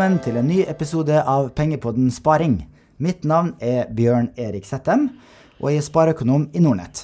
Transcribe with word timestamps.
Velkommen 0.00 0.22
til 0.24 0.38
en 0.40 0.46
ny 0.48 0.62
episode 0.64 1.12
av 1.28 1.50
Pengepodden 1.52 2.06
Sparing. 2.08 2.54
Mitt 3.04 3.26
navn 3.28 3.50
er 3.60 3.90
Bjørn 3.92 4.30
Erik 4.40 4.64
Settem, 4.64 5.02
og 5.60 5.66
jeg 5.68 5.82
er 5.82 5.84
spareøkonom 5.84 6.46
i 6.56 6.62
Nordnett. 6.64 7.02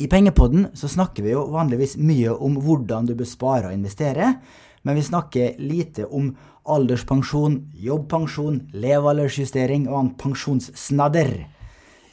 I 0.00 0.08
Pengepodden 0.08 0.70
så 0.72 0.88
snakker 0.88 1.26
vi 1.26 1.34
jo 1.34 1.42
vanligvis 1.52 1.98
mye 2.00 2.32
om 2.32 2.56
hvordan 2.64 3.04
du 3.04 3.12
bør 3.18 3.28
spare 3.28 3.68
og 3.68 3.76
investere, 3.76 4.30
men 4.80 4.96
vi 4.96 5.04
snakker 5.04 5.60
lite 5.60 6.06
om 6.08 6.30
alderspensjon, 6.64 7.60
jobbpensjon, 7.76 8.62
levealdersjustering 8.72 9.84
og 9.90 9.98
annen 9.98 10.14
pensjonssnadder. 10.24 11.34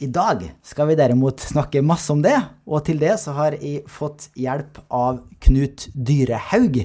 I 0.04 0.12
dag 0.12 0.44
skal 0.68 0.92
vi 0.92 1.00
derimot 1.00 1.48
snakke 1.48 1.80
masse 1.80 2.12
om 2.12 2.20
det, 2.28 2.36
og 2.68 2.84
til 2.92 3.00
det 3.00 3.16
så 3.24 3.40
har 3.40 3.56
jeg 3.56 3.88
fått 3.88 4.34
hjelp 4.36 4.84
av 4.92 5.24
Knut 5.48 5.88
Dyrehaug, 5.96 6.84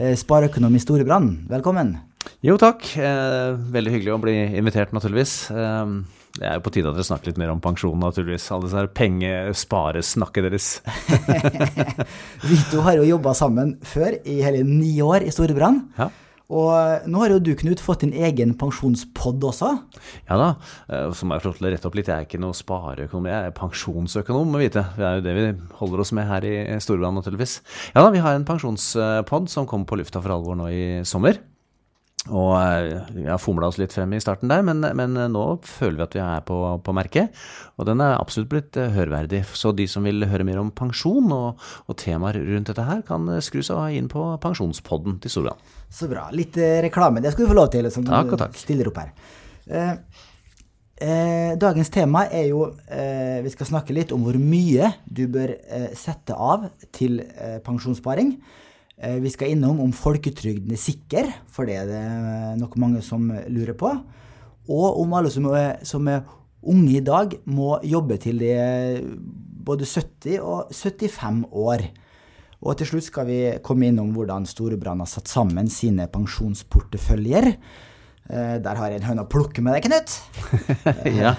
Eh, 0.00 0.14
spareøkonom 0.16 0.76
i 0.76 0.80
Storebrand. 0.80 1.48
Velkommen. 1.50 2.09
Jo, 2.44 2.56
takk. 2.60 2.86
Eh, 3.00 3.58
veldig 3.72 3.92
hyggelig 3.94 4.14
å 4.14 4.22
bli 4.22 4.34
invitert, 4.60 4.94
naturligvis. 4.96 5.34
Eh, 5.52 5.92
det 6.38 6.46
er 6.46 6.56
jo 6.56 6.64
på 6.64 6.72
tide 6.72 6.88
at 6.88 6.96
dere 6.96 7.04
snakker 7.08 7.32
litt 7.32 7.40
mer 7.40 7.52
om 7.52 7.60
pensjon, 7.60 7.98
naturligvis. 8.00 8.48
Alle 8.54 8.68
disse 8.68 8.86
pengesparesnakket 8.96 10.46
deres. 10.46 10.68
Vi 12.48 12.58
to 12.70 12.84
har 12.86 13.00
jo 13.00 13.08
jobba 13.08 13.34
sammen 13.36 13.76
før, 13.84 14.16
i 14.24 14.40
hele 14.44 14.64
ni 14.64 14.94
år 15.04 15.26
i 15.26 15.34
Storebrand. 15.34 15.88
Ja. 15.98 16.08
Og 16.50 17.04
nå 17.06 17.20
har 17.22 17.30
jo 17.30 17.42
du, 17.44 17.52
Knut, 17.54 17.78
fått 17.82 18.02
din 18.02 18.14
egen 18.26 18.56
pensjonspod 18.58 19.44
også. 19.52 19.68
Ja 20.26 20.38
da, 20.40 20.48
eh, 20.90 21.12
så 21.14 21.28
må 21.28 21.36
jeg 21.36 21.44
få 21.44 21.52
rette 21.62 21.86
opp 21.86 21.98
litt. 21.98 22.10
Jeg 22.10 22.24
er 22.24 22.26
ikke 22.26 22.42
noe 22.42 22.56
spareøkonom, 22.56 23.28
jeg 23.30 23.50
er 23.50 23.54
pensjonsøkonom, 23.60 24.50
må 24.50 24.62
vite. 24.62 24.82
Det 24.96 25.06
er 25.06 25.20
jo 25.20 25.26
det 25.28 25.36
vi 25.36 25.46
holder 25.78 26.02
oss 26.06 26.14
med 26.16 26.26
her 26.30 26.48
i 26.48 26.56
Storbritannia, 26.82 27.20
naturligvis. 27.20 27.60
Ja 27.94 28.02
da, 28.02 28.10
vi 28.14 28.24
har 28.24 28.34
en 28.34 28.48
pensjonspod 28.48 29.52
som 29.52 29.68
kommer 29.70 29.86
på 29.90 30.00
lufta 30.02 30.24
for 30.24 30.34
alvor 30.34 30.58
nå 30.58 30.72
i 30.74 30.82
sommer. 31.06 31.38
Og 32.28 32.52
eh, 32.60 33.24
har 33.24 33.40
fomla 33.40 33.70
oss 33.70 33.78
litt 33.80 33.94
frem 33.96 34.12
i 34.12 34.20
starten 34.20 34.50
der, 34.52 34.60
men, 34.66 34.84
men, 34.98 35.16
nå 35.32 35.44
føler 35.64 35.96
vi 35.96 36.04
at 36.04 36.16
vi 36.18 36.22
er 36.24 36.44
på, 36.44 36.58
på 36.84 36.94
merket. 36.94 37.32
Og 37.80 37.88
den 37.88 38.04
er 38.04 38.18
absolutt 38.18 38.50
blitt 38.52 38.76
eh, 38.76 38.92
hørverdig. 38.92 39.46
Så 39.56 39.72
de 39.72 39.88
som 39.88 40.04
vil 40.04 40.28
høre 40.28 40.44
mer 40.44 40.60
om 40.60 40.68
pensjon 40.68 41.32
og, 41.32 41.64
og 41.88 41.98
temaer 42.00 42.36
rundt 42.44 42.68
dette 42.68 42.84
her, 42.84 43.00
kan 43.08 43.24
eh, 43.32 43.40
skru 43.44 43.64
seg 43.64 43.96
inn 43.96 44.12
på 44.12 44.26
Pensjonspodden 44.44 45.16
til 45.24 45.32
Storbrann. 45.32 45.68
Så 45.90 46.10
bra. 46.12 46.28
Litt 46.36 46.60
reklame, 46.84 47.24
det 47.24 47.32
skal 47.32 47.48
du 47.48 47.54
få 47.54 47.60
lov 47.62 47.72
til, 47.72 47.88
som 47.90 48.04
takk, 48.06 48.36
takk. 48.38 48.52
du 48.54 48.62
stiller 48.68 48.92
opp 48.92 49.00
her. 49.00 49.14
Eh, 49.70 49.92
eh, 51.00 51.52
dagens 51.60 51.90
tema 51.94 52.24
er 52.26 52.48
jo 52.50 52.64
eh, 52.90 53.38
Vi 53.44 53.52
skal 53.54 53.68
snakke 53.68 53.94
litt 53.94 54.14
om 54.14 54.24
hvor 54.26 54.38
mye 54.40 54.92
du 55.06 55.26
bør 55.30 55.54
sette 55.96 56.34
av 56.34 56.70
til 56.96 57.20
pensjonssparing. 57.66 58.34
Eh, 59.00 59.16
vi 59.24 59.32
skal 59.32 59.54
innom 59.54 59.80
om 59.80 59.92
folketrygden 59.96 60.74
er 60.76 60.80
sikker, 60.80 61.30
for 61.48 61.68
det 61.68 61.78
er 61.80 61.88
det 61.88 62.04
nok 62.60 62.76
mange 62.80 63.00
som 63.04 63.30
lurer 63.48 63.76
på. 63.78 63.94
Og 64.70 65.00
om 65.00 65.14
alle 65.16 65.32
som 65.32 65.48
er, 65.56 65.80
som 65.88 66.08
er 66.12 66.26
unge 66.60 66.98
i 66.98 67.04
dag, 67.04 67.38
må 67.48 67.78
jobbe 67.86 68.20
til 68.20 68.42
de 68.42 68.52
er 68.52 69.00
både 69.64 69.88
70 69.88 70.40
og 70.44 70.74
75 70.76 71.46
år. 71.50 71.86
Og 72.60 72.76
til 72.76 72.90
slutt 72.90 73.06
skal 73.08 73.28
vi 73.28 73.38
komme 73.64 73.88
innom 73.88 74.10
hvordan 74.12 74.44
Storebrand 74.48 75.00
har 75.00 75.08
satt 75.08 75.30
sammen 75.32 75.70
sine 75.72 76.04
pensjonsporteføljer. 76.12 77.54
Eh, 78.30 78.56
der 78.60 78.76
har 78.78 78.92
jeg 78.92 79.00
en 79.00 79.06
høne 79.08 79.24
å 79.24 79.30
plukke 79.30 79.64
med 79.64 79.78
deg, 79.78 79.88
Knut. 79.88 80.18
ja, 81.22 81.32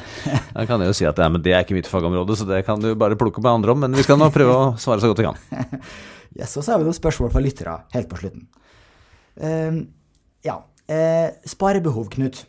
da 0.55 0.65
kan 0.65 0.81
jeg 0.81 0.89
jo 0.89 0.97
si 0.97 1.05
at 1.05 1.21
ja, 1.21 1.29
det 1.37 1.53
er 1.53 1.61
ikke 1.61 1.77
mitt 1.77 1.91
fagområde, 1.91 2.35
så 2.35 2.49
det 2.49 2.63
kan 2.65 2.81
du 2.81 2.95
bare 2.97 3.19
plukke 3.19 3.43
med 3.43 3.53
andre 3.53 3.75
om. 3.75 3.85
Men 3.85 3.93
vi 3.93 4.07
skal 4.07 4.17
nå 4.17 4.31
prøve 4.33 4.57
å 4.57 4.73
svare 4.81 5.03
så 5.03 5.13
godt 5.13 5.21
vi 5.21 5.29
kan. 5.29 5.85
Yes, 6.37 6.55
og 6.55 6.63
så 6.63 6.73
har 6.73 6.81
vi 6.81 6.87
noen 6.87 6.97
spørsmål 6.97 7.33
fra 7.33 7.43
lyttere 7.43 7.75
helt 7.95 8.11
på 8.11 8.21
slutten. 8.21 8.47
Uh, 9.39 9.83
ja. 10.45 10.61
Uh, 10.91 11.29
sparebehov, 11.47 12.09
Knut. 12.13 12.45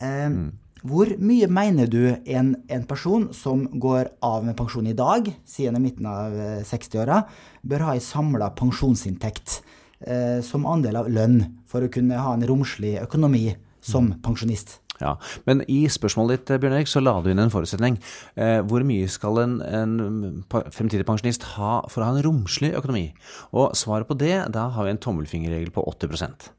Uh, 0.00 0.28
mm. 0.32 0.48
Hvor 0.86 1.10
mye 1.18 1.48
mener 1.50 1.88
du 1.90 2.02
en, 2.06 2.52
en, 2.70 2.84
person 2.86 3.28
som 3.34 3.64
går 3.80 4.12
av 4.22 4.44
med 4.46 4.56
pensjon 4.58 4.86
i 4.86 4.94
dag, 4.96 5.26
siden 5.48 5.78
i 5.78 5.82
midten 5.82 6.06
av 6.06 6.34
60-åra, 6.66 7.18
eh, 7.24 7.48
bør 7.66 7.86
ha 7.88 7.94
i 7.98 8.02
samla 8.02 8.52
pensjonsinntekt 8.58 9.58
eh, 10.06 10.38
som 10.46 10.68
andel 10.70 11.00
av 11.00 11.10
lønn 11.10 11.40
for 11.66 11.82
å 11.82 11.90
kunne 11.90 12.20
ha 12.22 12.36
en 12.36 12.46
romslig 12.46 12.94
økonomi 13.02 13.50
som 13.82 14.12
mm. 14.12 14.20
pensjonist? 14.22 14.78
Ja, 15.00 15.14
Men 15.46 15.62
i 15.70 15.84
spørsmålet 15.90 16.42
ditt 16.42 16.60
Bjørn 16.60 16.74
Erik, 16.74 16.90
så 16.90 17.02
la 17.02 17.14
du 17.22 17.30
inn 17.30 17.38
en 17.38 17.52
forutsetning. 17.52 18.00
Eh, 18.34 18.58
hvor 18.66 18.82
mye 18.86 19.08
skal 19.10 19.38
en, 19.44 19.56
en, 19.62 20.44
fremtidig 20.74 21.06
pensjonist 21.06 21.46
ha 21.54 21.80
for 21.88 22.02
å 22.02 22.08
ha 22.08 22.16
en 22.16 22.24
romslig 22.26 22.74
økonomi? 22.74 23.12
Og 23.52 23.76
svaret 23.78 24.10
på 24.10 24.18
det, 24.18 24.36
da 24.54 24.68
har 24.74 24.88
vi 24.88 24.96
en 24.96 25.02
tommelfingerregel 25.02 25.70
på 25.74 25.86
80% 25.86 26.50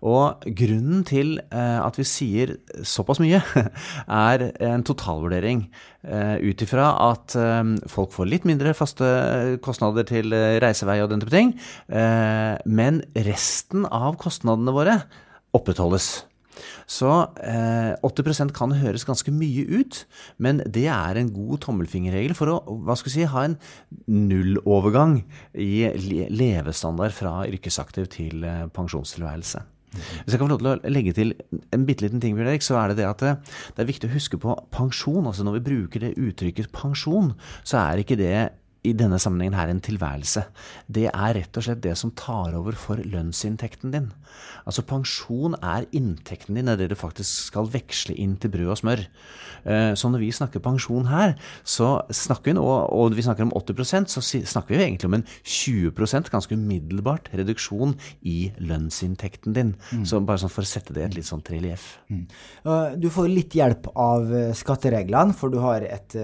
og 0.00 0.46
grunnen 0.56 1.02
til 1.04 1.34
eh, 1.52 1.78
at 1.80 1.98
vi 2.00 2.06
sier 2.08 2.54
såpass 2.86 3.20
mye, 3.20 3.40
er 4.30 4.46
en 4.64 4.84
totalvurdering 4.86 5.66
eh, 6.04 6.36
ut 6.40 6.64
ifra 6.64 6.88
at 7.10 7.36
eh, 7.36 7.74
folk 7.90 8.14
får 8.16 8.30
litt 8.30 8.48
mindre 8.48 8.72
faste 8.76 9.10
kostnader 9.64 10.08
til 10.08 10.32
eh, 10.36 10.56
reisevei 10.62 11.00
og 11.04 11.12
den 11.12 11.20
type 11.20 11.34
ting, 11.34 11.52
eh, 11.92 12.56
men 12.64 13.02
resten 13.28 13.84
av 13.84 14.16
kostnadene 14.20 14.74
våre 14.76 14.96
opprettholdes. 15.56 16.29
Så 16.90 17.10
eh, 17.46 17.94
80 18.02 18.50
kan 18.56 18.74
høres 18.80 19.06
ganske 19.06 19.30
mye 19.34 19.62
ut, 19.80 20.02
men 20.42 20.62
det 20.66 20.88
er 20.90 21.20
en 21.20 21.30
god 21.30 21.62
tommelfingerregel 21.66 22.34
for 22.38 22.50
å 22.50 22.78
hva 22.86 22.96
skal 22.98 23.14
si, 23.14 23.26
ha 23.30 23.44
en 23.46 23.58
nullovergang 24.10 25.20
i 25.54 25.86
levestandard 26.34 27.14
fra 27.14 27.44
yrkesaktiv 27.46 28.10
til 28.16 28.42
eh, 28.42 28.66
pensjonstilværelse. 28.74 29.62
Hvis 29.90 30.34
jeg 30.34 30.38
kan 30.38 30.46
få 30.46 30.52
lov 30.52 30.60
til 30.60 30.70
å 30.70 30.92
legge 30.92 31.14
til 31.16 31.32
en 31.74 31.84
bitte 31.86 32.04
liten 32.04 32.22
ting, 32.22 32.36
så 32.62 32.76
er 32.78 32.92
det 32.92 33.00
det 33.00 33.08
at 33.08 33.22
det, 33.24 33.32
det, 33.74 33.82
er 33.82 33.88
viktig 33.88 34.10
å 34.10 34.14
huske 34.14 34.38
på 34.38 34.54
pensjon. 34.70 35.26
altså 35.26 35.46
Når 35.46 35.58
vi 35.58 35.66
bruker 35.66 36.04
det 36.04 36.12
uttrykket 36.14 36.70
pensjon, 36.74 37.32
så 37.66 37.80
er 37.82 38.02
ikke 38.02 38.18
det 38.20 38.36
i 38.86 38.92
denne 38.96 39.18
sammenhengen 39.20 39.58
her 39.58 39.68
en 39.68 39.82
tilværelse. 39.84 40.46
Det 40.88 41.06
er 41.10 41.34
rett 41.36 41.58
og 41.58 41.66
slett 41.66 41.82
det 41.84 41.92
som 42.00 42.12
tar 42.16 42.54
over 42.56 42.76
for 42.78 43.00
lønnsinntekten 43.04 43.92
din. 43.92 44.08
Altså 44.64 44.84
pensjon 44.88 45.56
er 45.60 45.84
inntekten 45.96 46.56
din, 46.56 46.68
det 46.68 46.76
er 46.76 46.82
det 46.84 46.94
du 46.94 47.00
faktisk 47.00 47.50
skal 47.50 47.68
veksle 47.72 48.16
inn 48.16 48.38
til 48.40 48.52
brød 48.54 48.72
og 48.72 48.80
smør. 48.80 49.02
Eh, 49.68 49.92
så 49.98 50.08
når 50.08 50.24
vi 50.24 50.30
snakker 50.32 50.64
pensjon 50.64 51.10
her, 51.10 51.34
så 51.60 51.90
snakker 52.08 52.50
vi 52.50 52.56
nå, 52.56 52.64
og 52.64 53.16
vi 53.16 53.26
snakker 53.26 53.48
om 53.48 53.52
80% 53.56 54.14
så 54.14 54.22
snakker 54.24 54.76
vi 54.76 54.80
egentlig 54.86 55.10
om 55.10 55.18
en 55.18 55.26
20% 55.44 56.32
ganske 56.32 56.56
umiddelbart 56.56 57.28
reduksjon 57.36 57.94
i 58.24 58.38
lønnsinntekten 58.64 59.56
din. 59.56 59.74
Mm. 59.92 60.06
Så 60.08 60.22
bare 60.24 60.40
sånn 60.40 60.52
for 60.52 60.64
å 60.64 60.72
sette 60.72 60.96
det 60.96 61.04
i 61.04 61.08
et 61.10 61.20
litt 61.20 61.28
sånn 61.28 61.44
relieff. 61.50 61.98
Mm. 62.08 62.24
Du 63.00 63.10
får 63.12 63.28
litt 63.28 63.60
hjelp 63.60 63.92
av 63.92 64.32
eh, 64.32 64.50
skattereglene, 64.56 65.36
for 65.36 65.52
du 65.52 65.60
har 65.60 65.84
et 65.84 66.16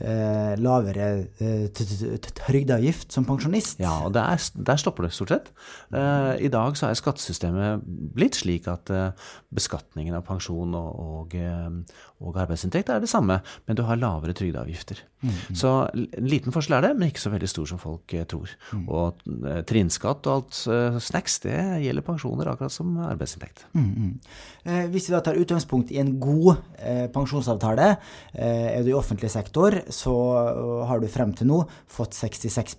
eh, 0.00 0.54
lavere 0.60 1.08
eh, 1.42 1.66
trygdeavgift 1.72 3.12
som 3.14 3.26
pensjonist. 3.28 3.80
Ja, 3.82 3.98
og 4.06 4.14
der, 4.16 4.38
der 4.54 4.80
stopper 4.80 5.06
det 5.06 5.12
stort 5.16 5.34
sett. 5.34 5.50
Eh, 5.94 6.34
I 6.46 6.50
dag 6.52 6.78
så 6.78 6.88
er 6.88 6.98
skattesystemet 6.98 7.84
blitt 8.16 8.38
slik 8.40 8.68
at 8.70 8.92
eh, 8.94 9.30
beskatningen 9.54 10.16
av 10.18 10.26
pensjon 10.28 10.74
og, 10.78 10.90
og, 11.04 11.38
eh, 11.38 11.68
og, 12.18 12.36
arbeidsinntekt 12.38 12.90
er 12.92 13.02
det 13.02 13.10
samme, 13.10 13.40
men 13.66 13.78
du 13.78 13.84
har 13.86 14.00
lavere 14.00 14.34
trygdeavgifter. 14.36 15.02
Mm. 15.22 15.34
Så 15.58 15.72
en 15.90 16.28
liten 16.30 16.54
forskjell 16.54 16.78
er 16.78 16.86
det, 16.88 16.92
men 16.98 17.10
ikke 17.10 17.24
så 17.24 17.32
veldig 17.32 17.50
stor 17.50 17.70
som 17.70 17.80
folk 17.82 18.14
eh, 18.14 18.26
tror. 18.30 18.52
Mm. 18.72 18.84
Og 18.86 19.24
trinnskatt 19.68 20.28
og 20.28 20.34
alt 20.36 21.02
snacks, 21.02 21.40
det 21.44 21.56
gjelder 21.84 22.06
pensjoner 22.06 22.52
akkurat 22.52 22.74
som 22.74 22.96
arbeidsinntekt. 23.08 23.64
Mm, 23.74 23.88
mm. 23.88 24.90
hvis 24.92 25.08
vi 25.08 25.14
da 25.14 25.22
tar 25.24 25.38
utgangspunkt 25.40 25.92
i 25.94 26.00
en 26.02 26.14
god 26.22 26.60
pensjonsavtale, 27.14 27.88
er 28.38 28.84
du 28.84 28.92
i 28.92 28.96
offentlig 28.96 29.30
sektor, 29.32 29.74
så 29.94 30.14
har 30.88 31.00
du 31.02 31.08
frem 31.10 31.32
til 31.36 31.48
nå 31.50 31.62
fått 31.90 32.16
66 32.18 32.76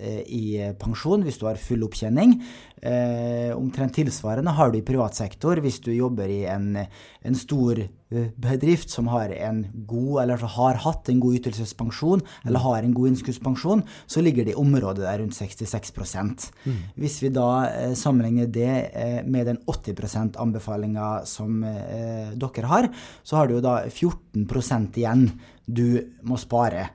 eh, 0.00 0.22
i 0.26 0.44
pensjon 0.78 1.24
hvis 1.26 1.40
du 1.40 1.46
har 1.48 1.60
full 1.60 1.84
opptjening. 1.86 2.38
Eh, 2.82 3.50
omtrent 3.56 3.96
tilsvarende 3.96 4.52
har 4.54 4.70
du 4.70 4.78
i 4.78 4.86
privat 4.86 5.16
sektor 5.18 5.58
hvis 5.62 5.80
du 5.82 5.90
jobber 5.90 6.30
i 6.30 6.44
en, 6.46 6.76
en 6.78 7.38
stor 7.38 7.80
eh, 7.80 8.28
bedrift 8.38 8.92
som 8.92 9.08
har 9.10 9.32
en 9.34 9.64
god, 9.88 10.22
eller 10.22 10.44
har 10.54 10.78
hatt 10.84 11.10
en 11.10 11.18
god 11.22 11.40
ytelsespensjon, 11.40 12.22
eller 12.46 12.62
har 12.62 12.82
en 12.82 12.94
god 12.94 13.10
innskuddspensjon, 13.10 13.82
så 14.06 14.22
ligger 14.22 14.46
det 14.46 14.54
i 14.54 14.60
området 14.60 15.06
der 15.06 15.18
rundt 15.22 15.34
66 15.34 15.92
mm. 15.98 16.78
Hvis 16.94 17.18
vi 17.24 17.32
da 17.34 17.48
eh, 17.66 17.94
sammenligner 17.98 18.46
det 18.46 18.76
eh, 18.92 19.20
med 19.26 19.50
den 19.50 19.58
80 19.66 19.98
%-anbefalinga 19.98 21.10
som 21.26 21.64
eh, 21.64 22.30
dere 22.38 22.70
har, 22.70 22.92
så 23.22 23.40
har 23.40 23.48
du 23.48 23.58
jo 23.58 23.64
da 23.64 23.80
14% 23.88 25.02
igjen 25.02 25.30
du 25.68 26.14
må 26.24 26.38
spare. 26.40 26.86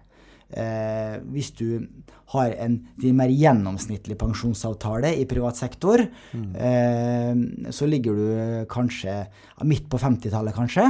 Eh, 0.57 1.19
hvis 1.33 1.51
du 1.57 1.67
har 2.33 2.53
en 2.63 2.77
mer 3.13 3.29
gjennomsnittlig 3.29 4.15
pensjonsavtale 4.17 5.11
i 5.19 5.25
privat 5.29 5.59
sektor, 5.59 6.01
mm. 6.33 6.47
eh, 6.57 7.69
så 7.73 7.87
ligger 7.89 8.17
du 8.17 8.25
kanskje 8.71 9.19
midt 9.69 9.85
på 9.91 9.99
50-tallet, 10.01 10.55
kanskje. 10.55 10.87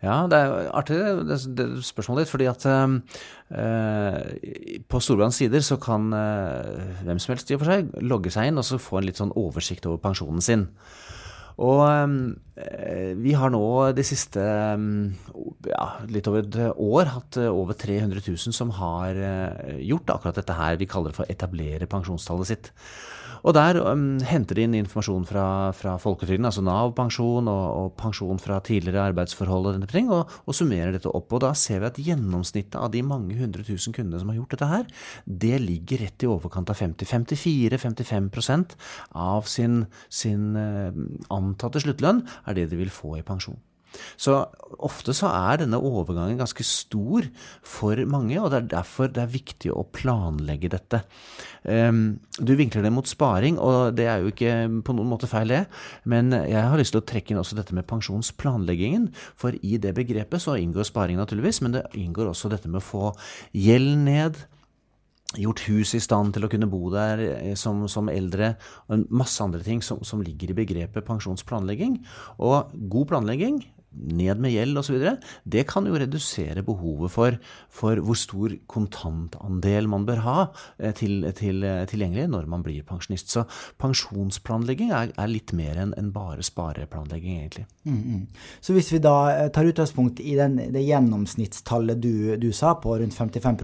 Ja, 0.00 0.22
det 0.30 0.38
er 0.40 0.70
artig 0.76 0.96
det, 1.28 1.38
det 1.58 1.68
spørsmålet 1.84 2.24
ditt, 2.24 2.32
fordi 2.32 2.48
at 2.48 2.64
eh, 2.70 4.16
på 4.88 5.02
Storbrands 5.04 5.40
sider 5.42 5.64
så 5.64 5.76
kan 5.82 6.08
eh, 6.16 7.04
hvem 7.04 7.20
som 7.20 7.34
helst 7.34 7.52
i 7.52 7.58
og 7.58 7.64
for 7.64 7.74
seg 7.74 7.92
logge 8.00 8.32
seg 8.32 8.48
inn 8.48 8.60
og 8.60 8.66
så 8.66 8.80
få 8.80 9.00
en 9.00 9.10
litt 9.10 9.20
sånn 9.20 9.36
oversikt 9.36 9.88
over 9.90 10.00
pensjonen 10.00 10.44
sin. 10.44 10.68
Og 11.60 11.82
eh, 11.84 13.12
vi 13.20 13.34
har 13.36 13.52
nå 13.52 13.64
de 13.96 14.04
siste 14.06 14.40
ja, 14.40 15.86
litt 16.08 16.30
over 16.30 16.46
et 16.46 16.58
år 16.72 17.12
hatt 17.12 17.40
eh, 17.40 17.52
over 17.52 17.76
300 17.76 18.22
000 18.24 18.56
som 18.56 18.72
har 18.78 19.18
eh, 19.18 19.80
gjort 19.84 20.14
akkurat 20.14 20.40
dette 20.40 20.56
her 20.56 20.80
vi 20.80 20.88
kaller 20.88 21.12
det 21.12 21.20
for 21.20 21.32
etablere 21.32 21.90
pensjonstallet 21.90 22.52
sitt. 22.52 22.72
Og 23.46 23.54
der 23.56 23.78
um, 23.80 24.18
henter 24.26 24.58
de 24.58 24.66
inn 24.66 24.76
informasjon 24.78 25.24
fra, 25.28 25.44
fra 25.76 25.94
folketrygden, 26.00 26.48
altså 26.48 26.64
Nav-pensjon 26.66 27.48
og, 27.50 27.64
og, 27.76 27.88
pensjon 28.00 28.40
fra 28.42 28.60
tidligere 28.64 29.08
arbeidsforhold 29.10 29.70
og 29.70 29.76
denne 29.76 29.88
ting, 29.90 30.10
og, 30.12 30.30
og, 30.44 30.56
summerer 30.56 30.94
dette 30.96 31.12
opp. 31.12 31.32
Og 31.36 31.44
da 31.44 31.52
ser 31.58 31.82
vi 31.82 31.90
at 31.90 32.02
gjennomsnittet 32.10 32.78
av 32.80 32.90
de 32.94 33.02
mange 33.06 33.38
hundre 33.40 33.64
tusen 33.66 33.96
kundene 33.96 34.20
som 34.20 34.32
har 34.32 34.40
gjort 34.40 34.56
dette 34.56 34.70
her, 34.74 34.92
det 35.24 35.56
ligger 35.64 36.04
rett 36.04 36.26
i 36.26 36.30
overkant 36.30 36.72
av 36.72 36.80
50. 36.80 37.08
54-55% 37.10 38.76
av 39.16 39.48
sin, 39.50 39.82
sin 40.12 40.54
uh, 40.58 40.92
antatte 41.32 41.82
sluttlønn 41.82 42.24
er 42.46 42.58
det 42.58 42.70
de 42.70 42.80
vil 42.80 42.92
få 42.92 43.16
i 43.18 43.26
pensjon. 43.26 43.58
Så 44.20 44.36
ofte 44.78 45.14
så 45.16 45.30
er 45.32 45.62
denne 45.62 45.80
overgangen 45.80 46.38
ganske 46.40 46.64
stor 46.66 47.26
for 47.66 47.98
mange, 48.10 48.36
og 48.40 48.50
det 48.52 48.60
er 48.60 48.68
derfor 48.76 49.10
det 49.10 49.24
er 49.24 49.32
viktig 49.32 49.72
å 49.74 49.86
planlegge 49.94 50.70
dette. 50.72 51.02
Ehm, 51.64 52.20
du 52.38 52.54
vinkler 52.58 52.86
det 52.86 52.92
mot 52.94 53.08
sparing, 53.08 53.58
og 53.58 53.96
det 53.98 54.06
er 54.10 54.22
jo 54.22 54.30
ikke 54.32 54.54
på 54.86 54.96
noen 54.96 55.10
måte 55.10 55.30
feil, 55.30 55.50
det. 55.50 55.64
Men 56.04 56.30
jeg 56.30 56.62
har 56.62 56.78
lyst 56.78 56.94
til 56.94 57.02
å 57.02 57.08
trekke 57.08 57.34
inn 57.34 57.42
også 57.42 57.58
dette 57.58 57.74
med 57.74 57.88
pensjonsplanleggingen. 57.90 59.10
For 59.40 59.56
i 59.66 59.80
det 59.82 59.96
begrepet 59.96 60.44
så 60.44 60.56
inngår 60.60 60.86
sparing 60.88 61.18
naturligvis, 61.20 61.62
men 61.64 61.74
det 61.78 61.88
inngår 61.98 62.30
også 62.30 62.52
dette 62.52 62.70
med 62.70 62.82
å 62.82 62.86
få 62.86 63.12
gjeld 63.56 63.98
ned 64.06 64.42
gjort 65.38 65.62
hus 65.68 65.92
i 65.94 66.02
stand 66.02 66.34
til 66.34 66.46
å 66.46 66.50
kunne 66.50 66.68
bo 66.70 66.88
der 66.90 67.20
eh, 67.22 67.52
som, 67.58 67.84
som 67.90 68.10
eldre, 68.10 68.54
og 68.90 69.04
masse 69.14 69.42
andre 69.44 69.62
ting 69.62 69.82
som, 69.84 70.00
som 70.06 70.22
ligger 70.24 70.50
i 70.50 70.58
begrepet 70.62 71.06
pensjonsplanlegging. 71.06 72.00
Og 72.42 72.72
god 72.90 73.12
planlegging 73.12 73.60
ned 73.90 74.40
med 74.40 74.52
gjeld 74.54 74.78
osv., 74.78 74.98
det 75.50 75.64
kan 75.70 75.86
jo 75.88 75.98
redusere 75.98 76.62
behovet 76.66 77.12
for, 77.12 77.36
for, 77.72 78.00
hvor 78.04 78.18
stor 78.18 78.54
kontantandel 78.70 79.88
man 79.90 80.06
bør 80.08 80.22
ha 80.24 80.36
eh, 80.78 80.94
til, 80.96 81.24
til, 81.36 81.64
eh, 81.66 81.82
tilgjengelig 81.90 82.28
når 82.30 82.48
man 82.50 82.64
blir 82.66 82.86
pensjonist. 82.86 83.32
Så 83.32 83.44
pensjonsplanlegging 83.82 84.94
er, 84.94 85.14
er 85.18 85.32
litt 85.32 85.54
mer 85.56 85.80
enn 85.82 85.94
en 85.98 86.12
bare 86.14 86.44
spareplanlegging, 86.46 87.40
egentlig. 87.42 87.66
Mm, 87.84 88.00
mm. 88.00 88.26
Så 88.62 88.76
hvis 88.76 88.92
vi 88.94 89.02
da 89.02 89.16
eh, 89.34 89.48
tar 89.54 89.68
utgangspunkt 89.70 90.22
i 90.22 90.36
den, 90.38 90.58
det 90.74 90.86
gjennomsnittstallet 90.86 92.02
du, 92.02 92.36
du 92.40 92.50
sa, 92.56 92.76
på 92.80 92.98
rundt 93.00 93.16
55 93.16 93.58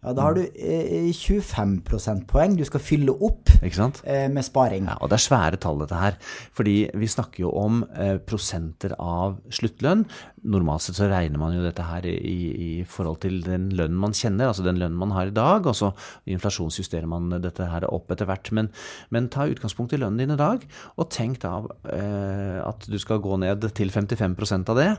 ja, 0.00 0.14
da 0.16 0.24
har 0.24 0.36
du 0.38 0.40
eh, 0.48 1.10
25 1.12 1.74
prosentpoeng 1.84 2.54
du 2.56 2.62
skal 2.64 2.80
fylle 2.80 3.12
opp 3.12 3.50
eh, 3.60 4.28
med 4.32 4.46
sparing. 4.46 4.86
Ja, 4.88 4.96
og 4.96 5.10
det 5.12 5.18
er 5.18 5.24
svære 5.26 5.60
tall, 5.60 5.82
dette 5.82 5.98
her. 6.00 6.16
Fordi 6.56 6.76
vi 6.96 7.10
snakker 7.10 7.44
jo 7.44 7.50
om 7.60 7.82
eh, 7.92 8.16
prosenter 8.24 8.94
av 8.96 9.36
sluttlønn. 9.52 10.06
Normalt 10.48 10.86
sett 10.86 10.96
så 10.96 11.10
regner 11.10 11.42
man 11.42 11.52
jo 11.52 11.66
dette 11.66 11.84
her 11.84 12.08
i, 12.08 12.38
i 12.48 12.70
forhold 12.88 13.20
til 13.26 13.42
den 13.44 13.68
lønnen 13.76 14.00
man 14.00 14.16
kjenner, 14.16 14.48
altså 14.48 14.64
den 14.64 14.80
lønnen 14.80 14.96
man 15.00 15.12
har 15.12 15.28
i 15.28 15.36
dag. 15.36 15.68
Og 15.68 15.76
så 15.76 15.92
inflasjonsjusterer 16.32 17.08
man 17.10 17.28
dette 17.36 17.68
her 17.68 17.84
opp 17.92 18.08
etter 18.16 18.30
hvert. 18.30 18.48
Men, 18.56 18.72
men 19.12 19.28
ta 19.28 19.50
utgangspunkt 19.52 19.92
i 19.92 20.00
lønnen 20.00 20.24
din 20.24 20.32
i 20.32 20.40
dag, 20.40 20.64
og 20.96 21.12
tenk 21.12 21.42
da 21.44 21.58
eh, 21.92 22.58
at 22.64 22.88
du 22.88 22.96
skal 23.02 23.20
gå 23.20 23.36
ned 23.44 23.68
til 23.76 23.92
55% 23.92 24.72
av 24.72 24.80
det. 24.80 24.92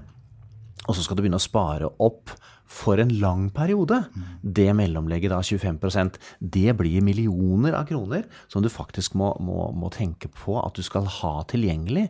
Og 0.87 0.97
så 0.97 1.03
skal 1.05 1.17
du 1.17 1.23
begynne 1.23 1.39
å 1.41 1.43
spare 1.43 1.89
opp 2.01 2.33
for 2.71 3.01
en 3.03 3.11
lang 3.19 3.49
periode. 3.53 3.99
Det 4.41 4.69
mellomlegget, 4.77 5.33
da 5.33 5.41
25% 5.43 6.19
det 6.39 6.77
blir 6.79 7.03
millioner 7.03 7.75
av 7.77 7.89
kroner 7.89 8.23
som 8.47 8.63
du 8.63 8.69
faktisk 8.71 9.17
må, 9.19 9.33
må, 9.43 9.67
må 9.75 9.91
tenke 9.93 10.31
på 10.31 10.55
at 10.61 10.79
du 10.79 10.85
skal 10.85 11.09
ha 11.19 11.41
tilgjengelig 11.51 12.07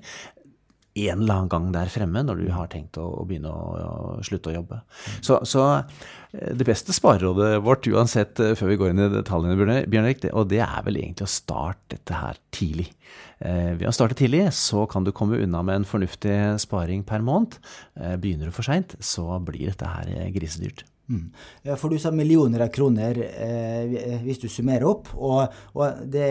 en 0.94 1.21
eller 1.21 1.38
annen 1.38 1.51
gang 1.51 1.68
der 1.71 1.91
fremme 1.91 2.23
når 2.25 2.41
du 2.41 2.47
har 2.51 2.68
tenkt 2.71 3.00
å, 3.00 3.06
å 3.21 3.25
begynne 3.27 3.51
å, 3.51 3.68
å, 3.79 4.15
slutte 4.27 4.51
å 4.51 4.56
jobbe. 4.57 4.81
Så, 5.24 5.39
så, 5.47 5.67
eh, 6.35 6.51
det 6.57 6.67
beste 6.67 6.95
sparerådet 6.95 7.62
vårt, 7.63 7.88
uansett 7.88 8.41
eh, 8.44 8.53
før 8.59 8.74
vi 8.74 8.79
går 8.81 8.91
inn 8.91 9.06
i 9.06 9.12
detaljene, 9.13 9.85
Bjørn 9.88 10.09
og 10.33 10.50
det 10.51 10.59
er 10.65 10.83
vel 10.88 11.00
egentlig 11.00 11.29
å 11.29 11.31
starte 11.31 11.95
dette 11.95 12.19
her 12.19 12.41
tidlig. 12.51 12.89
Eh, 13.41 13.73
ved 13.79 13.88
å 13.89 13.95
starte 13.95 14.17
tidlig 14.17 14.45
så 14.53 14.85
kan 14.89 15.05
du 15.05 15.13
komme 15.15 15.39
unna 15.41 15.63
med 15.65 15.81
en 15.81 15.89
fornuftig 15.89 16.38
sparing 16.61 17.03
per 17.07 17.25
måned. 17.25 17.57
Eh, 17.97 18.15
begynner 18.21 18.51
du 18.51 18.55
for 18.55 18.67
seint, 18.67 18.95
så 19.01 19.25
blir 19.43 19.71
dette 19.71 19.89
her 19.89 20.31
grisedyrt. 20.35 20.85
Mm. 21.11 21.75
For 21.75 21.91
du 21.91 21.99
sa 21.99 22.11
millioner 22.15 22.63
av 22.63 22.69
kroner 22.71 23.17
eh, 23.19 24.21
hvis 24.23 24.39
du 24.43 24.47
summerer 24.51 24.85
opp. 24.88 25.11
Og, 25.17 25.57
og 25.75 26.03
det, 26.11 26.27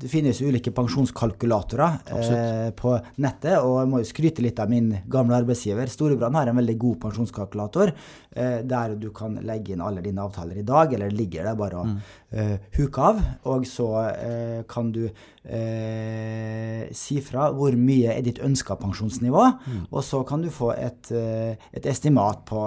det, 0.00 0.10
finnes 0.10 0.40
ulike 0.40 0.72
pensjonskalkulatorer 0.74 1.98
eh, 2.16 2.70
på 2.76 2.94
nettet. 3.20 3.58
Og 3.60 3.80
jeg 3.82 3.90
må 3.92 4.00
jo 4.00 4.08
skryte 4.08 4.44
litt 4.44 4.62
av 4.62 4.72
min 4.72 4.90
gamle 5.10 5.36
arbeidsgiver. 5.42 5.92
Storebrand 5.92 6.40
har 6.40 6.50
en 6.50 6.60
veldig 6.62 6.76
god 6.86 7.00
pensjonskalkulator 7.04 7.92
eh, 7.92 8.60
der 8.64 8.96
du 9.00 9.10
kan 9.16 9.36
legge 9.44 9.74
inn 9.74 9.84
alle 9.84 10.04
dine 10.04 10.24
avtaler 10.24 10.62
i 10.62 10.66
dag, 10.66 10.94
eller 10.96 11.12
ligger 11.12 11.50
det 11.50 11.56
bare 11.60 11.82
og 11.82 11.90
mm. 11.90 11.98
Eh, 12.34 12.56
huke 12.74 12.98
av. 12.98 13.20
Og 13.50 13.66
så 13.68 13.86
eh, 14.10 14.62
kan 14.66 14.88
du 14.94 15.04
eh, 15.06 16.88
si 16.96 17.20
fra 17.22 17.50
hvor 17.54 17.76
mye 17.78 18.16
er 18.16 18.24
ditt 18.26 18.40
ønska 18.42 18.74
pensjonsnivå, 18.80 19.44
mm. 19.54 19.84
og 19.92 20.02
så 20.02 20.24
kan 20.26 20.42
du 20.42 20.50
få 20.50 20.72
et, 20.74 21.12
et 21.14 21.86
estimat 21.86 22.42
på, 22.48 22.64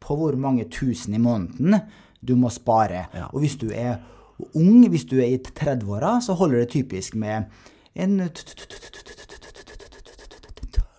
på 0.00 0.16
hvor 0.20 0.38
mange 0.40 0.64
tusen 0.72 1.18
i 1.18 1.20
måneden 1.20 1.76
du 2.24 2.32
må 2.40 2.48
spare. 2.52 3.06
Ja. 3.12 3.28
Og 3.32 3.44
hvis 3.44 3.58
du 3.60 3.68
er 3.74 4.00
ung, 4.56 4.88
hvis 4.88 5.04
du 5.10 5.18
er 5.20 5.34
i 5.34 5.42
30-åra, 5.42 6.16
så 6.24 6.36
holder 6.38 6.64
det 6.64 6.72
typisk 6.72 7.18
med 7.20 7.52
en 7.94 8.24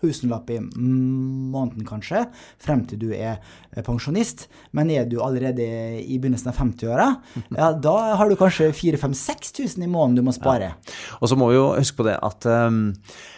tusenlapp 0.05 0.53
i 0.53 0.61
måneden, 0.61 1.83
kanskje, 1.87 2.25
frem 2.61 2.85
til 2.89 3.01
du 3.01 3.09
er 3.15 3.41
pensjonist. 3.85 4.47
Men 4.75 4.91
er 4.93 5.09
du 5.09 5.19
allerede 5.25 5.65
i 6.01 6.19
begynnelsen 6.21 6.53
av 6.53 6.61
50-åra, 6.61 7.09
ja, 7.59 7.71
da 7.73 7.95
har 8.19 8.29
du 8.29 8.37
kanskje 8.39 8.71
4000-5000-6000 8.71 9.85
i 9.85 9.89
måneden 9.89 10.19
du 10.21 10.25
må 10.29 10.35
spare. 10.35 10.73
Ja. 10.75 10.95
Og 11.21 11.31
så 11.31 11.37
må 11.39 11.49
vi 11.51 11.57
jo 11.57 11.71
huske 11.75 11.99
på 11.99 12.07
det 12.07 12.17
at 12.25 12.47
um, 12.49 12.93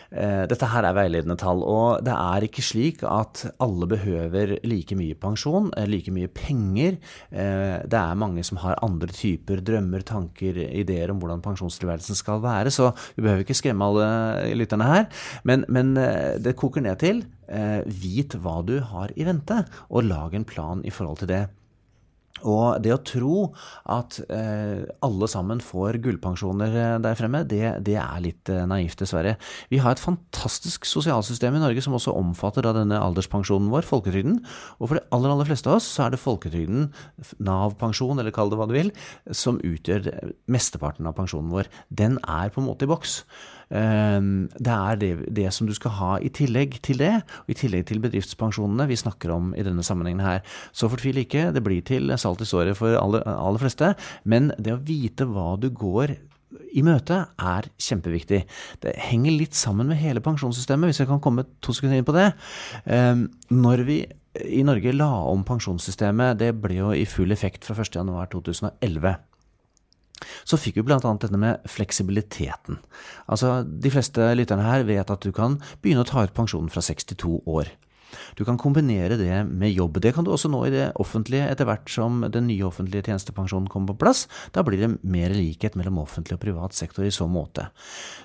dette 0.08 0.70
her 0.72 0.86
er 0.88 0.96
veiledende 0.96 1.36
tall, 1.36 1.60
og 1.68 2.00
det 2.08 2.14
er 2.16 2.46
ikke 2.48 2.64
slik 2.64 3.02
at 3.04 3.42
alle 3.60 3.90
behøver 3.92 4.54
like 4.64 4.96
mye 4.96 5.18
pensjon, 5.20 5.68
eh, 5.76 5.84
like 5.90 6.14
mye 6.16 6.30
penger. 6.32 6.96
Eh, 7.28 7.84
det 7.84 8.00
er 8.00 8.16
mange 8.16 8.46
som 8.48 8.62
har 8.64 8.80
andre 8.86 9.12
typer 9.12 9.60
drømmer, 9.68 10.06
tanker, 10.08 10.62
ideer 10.80 11.12
om 11.12 11.20
hvordan 11.20 11.44
pensjonstilværelsen 11.44 12.16
skal 12.16 12.40
være, 12.46 12.72
så 12.72 12.94
vi 13.18 13.26
behøver 13.26 13.44
ikke 13.44 13.60
skremme 13.60 13.84
alle 13.92 14.56
lytterne 14.56 14.88
her. 14.88 15.06
Men, 15.44 15.68
men 15.68 15.94
det 16.40 16.56
koker 16.56 16.88
ned 16.88 17.04
til 17.04 17.26
vit 17.88 18.40
hva 18.40 18.62
du 18.64 18.78
har 18.80 19.12
i 19.16 19.28
vente, 19.28 19.60
og 19.92 20.08
lag 20.08 20.40
en 20.40 20.48
plan 20.48 20.88
i 20.88 20.94
forhold 20.94 21.26
til 21.26 21.36
det. 21.36 21.46
Og 22.46 22.78
det 22.84 22.94
å 22.94 23.02
tro 23.02 23.38
at 23.90 24.20
eh, 24.30 24.86
alle 25.06 25.30
sammen 25.32 25.62
får 25.64 26.00
gullpensjoner 26.04 26.78
eh, 26.78 26.96
der 27.04 27.18
fremme, 27.18 27.44
det, 27.50 27.78
det 27.88 27.98
er 28.02 28.24
litt 28.24 28.52
eh, 28.54 28.66
naivt, 28.70 29.00
dessverre. 29.02 29.36
Vi 29.72 29.82
har 29.84 29.96
et 29.96 30.04
fantastisk 30.04 30.86
sosialsystem 30.90 31.58
i 31.58 31.64
Norge 31.64 31.84
som 31.86 31.98
også 31.98 32.16
omfatter 32.18 32.66
da, 32.66 32.76
denne 32.78 33.02
alderspensjonen 33.02 33.72
vår, 33.74 33.88
folketrygden. 33.90 34.40
Og 34.78 34.90
for 34.90 35.00
de 35.00 35.06
aller, 35.16 35.34
aller 35.34 35.50
fleste 35.50 35.72
av 35.72 35.80
oss 35.80 35.90
så 35.90 36.08
er 36.08 36.14
det 36.14 36.22
folketrygden, 36.22 36.90
Nav-pensjon, 37.44 38.18
eller 38.22 38.36
kall 38.36 38.52
det 38.52 38.60
hva 38.60 38.70
du 38.70 38.76
vil, 38.78 38.94
som 39.36 39.62
utgjør 39.66 40.12
mesteparten 40.52 41.08
av 41.10 41.18
pensjonen 41.18 41.54
vår. 41.54 41.72
Den 41.90 42.20
er 42.24 42.54
på 42.54 42.62
en 42.62 42.70
måte 42.70 42.88
i 42.88 42.92
boks. 42.92 43.22
Ehm, 43.76 44.48
det 44.56 44.74
er 44.74 45.00
det, 45.02 45.12
det, 45.36 45.48
som 45.54 45.68
du 45.68 45.74
skal 45.76 45.96
ha 45.98 46.12
i 46.24 46.32
tillegg 46.34 46.80
til 46.86 47.02
det, 47.02 47.14
og 47.44 47.52
i 47.52 47.58
tillegg 47.58 47.88
til 47.90 48.02
bedriftspensjonene 48.04 48.88
vi 48.90 49.00
snakker 49.00 49.34
om 49.36 49.52
i 49.58 49.66
denne 49.66 49.86
sammenhengen 49.86 50.24
her. 50.24 50.42
Så 50.72 50.90
fortvil 50.92 51.24
ikke, 51.24 51.50
det 51.56 51.64
blir 51.66 51.84
til 51.88 52.14
salt 52.20 52.44
i 52.44 52.48
såret 52.48 52.80
for 52.80 52.98
aller, 53.00 53.26
aller 53.28 53.64
fleste, 53.64 53.94
men 54.24 54.52
det 54.58 54.76
å 54.76 54.82
vite 54.82 55.28
hva 55.28 55.56
du 55.60 55.70
går 55.74 56.16
i 56.78 56.84
møte 56.86 57.20
er 57.44 57.68
kjempeviktig. 57.82 58.44
Det 58.84 58.94
henger 59.10 59.36
litt 59.36 59.58
sammen 59.58 59.90
med 59.92 60.00
hele 60.00 60.24
pensjonssystemet, 60.24 60.90
hvis 60.92 61.04
jeg 61.04 61.10
kan 61.10 61.24
komme 61.24 61.46
to 61.64 61.76
sekunder 61.76 62.00
inn 62.00 62.08
på 62.08 62.16
det. 62.16 62.30
Ehm, 62.86 63.28
når 63.52 63.84
vi 63.88 64.00
i 64.46 64.62
Norge 64.66 64.94
la 64.94 65.10
om 65.32 65.44
pensjonssystemet, 65.48 66.38
det 66.40 66.54
ble 66.62 66.78
jo 66.78 66.92
i 66.94 67.08
full 67.10 67.34
effekt 67.34 67.66
fra 67.66 67.76
1.1.2011 67.82 69.18
så 70.48 70.60
fikk 70.60 70.80
vi 70.80 70.86
bl.a. 70.88 71.00
dette 71.00 71.40
med 71.40 71.66
fleksibiliteten. 71.70 72.80
Altså, 73.28 73.62
De 73.68 73.92
fleste 73.94 74.32
lytterne 74.38 74.66
her 74.68 74.88
vet 74.88 75.12
at 75.14 75.24
du 75.24 75.34
kan 75.36 75.60
begynne 75.82 76.06
å 76.06 76.10
ta 76.10 76.26
ut 76.26 76.36
pensjonen 76.38 76.72
fra 76.74 76.84
62 76.84 77.42
år. 77.46 77.74
Du 78.38 78.46
kan 78.46 78.58
kombinere 78.60 79.18
det 79.20 79.44
med 79.50 79.74
jobb. 79.74 80.00
Det 80.02 80.14
kan 80.16 80.26
du 80.26 80.32
også 80.32 80.50
nå 80.52 80.62
i 80.68 80.74
det 80.74 80.86
offentlige 81.02 81.50
etter 81.52 81.68
hvert 81.68 81.92
som 81.92 82.24
den 82.32 82.48
nye 82.50 82.66
offentlige 82.68 83.10
tjenestepensjonen 83.10 83.70
kommer 83.72 83.94
på 83.94 84.06
plass. 84.06 84.26
Da 84.56 84.64
blir 84.66 84.82
det 84.82 84.92
mer 85.04 85.36
likhet 85.36 85.78
mellom 85.80 86.00
offentlig 86.04 86.38
og 86.38 86.44
privat 86.46 86.78
sektor 86.78 87.08
i 87.08 87.14
så 87.14 87.28
måte. 87.32 87.70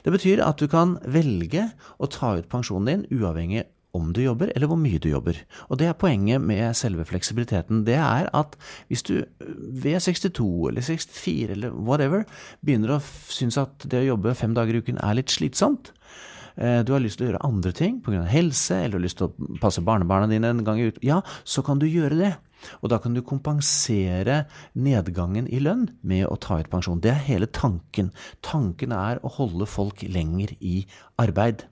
Det 0.05 0.15
betyr 0.15 0.45
at 0.45 0.63
du 0.63 0.69
kan 0.71 0.99
velge 1.03 1.69
å 1.99 2.11
ta 2.11 2.37
ut 2.39 2.51
pensjonen 2.53 2.91
din 3.09 3.23
uavhengig 3.23 3.67
om 3.93 4.13
du 4.17 4.23
jobber, 4.23 4.51
eller 4.57 4.71
hvor 4.71 4.79
mye 4.81 5.01
du 5.03 5.11
jobber. 5.11 5.37
Og 5.69 5.79
det 5.81 5.89
er 5.91 5.99
poenget 5.99 6.41
med 6.41 6.77
selve 6.79 7.05
fleksibiliteten. 7.09 7.83
Det 7.85 7.99
er 8.01 8.31
at 8.33 8.57
hvis 8.89 9.05
du 9.05 9.15
ved 9.47 9.99
62 10.01 10.69
eller 10.71 10.87
64 10.87 11.57
eller 11.57 11.75
whatever 11.77 12.25
begynner 12.65 12.97
å 12.97 13.03
synes 13.03 13.61
at 13.61 13.85
det 13.85 14.01
å 14.05 14.15
jobbe 14.15 14.37
fem 14.39 14.55
dager 14.57 14.79
i 14.79 14.85
uken 14.85 15.01
er 15.03 15.19
litt 15.19 15.35
slitsomt, 15.35 15.93
du 16.53 16.91
har 16.93 17.01
lyst 17.01 17.17
til 17.17 17.25
å 17.25 17.31
gjøre 17.31 17.47
andre 17.49 17.71
ting 17.73 18.03
pga. 18.05 18.27
helse, 18.29 18.77
eller 18.77 18.99
har 18.99 19.05
lyst 19.07 19.17
til 19.23 19.31
å 19.31 19.59
passe 19.61 19.81
barnebarna 19.81 20.29
dine 20.29 20.51
en 20.53 20.65
gang 20.65 20.81
i 20.81 20.91
uken, 20.91 21.05
ja, 21.05 21.23
så 21.45 21.65
kan 21.65 21.81
du 21.81 21.87
gjøre 21.89 22.19
det. 22.19 22.33
Og 22.85 22.93
da 22.93 22.99
kan 23.03 23.15
du 23.17 23.23
kompensere 23.27 24.45
nedgangen 24.79 25.49
i 25.51 25.59
lønn 25.65 25.89
med 26.07 26.29
å 26.29 26.37
ta 26.37 26.61
ut 26.61 26.71
pensjon. 26.71 27.01
Det 27.03 27.11
er 27.11 27.25
hele 27.27 27.49
tanken. 27.51 28.13
Tanken 28.45 28.93
er 28.93 29.19
å 29.25 29.33
holde 29.39 29.67
folk 29.67 30.05
lenger 30.05 30.55
i 30.61 30.85
arbeid. 31.19 31.65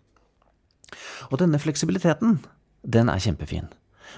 Og 1.30 1.38
denne 1.42 1.58
fleksibiliteten, 1.58 2.40
den 2.86 3.08
er 3.08 3.22
kjempefin. 3.22 3.68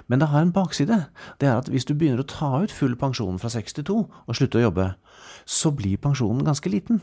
Men 0.09 0.21
det 0.21 0.29
har 0.33 0.43
en 0.43 0.53
bakside. 0.53 1.05
Det 1.41 1.49
er 1.49 1.59
at 1.61 1.69
hvis 1.69 1.85
du 1.85 1.95
begynner 1.95 2.23
å 2.23 2.29
ta 2.29 2.51
ut 2.63 2.73
full 2.73 2.95
pensjon 2.97 3.39
fra 3.39 3.51
62 3.53 3.97
og 4.09 4.37
slutte 4.37 4.61
å 4.61 4.67
jobbe, 4.67 4.93
så 5.45 5.73
blir 5.77 6.01
pensjonen 6.01 6.45
ganske 6.47 6.71
liten. 6.73 7.03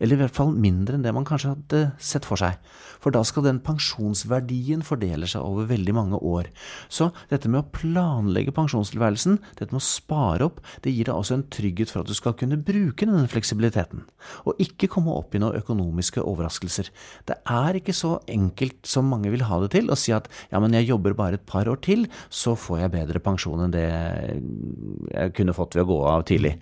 Eller 0.00 0.16
i 0.16 0.22
hvert 0.22 0.36
fall 0.36 0.54
mindre 0.56 0.96
enn 0.96 1.04
det 1.04 1.12
man 1.14 1.26
kanskje 1.28 1.52
hadde 1.54 1.82
sett 2.00 2.26
for 2.28 2.40
seg. 2.40 2.56
For 3.00 3.12
da 3.14 3.22
skal 3.24 3.46
den 3.46 3.60
pensjonsverdien 3.64 4.82
fordele 4.84 5.28
seg 5.30 5.44
over 5.44 5.68
veldig 5.70 5.94
mange 5.96 6.20
år. 6.20 6.50
Så 6.92 7.10
dette 7.30 7.48
med 7.52 7.62
å 7.62 7.70
planlegge 7.74 8.54
pensjonstilværelsen, 8.56 9.38
dette 9.60 9.72
med 9.72 9.80
å 9.80 9.84
spare 9.84 10.48
opp, 10.48 10.60
det 10.84 10.92
gir 10.94 11.08
deg 11.08 11.16
også 11.16 11.38
en 11.38 11.46
trygghet 11.52 11.92
for 11.92 12.02
at 12.02 12.10
du 12.10 12.16
skal 12.16 12.36
kunne 12.40 12.60
bruke 12.60 13.08
denne 13.08 13.28
fleksibiliteten. 13.30 14.04
Og 14.48 14.60
ikke 14.62 14.90
komme 14.92 15.14
opp 15.16 15.36
i 15.36 15.42
noen 15.42 15.60
økonomiske 15.60 16.24
overraskelser. 16.24 16.90
Det 17.28 17.38
er 17.48 17.80
ikke 17.80 17.96
så 17.96 18.16
enkelt 18.30 18.88
som 18.88 19.08
mange 19.10 19.32
vil 19.32 19.46
ha 19.48 19.60
det 19.64 19.72
til, 19.76 19.92
å 19.92 19.98
si 19.98 20.14
at 20.16 20.28
ja, 20.52 20.60
men 20.60 20.76
jeg 20.76 20.90
jobber 20.90 21.16
bare 21.16 21.40
et 21.40 21.48
par 21.48 21.68
år 21.70 21.80
til, 21.84 22.06
så 22.28 22.56
får 22.58 22.84
jeg 22.84 22.94
bedre 22.96 23.24
pensjon 23.24 23.64
enn 23.66 23.74
det 23.74 23.86
jeg 23.86 25.36
kunne 25.36 25.56
fått 25.56 25.76
ved 25.76 25.86
å 25.86 25.90
gå 25.92 26.00
av 26.08 26.26
tidlig. 26.28 26.56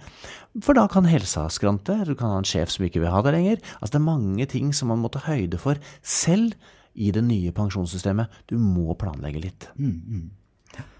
For 0.64 0.76
da 0.76 0.86
kan 0.90 1.06
helsa 1.08 1.46
skrante, 1.52 1.94
du 2.08 2.14
kan 2.18 2.32
ha 2.32 2.40
en 2.40 2.48
sjef 2.48 2.72
som 2.74 2.86
ikke 2.86 3.02
vil 3.02 3.12
ha 3.12 3.22
deg 3.24 3.36
lenger. 3.36 3.62
Altså 3.78 3.94
det 3.94 4.00
er 4.00 4.08
mange 4.08 4.48
ting 4.50 4.72
som 4.74 4.90
man 4.92 5.02
må 5.02 5.12
ta 5.12 5.22
høyde 5.28 5.60
for 5.60 5.78
selv 6.02 6.56
i 6.98 7.12
det 7.14 7.22
nye 7.26 7.52
pensjonssystemet. 7.54 8.42
Du 8.50 8.56
må 8.58 8.96
planlegge 8.98 9.44
litt. 9.44 9.68
Mm, 9.78 9.94
mm. 9.94 10.26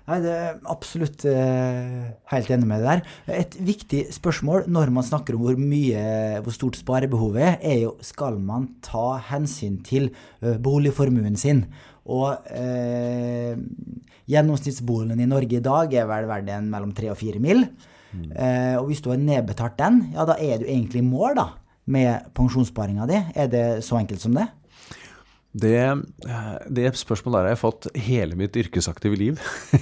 Nei, 0.09 0.19
det 0.25 0.31
er 0.33 0.55
absolutt 0.73 1.25
uh, 1.29 2.05
helt 2.31 2.53
enig 2.55 2.69
med 2.69 2.81
det 2.81 2.95
der. 2.95 3.03
Et 3.43 3.57
viktig 3.61 4.07
spørsmål 4.15 4.65
når 4.73 4.93
man 4.97 5.05
snakker 5.05 5.37
om 5.37 5.43
hvor 5.45 5.59
mye, 5.61 6.05
hvor 6.45 6.55
stort 6.57 6.79
sparebehovet 6.81 7.43
er, 7.45 7.59
er 7.61 7.83
jo 7.83 7.93
skal 8.05 8.39
man 8.41 8.71
ta 8.85 9.19
hensyn 9.29 9.83
til 9.85 10.09
uh, 10.41 10.57
boligformuen 10.65 11.37
sin. 11.41 11.67
Og 12.09 12.49
eh, 12.57 13.53
gjennomsnittsboligen 14.33 15.21
i 15.21 15.29
Norge 15.29 15.59
i 15.59 15.65
dag 15.65 15.93
er 15.93 16.07
vel 16.09 16.29
verdien 16.31 16.71
mellom 16.73 16.95
tre 16.97 17.11
og 17.13 17.19
fire 17.21 17.41
mil. 17.43 17.67
Mm. 18.09 18.31
og 18.81 18.87
hvis 18.89 19.03
du 19.05 19.11
har 19.11 19.19
nedbetalt 19.21 19.77
den, 19.79 19.99
ja 20.15 20.25
da 20.25 20.39
er 20.41 20.61
du 20.61 20.65
egentlig 20.65 21.03
i 21.03 21.05
mål 21.05 21.35
da, 21.37 21.45
med 21.87 22.31
pensjonssparinga 22.37 23.07
di. 23.09 23.19
Er 23.35 23.51
det 23.53 23.65
så 23.85 23.99
enkelt 24.01 24.23
som 24.23 24.37
det? 24.37 24.47
Det, 25.53 26.05
det, 26.69 26.91
spørsmålet 27.01 27.39
har 27.41 27.47
jeg 27.49 27.59
fått 27.63 27.87
hele 27.97 28.37
mitt 28.37 28.53
yrkesaktive 28.61 29.17
liv. 29.17 29.39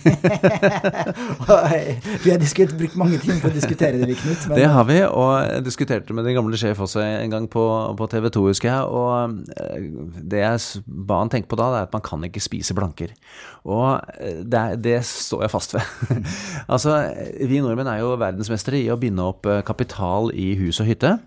vi 2.23 2.31
har 2.31 2.39
brukt 2.79 2.95
mange 2.95 3.19
timer 3.19 3.41
på 3.43 3.51
å 3.51 3.55
diskutere 3.55 3.99
det, 3.99 4.15
Knut. 4.21 4.47
Men... 4.47 4.55
Det 4.61 4.69
har 4.71 4.87
vi, 4.87 5.01
og 5.11 5.33
jeg 5.43 5.67
diskuterte 5.67 6.15
med 6.15 6.25
din 6.29 6.39
gamle 6.39 6.57
sjef 6.61 6.85
også 6.87 7.03
en 7.03 7.35
gang 7.35 7.51
på, 7.51 7.67
på 7.99 8.09
TV 8.15 8.31
2, 8.39 8.47
husker 8.53 8.71
jeg. 8.71 8.83
Og 8.87 9.43
eh, 9.59 9.91
det 10.23 10.45
jeg 10.45 10.87
ba 10.87 11.19
han 11.25 11.35
tenke 11.35 11.51
på 11.51 11.59
da, 11.59 11.73
det 11.75 11.83
er 11.83 11.91
at 11.91 11.99
man 11.99 12.07
kan 12.13 12.23
ikke 12.31 12.47
spise 12.47 12.77
blanker. 12.79 13.11
Og 13.67 13.99
eh, 14.23 14.47
det, 14.47 14.67
det 14.87 15.01
står 15.11 15.49
jeg 15.49 15.57
fast 15.59 15.75
ved. 15.75 15.83
altså, 16.73 17.01
vi 17.43 17.59
nordmenn 17.59 17.91
er 17.91 18.05
jo 18.05 18.15
verdensmestere 18.15 18.85
i 18.85 18.93
å 18.95 19.01
binde 19.03 19.27
opp 19.35 19.51
eh, 19.51 19.65
kapital 19.67 20.31
i 20.31 20.55
hus 20.63 20.79
og 20.79 20.95
hytte. 20.95 21.19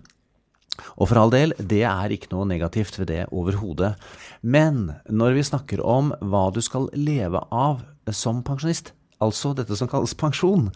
Og 1.00 1.08
for 1.10 1.20
all 1.20 1.32
del, 1.32 1.54
det 1.58 1.82
er 1.86 2.14
ikke 2.14 2.30
noe 2.32 2.48
negativt 2.48 2.98
ved 3.00 3.10
det 3.12 3.24
overhodet. 3.28 3.94
Men 4.40 4.92
når 5.08 5.36
vi 5.36 5.44
snakker 5.44 5.82
om 5.84 6.14
hva 6.20 6.48
du 6.54 6.62
skal 6.64 6.88
leve 6.96 7.42
av 7.52 7.82
som 8.16 8.40
pensjonist, 8.46 8.94
altså 9.24 9.52
dette 9.56 9.76
som 9.78 9.88
kalles 9.90 10.14
pensjon, 10.18 10.68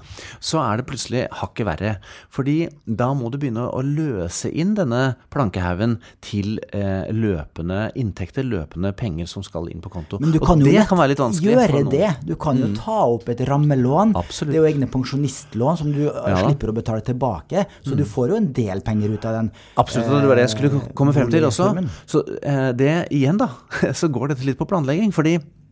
så 0.42 0.60
er 0.62 0.80
det 0.80 0.86
plutselig 0.88 1.24
hakket 1.40 1.68
verre. 1.68 1.92
Fordi 2.32 2.68
da 2.84 3.10
må 3.16 3.30
du 3.32 3.38
begynne 3.40 3.66
å 3.66 3.80
løse 3.84 4.50
inn 4.52 4.74
denne 4.78 5.14
plankehaugen 5.34 5.96
til 6.24 6.58
eh, 6.76 7.08
løpende 7.14 7.88
inntekter, 8.00 8.46
løpende 8.46 8.92
penger 8.96 9.30
som 9.30 9.44
skal 9.46 9.70
inn 9.72 9.82
på 9.84 9.92
konto. 9.92 10.20
Men 10.22 10.34
du 10.34 10.40
kan 10.42 10.60
og 10.60 10.68
jo 10.68 10.74
det 10.74 10.86
kan 10.90 11.00
være 11.00 11.14
litt 11.14 11.24
vanskelig. 11.24 11.56
gjøre 11.56 11.84
det. 11.92 12.12
Du 12.28 12.34
kan 12.40 12.60
jo 12.60 12.70
mm. 12.72 12.76
ta 12.80 13.00
opp 13.16 13.32
et 13.32 13.44
rammelån. 13.48 14.14
Absolutt. 14.20 14.52
Det 14.52 14.60
er 14.60 14.62
jo 14.62 14.70
egne 14.72 14.90
pensjonistlån 14.92 15.80
som 15.80 15.92
du 15.94 16.04
eh, 16.06 16.30
ja. 16.34 16.44
slipper 16.44 16.72
å 16.72 16.76
betale 16.76 17.04
tilbake. 17.06 17.66
Så 17.80 17.94
mm. 17.94 17.98
du 18.02 18.06
får 18.14 18.34
jo 18.34 18.40
en 18.42 18.52
del 18.60 18.84
penger 18.84 19.16
ut 19.16 19.28
av 19.30 19.40
den. 19.40 19.52
Absolutt, 19.80 20.12
det 20.12 20.30
var 20.30 20.40
det 20.40 20.48
jeg 20.48 20.56
skulle 20.58 20.86
komme 20.94 21.16
frem 21.16 21.32
til 21.32 21.48
også. 21.48 21.72
Så 22.04 22.24
eh, 22.40 22.70
det 22.76 22.94
igjen, 23.14 23.40
da, 23.40 23.50
så 24.00 24.12
går 24.12 24.34
dette 24.34 24.46
litt 24.46 24.60
på 24.60 24.68
planlegging. 24.68 25.12
fordi 25.14 25.38
Eh, 25.38 25.63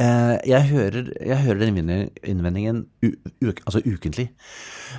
jeg 0.00 0.68
hører, 0.70 1.10
jeg 1.20 1.38
hører 1.44 1.58
den 1.60 1.90
innvendingen 2.24 2.86
altså 3.66 3.82
ukentlig. 3.84 4.30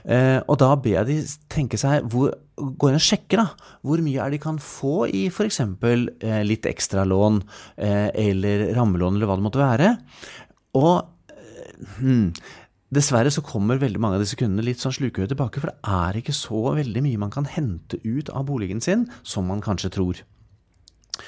Eh, 0.05 0.39
og 0.47 0.59
da 0.61 0.73
ber 0.77 0.99
jeg 0.99 1.09
de 1.09 1.17
tenke 1.51 1.79
seg 1.81 2.07
hvor, 2.11 2.33
Gå 2.53 2.89
inn 2.91 2.99
og 2.99 3.01
sjekke 3.01 3.39
da, 3.39 3.47
hvor 3.81 4.01
mye 4.05 4.21
er 4.21 4.29
de 4.29 4.37
kan 4.41 4.59
få 4.61 5.07
i 5.09 5.23
f.eks. 5.31 5.57
Eh, 5.81 6.41
litt 6.45 6.67
ekstralån 6.69 7.39
eller 7.81 8.67
rammelån 8.77 9.17
eller 9.17 9.29
hva 9.29 9.37
det 9.39 9.45
måtte 9.47 9.63
være. 9.63 9.87
Og 10.77 11.01
hmm, 11.97 12.27
Dessverre 12.93 13.31
så 13.33 13.41
kommer 13.41 13.81
veldig 13.81 14.01
mange 14.01 14.19
av 14.19 14.21
disse 14.21 14.37
kundene 14.37 14.67
litt 14.67 14.81
sånn 14.83 14.93
slukøye 14.93 15.25
tilbake, 15.31 15.61
for 15.63 15.71
det 15.71 15.93
er 15.95 16.19
ikke 16.19 16.35
så 16.35 16.61
veldig 16.77 17.01
mye 17.07 17.21
man 17.23 17.33
kan 17.33 17.47
hente 17.49 17.97
ut 18.05 18.29
av 18.29 18.45
boligen 18.51 18.83
sin 18.85 19.07
som 19.25 19.49
man 19.49 19.63
kanskje 19.65 19.89
tror. 19.95 20.21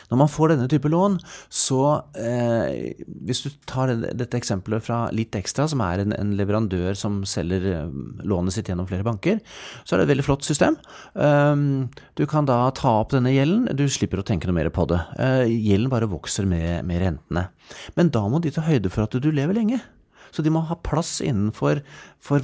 Når 0.10 0.20
man 0.20 0.30
får 0.32 0.54
denne 0.54 0.68
type 0.70 0.90
lån, 0.90 1.18
så 1.54 1.82
eh, 2.18 2.96
Hvis 3.26 3.44
du 3.46 3.50
tar 3.70 3.94
dette 3.94 4.38
eksempelet 4.38 4.84
fra 4.86 5.06
Litt 5.16 5.36
Ekstra, 5.38 5.68
som 5.70 5.84
er 5.86 6.04
en, 6.04 6.16
en, 6.16 6.34
leverandør 6.40 6.98
som 6.98 7.22
selger 7.30 7.68
eh, 7.72 7.98
lånet 8.28 8.56
sitt 8.56 8.72
gjennom 8.72 8.90
flere 8.90 9.06
banker, 9.06 9.42
så 9.84 9.96
er 9.96 10.02
det 10.02 10.08
et 10.08 10.14
veldig 10.16 10.28
flott 10.28 10.48
system. 10.48 10.78
Um, 11.14 11.88
du 12.18 12.26
kan 12.30 12.48
da 12.50 12.64
ta 12.76 12.98
opp 13.02 13.14
denne 13.14 13.34
gjelden, 13.34 13.70
du 13.78 13.86
slipper 13.92 14.22
å 14.22 14.28
tenke 14.28 14.50
noe 14.50 14.58
mer 14.58 14.72
på 14.74 14.88
det. 14.90 15.02
Uh, 15.20 15.46
gjelden 15.48 15.92
bare 15.94 16.10
vokser 16.12 16.50
med, 16.50 16.82
med 16.88 17.04
rentene. 17.04 17.48
Men 17.98 18.12
da 18.14 18.26
må 18.30 18.42
de 18.44 18.54
ta 18.56 18.66
høyde 18.66 18.92
for 18.94 19.06
at 19.06 19.16
du 19.22 19.30
lever 19.32 19.58
lenge. 19.58 19.82
Så 20.36 20.44
de 20.44 20.52
må 20.52 20.66
ha 20.68 20.76
plass 20.84 21.22
innenfor 21.24 21.80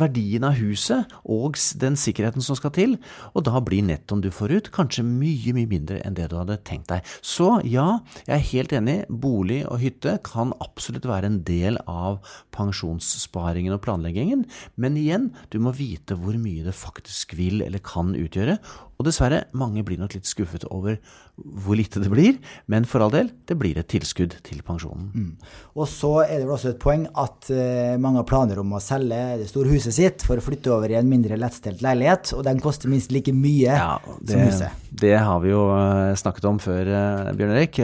verdien 0.02 0.46
av 0.46 0.58
huset 0.60 1.10
og 1.26 1.58
den 1.82 1.98
sikkerheten 2.00 2.44
som 2.46 2.58
skal 2.58 2.74
til. 2.76 2.98
Og 3.34 3.46
da 3.48 3.62
blir 3.64 3.86
nettoen 3.86 4.22
du 4.24 4.30
får 4.34 4.54
ut, 4.58 4.70
kanskje 4.76 5.06
mye, 5.08 5.56
mye 5.58 5.70
mindre 5.70 6.02
enn 6.06 6.18
det 6.18 6.30
du 6.32 6.38
hadde 6.38 6.60
tenkt 6.68 6.92
deg. 6.92 7.08
Så 7.26 7.60
ja, 7.66 8.02
jeg 8.28 8.36
er 8.38 8.50
helt 8.52 8.76
enig. 8.78 8.98
Bolig 9.10 9.64
og 9.66 9.82
hytte 9.82 10.18
kan 10.28 10.54
absolutt 10.64 11.08
være 11.10 11.32
en 11.32 11.42
del 11.48 11.80
av 11.90 12.22
pensjonssparingen 12.56 13.74
og 13.76 13.84
planleggingen. 13.86 14.46
Men 14.76 15.00
igjen, 15.00 15.32
du 15.50 15.60
må 15.64 15.74
vite 15.78 16.18
hvor 16.20 16.38
mye 16.38 16.66
det 16.68 16.78
faktisk 16.78 17.36
vil 17.40 17.66
eller 17.66 17.84
kan 17.84 18.14
utgjøre. 18.18 18.60
Og 19.02 19.08
dessverre, 19.08 19.48
mange 19.58 19.82
blir 19.82 19.98
nok 19.98 20.14
litt 20.14 20.30
skuffet 20.30 20.68
over 20.70 21.00
hvor 21.42 21.78
lite 21.78 21.98
det 22.04 22.12
blir, 22.12 22.36
men 22.70 22.86
for 22.86 23.02
all 23.02 23.10
del, 23.14 23.32
det 23.50 23.56
blir 23.58 23.80
et 23.80 23.88
tilskudd 23.90 24.36
til 24.46 24.60
pensjonen. 24.66 25.08
Mm. 25.16 25.32
Og 25.74 25.88
så 25.90 26.12
er 26.22 26.36
det 26.36 26.46
vel 26.46 26.54
også 26.54 26.74
et 26.76 26.82
poeng 26.82 27.08
at 27.10 27.50
uh, 27.50 27.98
mange 28.02 28.22
har 28.22 28.28
planer 28.30 28.62
om 28.62 28.76
å 28.78 28.84
selge 28.84 29.18
det 29.42 29.50
store 29.50 29.71
huset 29.74 29.96
sitt 29.96 30.26
for 30.26 30.40
å 30.40 30.44
flytte 30.44 30.72
over 30.74 30.92
i 30.92 30.98
en 31.00 31.10
mindre 31.10 31.38
lettstelt 31.40 31.84
leilighet, 31.86 32.34
og 32.38 32.44
den 32.48 32.62
koster 32.64 32.92
minst 32.92 33.14
like 33.14 33.34
mye 33.36 33.78
ja, 33.78 33.96
det, 34.20 34.34
som 34.34 34.44
huset. 34.48 34.82
Det 35.02 35.14
har 35.18 35.40
vi 35.44 35.54
jo 35.54 35.64
uh, 35.72 36.12
snakket 36.20 36.50
om 36.50 36.60
før, 36.62 36.92
uh, 36.92 37.32
Bjørn 37.38 37.56
Erik. 37.56 37.80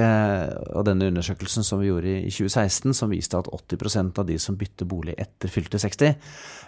og 0.74 0.86
denne 0.88 1.10
undersøkelsen 1.12 1.66
som 1.66 1.82
vi 1.82 1.92
gjorde 1.92 2.18
i 2.20 2.34
2016, 2.34 2.94
som 2.98 3.14
viste 3.14 3.40
at 3.40 3.50
80% 3.50 4.22
av 4.22 4.28
de 4.28 4.38
som 4.42 4.60
bytter 4.60 4.90
bolig 4.90 5.18
etter 5.18 5.52
fylte 5.52 5.80
60, 5.82 6.20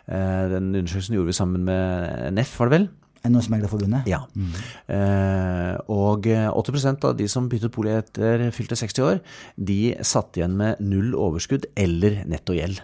den 0.09 0.71
undersøkelsen 0.73 1.19
gjorde 1.19 1.29
vi 1.29 1.37
sammen 1.37 1.67
med 1.67 2.33
NEF, 2.33 2.55
var 2.57 2.69
det 2.69 2.77
vel? 2.79 2.89
Eiendomsmeglerforbundet? 3.19 4.07
Ja. 4.07 4.21
Mm. 4.35 4.53
Eh, 4.95 5.73
og 5.91 6.27
80% 6.29 7.09
av 7.09 7.17
de 7.19 7.27
som 7.31 7.49
byttet 7.51 7.73
bolig 7.75 7.97
etter 7.97 8.47
fylte 8.55 8.77
60 8.79 9.05
år, 9.05 9.19
de 9.55 9.79
satt 10.07 10.39
igjen 10.39 10.55
med 10.59 10.79
null 10.83 11.11
overskudd 11.17 11.67
eller 11.79 12.23
netto 12.29 12.55
gjeld. 12.55 12.79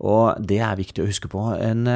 Og 0.00 0.34
det 0.48 0.60
er 0.64 0.80
viktig 0.80 1.04
å 1.04 1.08
huske 1.08 1.30
på. 1.30 1.46
En, 1.58 1.86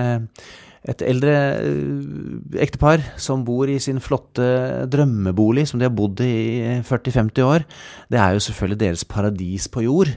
et 0.88 1.04
eldre 1.04 1.34
eh, 1.60 2.62
ektepar 2.64 3.02
som 3.20 3.44
bor 3.46 3.68
i 3.68 3.78
sin 3.82 4.00
flotte 4.02 4.46
drømmebolig, 4.90 5.66
som 5.68 5.80
de 5.80 5.88
har 5.88 5.94
bodd 5.94 6.22
i 6.24 6.80
40-50 6.86 7.44
år, 7.44 7.66
det 8.12 8.20
er 8.22 8.34
jo 8.34 8.44
selvfølgelig 8.46 8.80
deres 8.84 9.04
paradis 9.08 9.68
på 9.72 9.84
jord. 9.84 10.12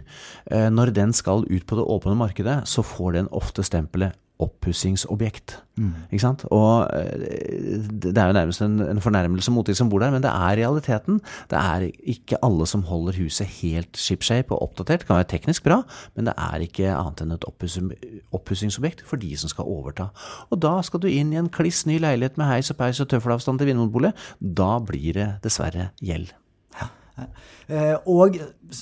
Eh, 0.47 0.69
når 0.71 0.93
den 0.95 1.13
skal 1.17 1.45
ut 1.47 1.67
på 1.67 1.79
det 1.79 1.87
åpne 1.97 2.17
markedet, 2.19 2.61
så 2.71 2.85
får 2.85 3.19
den 3.19 3.31
ofte 3.35 3.65
stempelet 3.67 4.17
oppussingsobjekt. 4.41 5.55
Mm. 5.79 6.07
Ikke 6.11 6.23
sant? 6.23 6.43
Og 6.53 6.87
eh, 6.95 7.77
det 8.03 8.13
er 8.17 8.31
jo 8.31 8.35
nærmest 8.37 8.63
en, 8.65 8.79
en 8.83 9.01
fornærmelse 9.03 9.53
mot 9.53 9.67
de 9.67 9.75
som 9.77 9.89
bor 9.91 10.01
der, 10.03 10.11
men 10.13 10.23
det 10.23 10.31
er 10.31 10.57
realiteten. 10.59 11.21
Det 11.51 11.59
er 11.59 11.87
ikke 12.13 12.39
alle 12.45 12.67
som 12.69 12.83
holder 12.89 13.19
huset 13.21 13.49
helt 13.61 13.97
shipshape 13.97 14.53
og 14.55 14.69
oppdatert. 14.69 15.03
Det 15.03 15.09
kan 15.09 15.19
være 15.19 15.29
teknisk 15.35 15.65
bra, 15.67 15.81
men 16.15 16.29
det 16.29 16.35
er 16.37 16.65
ikke 16.65 16.93
annet 16.93 17.23
enn 17.25 17.35
et 17.37 17.47
oppussingsobjekt 17.47 19.05
for 19.07 19.21
de 19.21 19.31
som 19.39 19.51
skal 19.51 19.69
overta. 19.69 20.09
Og 20.49 20.60
da 20.61 20.77
skal 20.85 21.03
du 21.03 21.09
inn 21.11 21.33
i 21.33 21.39
en 21.41 21.49
kliss 21.51 21.83
ny 21.89 21.97
leilighet 22.01 22.37
med 22.39 22.49
heis 22.49 22.71
og 22.73 22.79
peis 22.79 23.01
og 23.03 23.09
tøffelavstand 23.11 23.61
til 23.61 23.71
Vinmonopolet. 23.71 24.27
Da 24.39 24.75
blir 24.85 25.17
det 25.17 25.27
dessverre 25.45 25.91
gjeld. 26.01 26.31
Uh, 27.71 27.97
og 28.09 28.37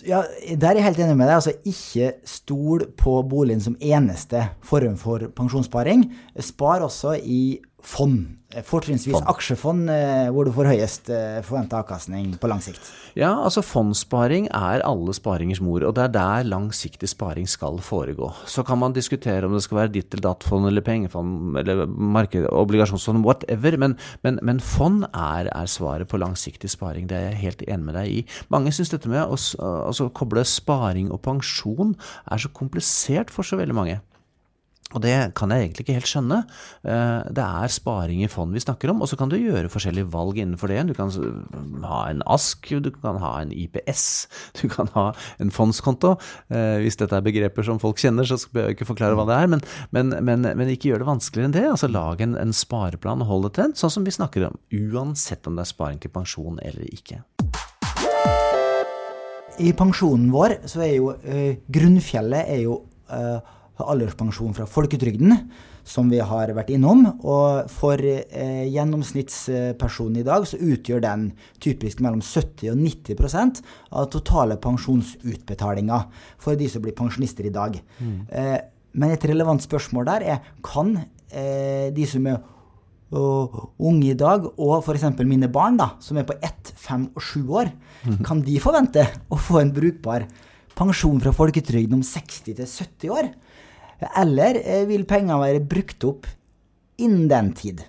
ja, 0.08 0.22
der 0.56 0.72
er 0.72 0.80
jeg 0.80 0.86
helt 0.86 1.02
enig 1.04 1.18
med 1.18 1.28
deg. 1.28 1.36
altså 1.36 1.54
Ikke 1.68 2.12
stol 2.30 2.86
på 2.98 3.18
boligen 3.30 3.62
som 3.64 3.78
eneste 3.82 4.46
form 4.66 4.96
for 5.02 5.30
pensjonssparing. 5.36 6.08
Spar 6.46 6.86
også 6.86 7.18
i 7.20 7.60
fond. 7.82 8.36
Eh, 8.50 8.64
fortrinnsvis 8.66 9.14
fond. 9.14 9.28
aksjefond, 9.30 9.90
eh, 9.94 10.30
hvor 10.34 10.46
du 10.46 10.52
får 10.52 10.72
høyest 10.72 11.10
eh, 11.14 11.42
forventa 11.46 11.84
avkastning 11.84 12.32
på 12.42 12.50
lang 12.50 12.62
sikt. 12.66 12.82
Ja, 13.14 13.36
altså 13.44 13.62
fondssparing 13.62 14.48
er 14.50 14.82
alle 14.82 15.14
sparingers 15.14 15.62
mor, 15.62 15.84
og 15.86 15.94
det 15.94 16.08
er 16.08 16.14
der 16.16 16.50
langsiktig 16.50 17.10
sparing 17.10 17.46
skal 17.48 17.78
foregå. 17.78 18.32
Så 18.50 18.66
kan 18.66 18.80
man 18.80 18.94
diskutere 18.94 19.46
om 19.46 19.54
det 19.54 19.62
skal 19.64 19.84
være 19.84 19.94
ditt 19.94 20.14
eller 20.14 20.32
datt-fond 20.32 20.66
eller 20.66 20.82
pengefond 20.82 21.58
eller 21.62 21.86
marked, 21.86 22.48
obligasjonsfond, 22.50 23.24
whatever, 23.24 23.78
men, 23.78 23.98
men, 24.24 24.40
men 24.42 24.60
fond 24.60 25.06
er, 25.14 25.52
er, 25.54 25.70
svaret 25.70 26.10
på 26.10 26.18
langsiktig 26.18 26.70
sparing. 26.70 27.08
Det 27.08 27.18
er 27.18 27.30
jeg 27.30 27.44
helt 27.44 27.66
enig 27.68 27.86
med 27.86 28.00
deg 28.02 28.10
i. 28.10 28.26
Mange 28.50 28.74
syns 28.74 28.90
dette 28.90 29.10
med 29.10 29.30
å 29.30 29.38
altså, 29.86 30.10
koble 30.10 30.42
sparing 30.42 31.14
og 31.14 31.22
pensjon 31.22 31.94
er 32.32 32.42
så 32.42 32.50
komplisert 32.50 33.30
for 33.30 33.46
så 33.46 33.62
veldig 33.62 33.78
mange. 33.78 34.02
Og 34.96 35.04
det 35.04 35.14
kan 35.38 35.52
jeg 35.54 35.68
egentlig 35.68 35.86
ikke 35.86 35.98
helt 36.00 36.10
skjønne. 36.10 36.40
Eh, 36.82 37.30
det 37.36 37.46
er 37.46 37.74
sparing 37.74 38.24
i 38.26 38.30
fond 38.32 38.56
vi 38.56 38.64
snakker 38.64 38.90
om, 38.90 39.04
og 39.04 39.12
så 39.12 39.20
kan 39.20 39.30
du 39.30 39.38
gjøre 39.38 39.70
forskjellige 39.70 40.10
valg 40.10 40.40
innenfor 40.42 40.72
det. 40.72 40.82
Du 40.90 40.96
kan 40.98 41.14
ha 41.86 42.00
en 42.10 42.24
ASK, 42.26 42.72
du 42.82 42.90
kan 42.96 43.20
ha 43.22 43.36
en 43.44 43.54
IPS, 43.54 44.06
du 44.62 44.66
kan 44.72 44.90
ha 44.96 45.12
en 45.38 45.54
fondskonto. 45.54 46.16
Eh, 46.50 46.80
hvis 46.84 46.98
dette 46.98 47.18
er 47.18 47.26
begreper 47.26 47.68
som 47.68 47.82
folk 47.82 48.02
kjenner, 48.02 48.26
så 48.26 48.40
skal 48.42 48.64
jeg 48.64 48.80
ikke 48.80 48.90
forklare 48.90 49.18
hva 49.20 49.28
det 49.30 49.38
er. 49.38 49.54
Men, 49.54 49.64
men, 49.96 50.16
men, 50.26 50.50
men 50.58 50.74
ikke 50.74 50.92
gjør 50.92 51.04
det 51.04 51.12
vanskeligere 51.12 51.52
enn 51.52 51.58
det. 51.60 51.68
Altså 51.70 51.92
Lag 51.92 52.22
en, 52.26 52.34
en 52.40 52.56
spareplan 52.56 53.22
og 53.26 53.30
hold 53.30 53.48
det 53.50 53.56
til 53.60 53.78
sånn 53.78 53.94
som 54.00 54.10
vi 54.10 54.16
snakker 54.16 54.50
om. 54.50 54.58
Uansett 54.74 55.46
om 55.50 55.58
det 55.58 55.68
er 55.68 55.74
sparing 55.74 56.02
til 56.02 56.14
pensjon 56.14 56.58
eller 56.66 56.90
ikke. 56.90 57.22
I 59.60 59.74
pensjonen 59.76 60.30
vår 60.32 60.62
så 60.72 60.86
er 60.86 60.94
jo 60.96 61.10
øh, 61.14 61.58
grunnfjellet 61.68 62.48
er 62.48 62.62
jo 62.64 62.78
uh, 63.12 63.40
alderspensjon 63.88 64.56
fra 64.58 64.66
folketrygden, 64.70 65.36
som 65.88 66.10
vi 66.12 66.20
har 66.22 66.52
vært 66.58 66.72
innom. 66.76 67.06
Og 67.24 67.70
for 67.72 68.02
eh, 68.02 68.66
gjennomsnittspersonen 68.70 70.20
i 70.22 70.26
dag 70.28 70.48
så 70.50 70.60
utgjør 70.60 71.04
den 71.06 71.30
typisk 71.64 72.04
mellom 72.06 72.22
70 72.26 72.74
og 72.74 72.82
90% 72.84 73.64
av 73.96 74.10
totale 74.14 74.60
pensjonsutbetalinger 74.62 76.08
for 76.42 76.60
de 76.60 76.70
som 76.72 76.84
blir 76.84 76.98
pensjonister 76.98 77.48
i 77.50 77.56
dag. 77.56 77.80
Mm. 78.00 78.20
Eh, 78.30 78.60
men 79.00 79.14
et 79.14 79.28
relevant 79.30 79.62
spørsmål 79.62 80.08
der 80.10 80.26
er 80.36 80.54
kan 80.66 80.96
eh, 81.30 81.90
de 81.96 82.08
som 82.10 82.26
er 82.30 82.42
unge 83.10 84.12
i 84.12 84.18
dag, 84.18 84.44
og 84.62 84.84
f.eks. 84.84 85.08
mine 85.26 85.50
barn, 85.50 85.80
da, 85.80 85.96
som 86.04 86.20
er 86.22 86.28
på 86.30 86.36
1, 86.46 86.74
5 86.78 87.08
og 87.18 87.24
7 87.26 87.40
år, 87.58 87.72
mm. 88.06 88.20
kan 88.26 88.44
de 88.46 88.60
forvente 88.62 89.06
å 89.34 89.40
få 89.40 89.64
en 89.64 89.74
brukbar 89.74 90.28
pensjon 90.78 91.22
fra 91.24 91.34
folketrygden 91.36 91.98
om 91.98 92.06
60 92.06 92.54
til 92.54 92.68
70 92.68 93.16
år? 93.16 93.32
Eller 94.00 94.60
eh, 94.64 94.86
vil 94.88 95.06
pengene 95.08 95.40
være 95.42 95.64
brukt 95.66 96.06
opp 96.08 96.28
innen 97.00 97.28
den 97.32 97.54
tid? 97.58 97.84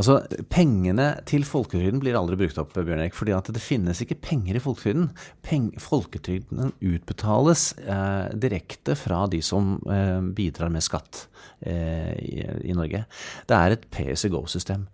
Altså, 0.00 0.20
Pengene 0.52 1.10
til 1.28 1.44
folketrygden 1.44 2.00
blir 2.00 2.16
aldri 2.16 2.38
brukt 2.40 2.58
opp, 2.60 2.72
Bjørn 2.76 3.02
Erik, 3.02 3.16
fordi 3.16 3.34
at 3.36 3.50
det 3.52 3.62
finnes 3.62 4.00
ikke 4.00 4.18
penger 4.22 4.56
i 4.56 4.62
folketrygden. 4.62 5.10
Peng 5.44 5.70
folketrygden 5.80 6.72
utbetales 6.78 7.72
eh, 7.84 8.30
direkte 8.40 8.96
fra 8.96 9.26
de 9.30 9.42
som 9.44 9.74
eh, 9.90 10.20
bidrar 10.36 10.72
med 10.72 10.84
skatt 10.86 11.26
eh, 11.66 12.14
i, 12.16 12.46
i, 12.70 12.76
Norge. 12.76 13.02
Det 13.50 13.56
er 13.56 13.76
et 13.76 13.84
PS 13.92 14.24
go-system. 14.32 14.86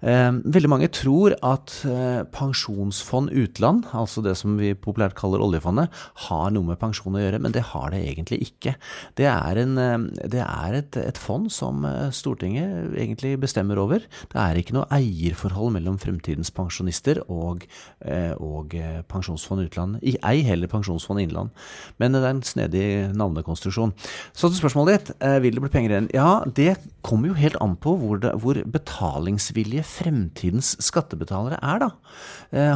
Eh, 0.00 0.30
veldig 0.54 0.70
mange 0.70 0.90
tror 0.94 1.34
at 1.42 1.74
eh, 1.88 2.22
pensjonsfond 2.34 3.32
utland, 3.34 3.88
altså 3.90 4.22
det 4.22 4.36
som 4.38 4.54
vi 4.60 4.74
populært 4.78 5.18
kaller 5.18 5.42
oljefondet, 5.42 5.90
har 6.28 6.54
noe 6.54 6.70
med 6.70 6.80
pensjon 6.82 7.18
å 7.18 7.24
gjøre, 7.24 7.42
men 7.42 7.54
det 7.56 7.64
har 7.72 7.90
det 7.94 8.04
egentlig 8.12 8.42
ikke. 8.46 8.76
Det 9.18 9.26
er, 9.30 9.64
en, 9.64 10.06
det 10.12 10.44
er 10.44 10.78
et, 10.78 11.02
et 11.02 11.18
fond 11.18 11.50
som 11.52 11.82
Stortinget 12.14 12.94
egentlig 12.94 13.11
egentlig 13.12 13.36
bestemmer 13.40 13.78
over. 13.78 14.02
Det 14.32 14.38
er 14.40 14.58
ikke 14.58 14.74
noe 14.76 14.88
eierforhold 14.92 15.72
mellom 15.76 15.98
fremtidens 16.00 16.50
pensjonister 16.54 17.20
og, 17.28 17.66
eh, 18.04 18.32
og 18.40 18.74
eh, 18.74 19.02
Pensjonsfond 19.08 19.66
utland. 19.66 20.00
Ei 20.02 20.42
heller 20.46 20.70
Pensjonsfond 20.72 21.22
innland. 21.22 21.52
Men 21.98 22.16
det 22.16 22.22
er 22.22 22.30
en 22.32 22.42
snedig 22.42 22.86
navnekonstruksjon. 23.14 23.94
Så 24.32 24.48
til 24.48 24.58
spørsmålet 24.60 24.98
ditt, 24.98 25.12
eh, 25.20 25.38
vil 25.44 25.54
det 25.54 25.64
bli 25.64 25.72
penger 25.72 25.94
igjen? 25.94 26.10
Ja, 26.16 26.42
det 26.46 26.78
kommer 27.02 27.28
jo 27.28 27.38
helt 27.38 27.60
an 27.60 27.76
på 27.76 27.96
hvor, 28.00 28.18
det, 28.22 28.32
hvor 28.40 28.56
betalingsvillige 28.56 29.84
fremtidens 29.84 30.76
skattebetalere 30.82 31.60
er, 31.62 31.82
da. 31.82 31.90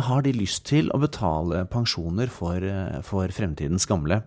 Har 0.06 0.22
de 0.24 0.32
lyst 0.32 0.64
til 0.68 0.88
å 0.94 1.00
betale 1.00 1.64
pensjoner 1.70 2.30
for, 2.32 2.62
for 3.04 3.30
fremtidens 3.34 3.86
gamle? 3.88 4.22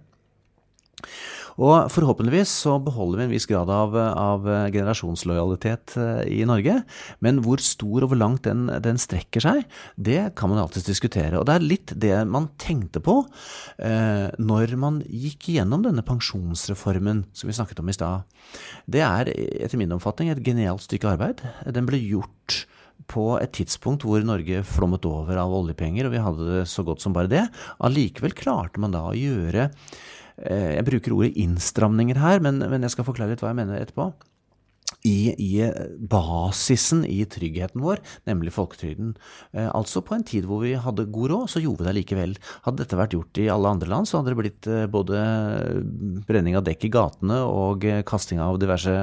Og 1.60 1.90
forhåpentligvis 1.92 2.52
så 2.64 2.78
beholder 2.80 3.20
vi 3.20 3.26
en 3.26 3.34
viss 3.34 3.48
grad 3.50 3.70
av, 3.74 3.96
av 4.00 4.46
generasjonslojalitet 4.72 5.96
eh, 6.00 6.22
i 6.40 6.46
Norge. 6.48 6.78
Men 7.26 7.42
hvor 7.44 7.60
stor 7.64 8.06
og 8.06 8.14
hvor 8.14 8.20
langt 8.22 8.46
den, 8.48 8.70
den, 8.84 9.00
strekker 9.00 9.44
seg, 9.44 9.66
det 10.00 10.32
kan 10.40 10.52
man 10.52 10.62
alltids 10.62 10.88
diskutere. 10.88 11.36
Og 11.40 11.48
det 11.50 11.58
er 11.58 11.68
litt 11.68 11.94
det 12.00 12.16
man 12.32 12.48
tenkte 12.62 13.04
på 13.04 13.18
eh, 13.84 14.30
når 14.40 14.76
man 14.80 15.02
gikk 15.04 15.52
gjennom 15.58 15.84
denne 15.84 16.06
pensjonsreformen 16.08 17.26
som 17.36 17.52
vi 17.52 17.58
snakket 17.58 17.84
om 17.84 17.92
i 17.92 17.98
stad. 17.98 18.28
Det 18.88 19.04
er 19.04 19.32
etter 19.36 19.80
min 19.82 19.92
oppfatning 19.98 20.32
et 20.32 20.44
genialt 20.46 20.86
stykke 20.88 21.12
arbeid. 21.12 21.44
Den 21.68 21.90
ble 21.90 22.00
gjort 22.00 22.64
på 23.10 23.34
et 23.40 23.52
tidspunkt 23.56 24.06
hvor 24.06 24.24
Norge 24.24 24.62
flommet 24.68 25.06
over 25.08 25.40
av 25.42 25.52
oljepenger, 25.56 26.08
og 26.08 26.14
vi 26.14 26.24
hadde 26.24 26.48
det 26.48 26.64
så 26.70 26.86
godt 26.88 27.04
som 27.04 27.16
bare 27.16 27.32
det. 27.32 27.44
Allikevel 27.84 28.36
klarte 28.38 28.80
man 28.84 28.96
da 28.96 29.06
å 29.10 29.18
gjøre 29.18 29.70
Eh, 29.70 30.19
jeg 30.40 30.86
bruker 30.88 31.16
ordet 31.16 31.36
innstramninger 31.42 32.20
her, 32.22 32.44
men, 32.44 32.62
men 32.72 32.86
jeg 32.86 32.94
skal 32.96 33.08
forklare 33.08 33.34
litt 33.34 33.44
hva 33.44 33.52
jeg 33.52 33.60
mener 33.60 33.82
etterpå 33.82 34.12
i, 35.08 35.32
i, 35.38 35.64
basisen 36.12 37.06
i 37.08 37.22
tryggheten 37.30 37.82
vår, 37.84 38.02
nemlig 38.28 38.54
folketrygden. 38.56 39.14
Eh, 39.54 39.70
altså 39.72 40.02
på 40.06 40.18
en 40.18 40.26
tid 40.28 40.48
hvor 40.50 40.64
vi 40.66 40.74
hadde 40.80 41.08
god 41.14 41.32
råd, 41.32 41.52
så 41.54 41.64
gjorde 41.64 41.84
vi 41.84 41.90
det 41.90 41.96
likevel. 42.02 42.36
Hadde 42.66 42.84
dette 42.84 43.00
vært 43.00 43.16
gjort 43.16 43.40
i 43.40 43.48
alle 43.54 43.72
andre 43.76 43.92
land, 43.92 44.10
så 44.10 44.20
hadde 44.20 44.34
det 44.34 44.40
blitt 44.42 44.70
eh, 44.70 44.88
både 44.92 45.22
brenning 46.28 46.58
av 46.60 46.66
dekk 46.68 46.90
i 46.90 46.94
gatene 46.94 47.42
og 47.48 47.88
eh, 47.88 48.04
kasting 48.08 48.42
av 48.44 48.60
diverse 48.62 48.96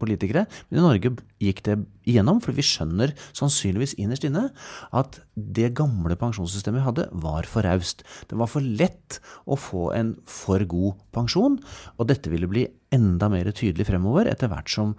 politikere. 0.00 0.46
Men 0.70 0.80
i 0.80 0.86
Norge 0.88 1.14
gikk 1.44 1.62
det 1.68 1.78
igjennom, 2.08 2.40
for 2.44 2.56
vi 2.56 2.64
skjønner 2.66 3.14
sannsynligvis 3.36 3.96
innerst 4.00 4.26
inne 4.28 4.48
at 4.94 5.20
det 5.34 5.72
gamle 5.78 6.16
pensjonssystemet 6.20 6.80
vi 6.80 6.86
hadde, 6.88 7.08
var 7.24 7.48
for 7.50 7.66
raust. 7.66 8.04
Det 8.30 8.38
var 8.38 8.50
for 8.50 8.64
lett 8.64 9.20
å 9.44 9.58
få 9.58 9.90
en 9.96 10.14
for 10.28 10.62
god 10.68 11.00
pensjon, 11.14 11.58
og 11.98 12.08
dette 12.10 12.32
ville 12.32 12.50
bli 12.50 12.66
enda 12.94 13.28
mer 13.32 13.48
tydelig 13.50 13.88
fremover, 13.88 14.28
etter 14.30 14.50
hvert 14.50 14.70
som 14.70 14.92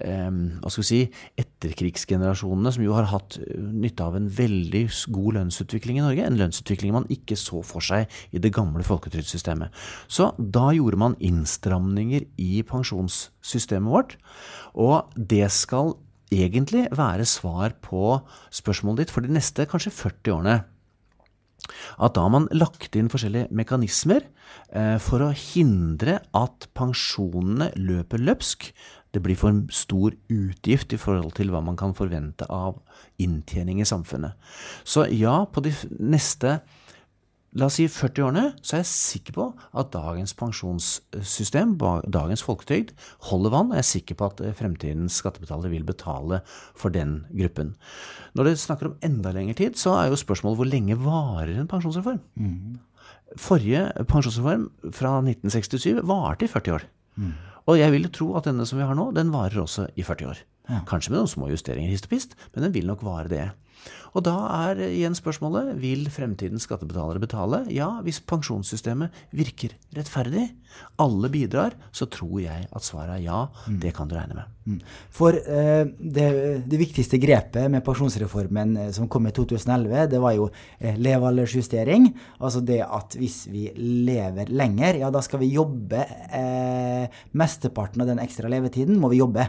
eh, 0.00 0.30
hva 0.30 0.72
skal 0.72 0.82
vi 0.82 0.88
si, 0.88 1.00
etterkrigsgenerasjonene, 1.38 2.72
som 2.74 2.84
jo 2.84 2.96
har 2.96 3.08
hatt 3.12 3.38
eh, 3.42 3.60
nytte 3.60 4.06
av 4.06 4.18
en 4.18 4.28
veldig 4.38 4.84
god 5.14 5.38
lønnsutvikling 5.38 6.00
i 6.00 6.06
Norge, 6.06 6.26
en 6.26 6.40
lønnsutvikling 6.40 6.94
man 6.96 7.08
ikke 7.12 7.38
så 7.38 7.62
for 7.66 7.84
seg 7.84 8.10
i 8.34 8.42
det 8.42 8.52
gamle 8.56 8.84
folketrygdsystemet. 8.86 9.74
Så 10.10 10.32
da 10.38 10.70
gjorde 10.76 11.00
man 11.00 11.18
innstramninger 11.22 12.26
i 12.42 12.64
pensjonssystemet 12.66 13.92
vårt, 13.92 14.18
og 14.74 15.14
det 15.16 15.46
skal 15.54 15.94
egentlig 16.32 16.86
være 16.96 17.26
svar 17.28 17.76
på 17.84 18.16
spørsmålet 18.54 19.04
ditt 19.04 19.14
for 19.14 19.26
de 19.26 19.36
neste 19.36 19.68
kanskje 19.70 19.94
40 19.94 20.34
årene 20.38 20.56
at 21.98 22.14
da 22.16 22.26
har 22.26 22.32
man 22.32 22.48
lagt 22.54 22.96
inn 22.98 23.10
forskjellige 23.12 23.50
mekanismer 23.56 24.22
eh, 24.70 24.96
for 25.02 25.24
å 25.24 25.32
hindre 25.34 26.20
at 26.36 26.68
pensjonene 26.76 27.72
løper 27.78 28.22
løpsk. 28.22 28.68
Det 29.14 29.22
blir 29.24 29.38
for 29.40 29.62
stor 29.74 30.14
utgift 30.32 30.92
i 30.92 31.00
forhold 31.00 31.34
til 31.38 31.52
hva 31.52 31.62
man 31.64 31.78
kan 31.80 31.96
forvente 31.96 32.48
av 32.52 32.78
inntjening 33.22 33.80
i 33.80 33.88
samfunnet. 33.88 34.36
Så 34.84 35.06
ja, 35.12 35.40
på 35.48 35.64
de 35.64 35.72
neste 35.98 36.60
la 37.56 37.68
oss 37.68 37.78
si 37.78 37.86
40-årene, 37.90 38.50
så 38.60 38.76
er 38.76 38.82
jeg 38.82 38.90
sikker 38.90 39.36
på 39.36 39.46
at 39.80 39.92
dagens 39.94 40.34
pensjonssystem, 40.36 41.74
dagens 42.12 42.44
folketrygd, 42.44 42.92
holder 43.30 43.54
vann. 43.54 43.72
Jeg 43.74 43.82
er 43.82 43.88
sikker 43.90 44.18
på 44.18 44.28
at 44.28 44.42
eh, 44.44 44.56
fremtidens 44.56 45.20
skattebetalere 45.22 45.72
vil 45.72 45.86
betale 45.88 46.42
for 46.76 46.92
den 46.94 47.22
gruppen. 47.32 47.74
Når 48.36 48.50
det 48.50 48.56
snakker 48.62 48.90
om 48.90 48.98
enda 49.06 49.32
lengre 49.34 49.56
tid, 49.58 49.80
så 49.80 49.96
er 49.96 50.10
jo 50.10 50.20
spørsmålet 50.20 50.60
hvor 50.60 50.70
lenge 50.70 50.98
varer 51.00 51.56
en 51.56 51.70
pensjonsreform? 51.70 52.20
Mm. 52.36 52.76
Forrige 53.40 53.88
pensjonsreform 54.10 54.68
fra 54.94 55.16
1967 55.24 56.04
varte 56.06 56.46
i 56.46 56.52
40 56.52 56.76
år. 56.76 56.88
Mm. 57.16 57.32
Og 57.66 57.80
jeg 57.80 57.92
vil 57.96 58.10
tro 58.14 58.34
at 58.38 58.46
denne 58.46 58.66
som 58.68 58.78
vi 58.78 58.86
har 58.86 58.94
nå, 58.98 59.08
den 59.16 59.32
varer 59.34 59.64
også 59.64 59.88
i 59.96 60.04
40 60.06 60.28
år. 60.30 60.42
Ja. 60.68 60.82
Kanskje 60.86 61.12
med 61.12 61.22
noen 61.22 61.30
små 61.30 61.48
justeringer 61.50 61.90
hist 61.90 62.06
og 62.08 62.12
pist, 62.12 62.36
men 62.54 62.66
den 62.66 62.74
vil 62.74 62.88
nok 62.90 63.02
vare 63.06 63.30
det. 63.30 63.46
Og 64.16 64.24
da 64.24 64.34
er 64.70 64.80
igjen 64.88 65.16
spørsmålet 65.16 65.74
vil 65.80 66.06
fremtidens 66.12 66.64
skattebetalere 66.64 67.20
betale? 67.22 67.64
Ja, 67.72 67.90
hvis 68.06 68.22
pensjonssystemet 68.24 69.14
virker 69.36 69.74
rettferdig, 69.96 70.48
alle 71.00 71.28
bidrar, 71.32 71.76
så 71.92 72.08
tror 72.10 72.38
jeg 72.42 72.66
at 72.68 72.84
svaret 72.84 73.18
er 73.18 73.24
ja. 73.26 73.42
Mm. 73.66 73.78
Det 73.82 73.92
kan 73.96 74.08
du 74.08 74.16
regne 74.16 74.38
med. 74.38 74.52
Mm. 74.66 74.78
For 75.14 75.36
eh, 75.36 75.84
det, 75.86 76.26
det, 76.66 76.80
viktigste 76.80 77.20
grepet 77.22 77.70
med 77.72 77.84
pensjonsreformen 77.86 78.76
eh, 78.86 78.90
som 78.96 79.08
kom 79.12 79.28
i 79.28 79.34
2011, 79.36 80.08
det 80.12 80.20
var 80.22 80.36
jo 80.36 80.48
eh, 80.78 80.96
levealdersjustering. 80.96 82.08
Altså 82.40 82.64
det 82.64 82.82
at 82.84 83.16
hvis 83.20 83.44
vi 83.52 83.68
lever 83.76 84.52
lenger, 84.52 85.02
ja 85.04 85.12
da 85.12 85.22
skal 85.24 85.44
vi 85.44 85.54
jobbe 85.54 86.02
eh, 86.34 87.06
Mesteparten 87.36 88.02
av 88.02 88.08
den 88.10 88.20
ekstra 88.22 88.50
levetiden 88.50 88.98
må 89.00 89.12
vi 89.12 89.20
jobbe. 89.20 89.46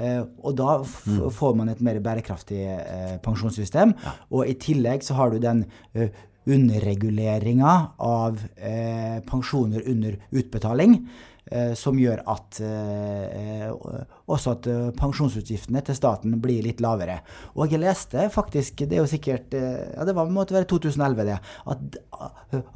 Eh, 0.00 0.22
og 0.42 0.56
da 0.58 0.78
mm. 0.80 1.22
får 1.36 1.56
man 1.58 1.72
et 1.72 1.82
mer 1.84 2.00
bærekraftig 2.02 2.60
eh, 2.72 3.14
pensjonssystem. 3.24 3.94
Ja. 4.04 4.16
Og 4.32 4.50
i 4.50 4.56
tillegg 4.60 5.04
så 5.06 5.18
har 5.18 5.32
du 5.32 5.40
den 5.42 5.64
uh, 5.98 6.08
underreguleringa 6.50 7.72
av 8.00 8.40
pensjoner 9.28 9.84
under 9.86 10.16
utbetaling. 10.32 10.96
Som 11.74 11.98
gjør 11.98 12.20
at 12.30 12.60
også 14.30 14.52
at 14.54 14.68
pensjonsutgiftene 14.98 15.82
til 15.82 15.96
staten 15.98 16.36
blir 16.42 16.62
litt 16.62 16.82
lavere. 16.84 17.16
Og 17.58 17.72
jeg 17.72 17.82
leste 17.82 18.28
faktisk, 18.30 18.84
det 18.86 18.98
er 18.98 19.02
jo 19.02 19.10
sikkert 19.10 19.56
ja 19.56 20.06
det 20.06 20.14
var, 20.14 20.30
måtte 20.30 20.54
være 20.54 20.68
2011, 20.70 21.26
det, 21.26 21.38
at, 21.74 21.98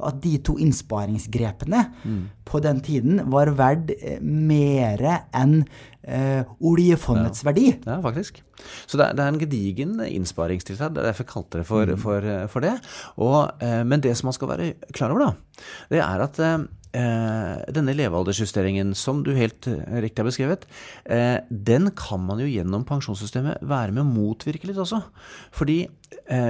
at 0.09 0.19
de 0.23 0.33
to 0.43 0.57
innsparingsgrepene 0.61 1.83
mm. 2.03 2.21
på 2.51 2.61
den 2.63 2.81
tiden 2.83 3.23
var 3.31 3.53
verdt 3.55 3.95
mer 4.19 5.05
enn 5.31 5.61
eh, 6.07 6.45
oljefondets 6.59 7.43
ja. 7.43 7.49
verdi. 7.49 7.67
Ja, 7.85 7.99
faktisk. 8.03 8.41
Så 8.85 8.99
det 8.99 9.09
er, 9.09 9.17
det 9.17 9.25
er 9.25 9.33
en 9.33 9.41
gedigen 9.41 9.99
innsparingstiltak. 10.05 10.95
Er 10.95 11.09
derfor 11.09 11.25
jeg 11.25 11.31
kalte 11.33 11.61
det 11.61 11.67
for, 11.69 11.91
mm. 11.91 12.01
for, 12.01 12.29
for 12.51 12.65
det. 12.65 12.75
Og, 13.21 13.39
eh, 13.63 13.81
men 13.87 14.03
det 14.03 14.15
som 14.17 14.29
man 14.31 14.37
skal 14.37 14.51
være 14.53 14.73
klar 14.95 15.13
over, 15.13 15.25
da, 15.25 15.63
det 15.93 16.03
er 16.03 16.25
at 16.27 16.41
eh, 16.43 16.57
denne 16.95 17.95
levealdersjusteringen, 17.97 18.93
som 18.97 19.21
du 19.25 19.33
helt 19.35 19.67
eh, 19.71 19.99
riktig 20.03 20.21
har 20.23 20.29
beskrevet, 20.29 20.65
eh, 21.05 21.37
den 21.49 21.91
kan 21.97 22.23
man 22.23 22.41
jo 22.41 22.49
gjennom 22.49 22.85
pensjonssystemet 22.87 23.63
være 23.65 23.95
med 23.95 24.03
å 24.05 24.09
motvirke 24.09 24.69
litt 24.69 24.79
også. 24.81 25.01
Fordi 25.55 25.81
eh, 25.85 26.04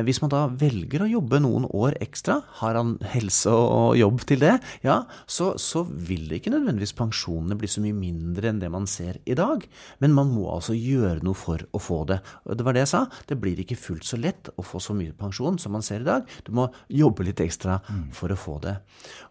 hvis 0.07 0.21
man 0.23 0.31
da 0.31 0.45
velger 0.47 1.03
å 1.03 1.09
jobbe 1.09 1.39
noen 1.43 1.65
år 1.75 1.97
ekstra, 2.03 2.37
har 2.61 2.77
han 2.77 2.95
helse 3.11 3.51
og 3.51 3.97
jobb 3.99 4.23
til 4.29 4.41
det, 4.43 4.53
ja, 4.85 5.01
så, 5.27 5.53
så 5.61 5.83
vil 5.83 6.31
ikke 6.37 6.53
nødvendigvis 6.53 6.95
pensjonene 6.97 7.57
bli 7.59 7.69
så 7.71 7.83
mye 7.83 7.97
mindre 7.97 8.51
enn 8.51 8.61
det 8.61 8.69
man 8.71 8.87
ser 8.89 9.19
i 9.27 9.35
dag. 9.37 9.65
Men 10.03 10.15
man 10.15 10.31
må 10.33 10.47
altså 10.53 10.75
gjøre 10.77 11.23
noe 11.25 11.37
for 11.37 11.61
å 11.75 11.81
få 11.81 12.01
det. 12.09 12.21
Det 12.47 12.65
var 12.65 12.77
det 12.77 12.85
jeg 12.85 12.93
sa, 12.93 13.03
det 13.29 13.39
blir 13.41 13.59
ikke 13.61 13.79
fullt 13.79 14.07
så 14.07 14.19
lett 14.21 14.51
å 14.55 14.65
få 14.65 14.81
så 14.83 14.95
mye 14.97 15.15
pensjon 15.17 15.59
som 15.61 15.75
man 15.75 15.85
ser 15.85 16.05
i 16.05 16.09
dag. 16.09 16.29
Du 16.47 16.53
må 16.55 16.69
jobbe 16.91 17.27
litt 17.27 17.43
ekstra 17.43 17.79
for 18.15 18.31
å 18.31 18.39
få 18.39 18.59
det. 18.63 18.77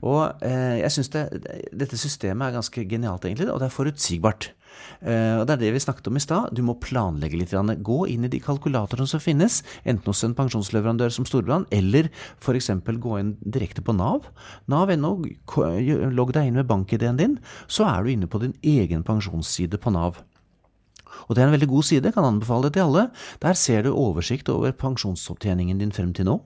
Og 0.05 0.45
eh, 0.45 0.81
jeg 0.83 0.97
syns 0.97 1.13
det, 1.15 1.25
dette 1.73 2.01
systemet 2.01 2.49
er 2.49 2.59
ganske 2.59 2.87
genialt, 2.91 3.25
egentlig, 3.29 3.51
og 3.53 3.63
det 3.63 3.71
er 3.71 3.79
forutsigbart. 3.79 4.51
Uh, 5.05 5.41
og 5.41 5.47
Det 5.47 5.57
er 5.57 5.63
det 5.63 5.73
vi 5.75 5.83
snakket 5.85 6.09
om 6.11 6.19
i 6.19 6.23
stad. 6.23 6.53
Du 6.57 6.63
må 6.67 6.77
planlegge 6.81 7.39
litt. 7.39 7.55
Gå 7.55 7.99
inn 8.11 8.27
i 8.27 8.33
de 8.33 8.41
kalkulatorene 8.43 9.09
som 9.11 9.23
finnes, 9.23 9.63
enten 9.85 10.11
hos 10.11 10.25
en 10.27 10.37
pensjonsleverandør 10.37 11.13
som 11.15 11.27
Storbrann, 11.29 11.69
eller 11.75 12.11
f.eks. 12.41 12.71
gå 12.85 13.19
inn 13.21 13.35
direkte 13.41 13.85
på 13.85 13.95
Nav. 13.97 14.31
Nav.no, 14.71 15.17
logg 16.15 16.35
deg 16.37 16.49
inn 16.51 16.61
med 16.61 16.71
bank-ID-en 16.71 17.21
din, 17.21 17.39
så 17.67 17.89
er 17.89 18.05
du 18.05 18.15
inne 18.15 18.31
på 18.31 18.43
din 18.43 18.57
egen 18.63 19.05
pensjonsside 19.07 19.81
på 19.81 19.93
Nav. 19.95 20.23
Og 21.29 21.37
det 21.37 21.45
er 21.45 21.49
en 21.49 21.55
veldig 21.55 21.71
god 21.71 21.87
side, 21.87 22.13
kan 22.13 22.27
anbefale 22.27 22.69
det 22.69 22.77
til 22.77 22.89
alle. 22.89 23.07
Der 23.43 23.57
ser 23.59 23.85
du 23.85 23.95
oversikt 23.95 24.51
over 24.53 24.75
pensjonsopptjeningen 24.77 25.81
din 25.81 25.95
frem 25.95 26.13
til 26.17 26.29
nå. 26.29 26.41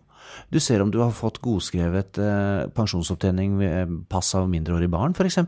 Du 0.52 0.58
ser 0.62 0.82
om 0.82 0.90
du 0.92 0.98
har 1.02 1.12
fått 1.16 1.40
godskrevet 1.44 2.20
eh, 2.22 2.68
pensjonsopptjening 2.76 3.58
ved 3.60 3.96
pass 4.12 4.34
av 4.38 4.48
mindreårige 4.50 4.92
barn, 4.92 5.16
f.eks. 5.16 5.40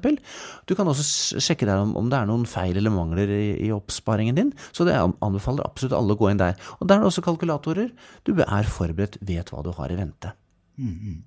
Du 0.69 0.75
kan 0.79 0.91
også 0.91 1.41
sjekke 1.41 1.69
der 1.69 1.83
om, 1.85 1.95
om, 1.99 2.11
det 2.13 2.21
er 2.21 2.29
noen 2.31 2.47
feil 2.51 2.77
eller 2.77 2.95
mangler 2.95 3.33
i, 3.37 3.71
oppsparingen 3.75 4.37
din. 4.37 4.53
Så 4.77 4.87
det 4.89 4.99
anbefaler 4.99 5.67
absolutt 5.67 5.97
alle 5.97 6.17
å 6.17 6.21
gå 6.21 6.31
inn 6.33 6.43
der. 6.43 6.59
Og 6.81 6.87
der 6.89 6.99
er 6.99 7.05
det 7.05 7.13
også 7.13 7.25
kalkulatorer. 7.25 7.91
Du 8.29 8.35
er 8.41 8.71
forberedt, 8.71 9.21
vet 9.27 9.53
hva 9.53 9.65
du 9.65 9.73
har 9.77 9.93
i 9.93 9.99
vente. 9.99 10.35
Mm 10.81 10.95
-hmm. 10.95 11.19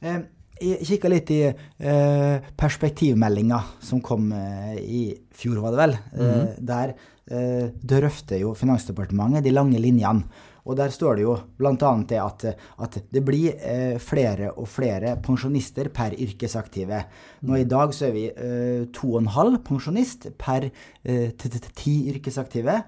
eh, 0.00 0.20
jeg 0.58 0.86
kikka 0.86 1.10
litt 1.12 1.30
i 1.30 1.42
eh, 1.46 2.48
perspektivmeldinga 2.58 3.60
som 3.84 4.00
kom 4.04 4.32
eh, 4.34 4.74
i 4.78 5.02
fjor, 5.34 5.60
var 5.62 5.70
det 5.74 5.78
vel. 5.78 5.96
Mm 6.12 6.30
-hmm. 6.30 6.54
der 6.58 6.94
eh, 7.30 7.70
drøfter 7.82 8.40
jo 8.40 8.54
Finansdepartementet 8.54 9.44
de 9.44 9.50
lange 9.50 9.78
linjene. 9.78 10.24
Og 10.68 10.76
der 10.76 10.92
står 10.92 11.16
det 11.16 11.24
jo 11.24 11.34
bl.a. 11.56 11.92
det 12.08 12.18
at, 12.20 12.44
at, 12.84 12.98
det 13.08 13.22
blir 13.24 13.56
eh, 13.56 13.96
flere 14.02 14.50
og 14.52 14.68
flere 14.68 15.14
pensjonister 15.24 15.88
per 15.94 16.12
yrkesaktive. 16.12 17.00
Nå 17.48 17.56
i 17.56 17.68
dag 17.68 17.94
så 17.96 18.10
er 18.10 18.16
vi 18.16 18.26
eh, 18.28 18.84
to 18.92 19.14
og 19.14 19.22
en 19.22 19.32
halv 19.32 19.62
pensjonist 19.64 20.28
per 20.40 20.68
eh, 20.68 21.32
ti 21.72 22.12
yrkesaktive. 22.12 22.82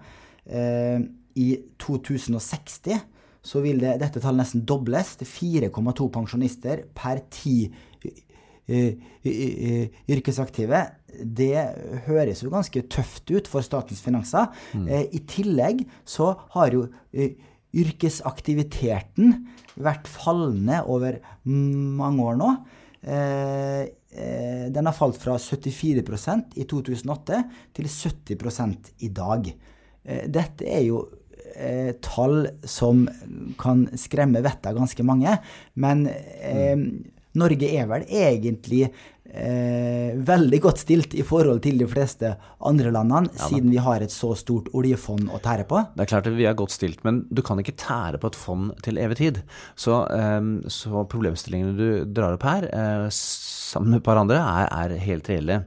Eh, 0.45 1.01
I 1.41 1.49
2060 1.81 3.01
så 3.41 3.65
vil 3.65 3.81
det, 3.81 3.97
dette 4.03 4.21
tallet 4.21 4.45
nesten 4.45 4.67
dobles 4.69 5.17
til 5.17 5.29
4,2 5.71 6.11
pensjonister 6.13 6.85
per 6.93 7.25
ti 7.33 7.73
yrkesaktive. 8.71 10.85
Det 11.25 11.57
høres 12.07 12.43
jo 12.45 12.53
ganske 12.53 12.83
tøft 12.93 13.31
ut 13.33 13.49
for 13.51 13.65
statens 13.65 14.03
finanser. 14.05 14.51
Mm. 14.77 14.89
Eh, 14.89 15.07
I 15.17 15.19
tillegg 15.27 15.87
så 16.05 16.35
har 16.55 16.77
jo 16.77 16.85
yrkesaktiviteten 17.77 19.35
vært 19.81 20.09
fallende 20.11 20.83
over 20.91 21.21
mange 21.47 22.27
år 22.33 22.39
nå. 22.41 22.51
Eh, 23.01 23.83
eh, 24.13 24.67
den 24.73 24.89
har 24.89 24.97
falt 24.97 25.21
fra 25.23 25.39
74% 25.41 26.59
i 26.61 26.67
2008 26.69 27.41
til 27.79 27.89
70 27.89 28.93
i 29.01 29.09
dag. 29.09 29.49
Eh, 30.05 30.27
dette 30.29 30.69
er 30.69 30.87
jo 30.89 31.07
tall 32.01 32.47
som 32.65 33.03
kan 33.61 33.83
skremme 33.99 34.41
vettet 34.41 34.69
av 34.71 34.79
ganske 34.79 35.05
mange. 35.05 35.33
Men 35.75 36.05
mm. 36.07 36.85
Norge 37.37 37.69
er 37.69 37.89
vel 37.91 38.07
egentlig 38.07 38.87
eh, 39.33 40.13
veldig 40.27 40.61
godt 40.63 40.83
stilt 40.83 41.15
i 41.19 41.25
forhold 41.27 41.63
til 41.65 41.81
de 41.81 41.89
fleste 41.91 42.35
andre 42.67 42.93
landene, 42.95 43.31
ja, 43.35 43.49
siden 43.51 43.73
vi 43.73 43.81
har 43.83 44.05
et 44.05 44.15
så 44.15 44.33
stort 44.39 44.71
oljefond 44.77 45.31
å 45.33 45.41
tære 45.43 45.67
på? 45.71 45.83
Det 45.97 46.05
er 46.05 46.13
klart 46.13 46.31
at 46.31 46.39
vi 46.39 46.47
er 46.51 46.59
godt 46.59 46.75
stilt, 46.75 47.03
men 47.07 47.25
du 47.31 47.43
kan 47.47 47.61
ikke 47.63 47.79
tære 47.81 48.21
på 48.21 48.31
et 48.33 48.39
fond 48.39 48.71
til 48.85 49.01
evig 49.03 49.21
tid. 49.23 49.43
Så, 49.79 50.03
eh, 50.15 50.41
så 50.71 51.05
problemstillingene 51.11 51.77
du 51.79 52.15
drar 52.21 52.39
opp 52.39 52.47
her, 52.49 52.71
eh, 52.71 53.09
sammen 53.11 53.95
med 53.95 54.03
et 54.03 54.09
par 54.09 54.21
andre, 54.21 54.41
er, 54.41 54.71
er 54.71 55.05
helt 55.05 55.31
reelle. 55.31 55.63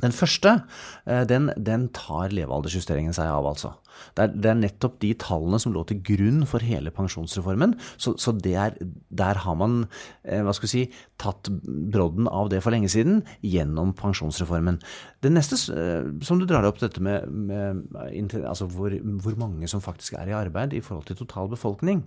Den 0.00 0.14
første, 0.16 0.62
eh, 1.06 1.24
den, 1.28 1.50
den 1.60 1.88
tar 1.96 2.32
levealdersjusteringen 2.32 3.14
seg 3.16 3.28
av, 3.28 3.48
altså. 3.50 3.74
Det 4.16 4.24
er, 4.24 4.34
det 4.34 4.50
er, 4.50 4.60
nettopp 4.60 4.98
de 5.02 5.12
tallene 5.20 5.60
som 5.62 5.74
lå 5.74 5.84
til 5.88 6.00
grunn 6.06 6.44
for 6.48 6.64
hele 6.64 6.92
pensjonsreformen. 6.94 7.76
Så, 8.00 8.14
så 8.20 8.34
er, 8.50 8.76
der 9.08 9.42
har 9.44 9.58
man 9.58 9.82
eh, 10.24 10.42
hva 10.44 10.54
skal 10.56 10.68
vi 10.68 10.72
si, 10.72 10.84
tatt 11.20 11.50
brodden 11.92 12.28
av 12.30 12.50
det 12.52 12.62
for 12.64 12.74
lenge 12.74 12.90
siden 12.92 13.22
gjennom 13.46 13.94
pensjonsreformen. 13.98 14.80
Det 15.24 15.32
neste 15.32 15.58
eh, 15.74 16.08
som 16.26 16.40
du 16.40 16.46
drar 16.48 16.68
opp, 16.68 16.80
dette 16.82 17.02
med, 17.04 17.28
med 17.28 18.38
altså 18.44 18.68
hvor, 18.70 18.94
hvor 19.24 19.36
mange 19.40 19.68
som 19.70 19.84
faktisk 19.84 20.18
er 20.20 20.30
i 20.30 20.36
arbeid 20.36 20.74
i 20.76 20.84
forhold 20.84 21.08
til 21.10 21.20
total 21.22 21.50
befolkning. 21.52 22.04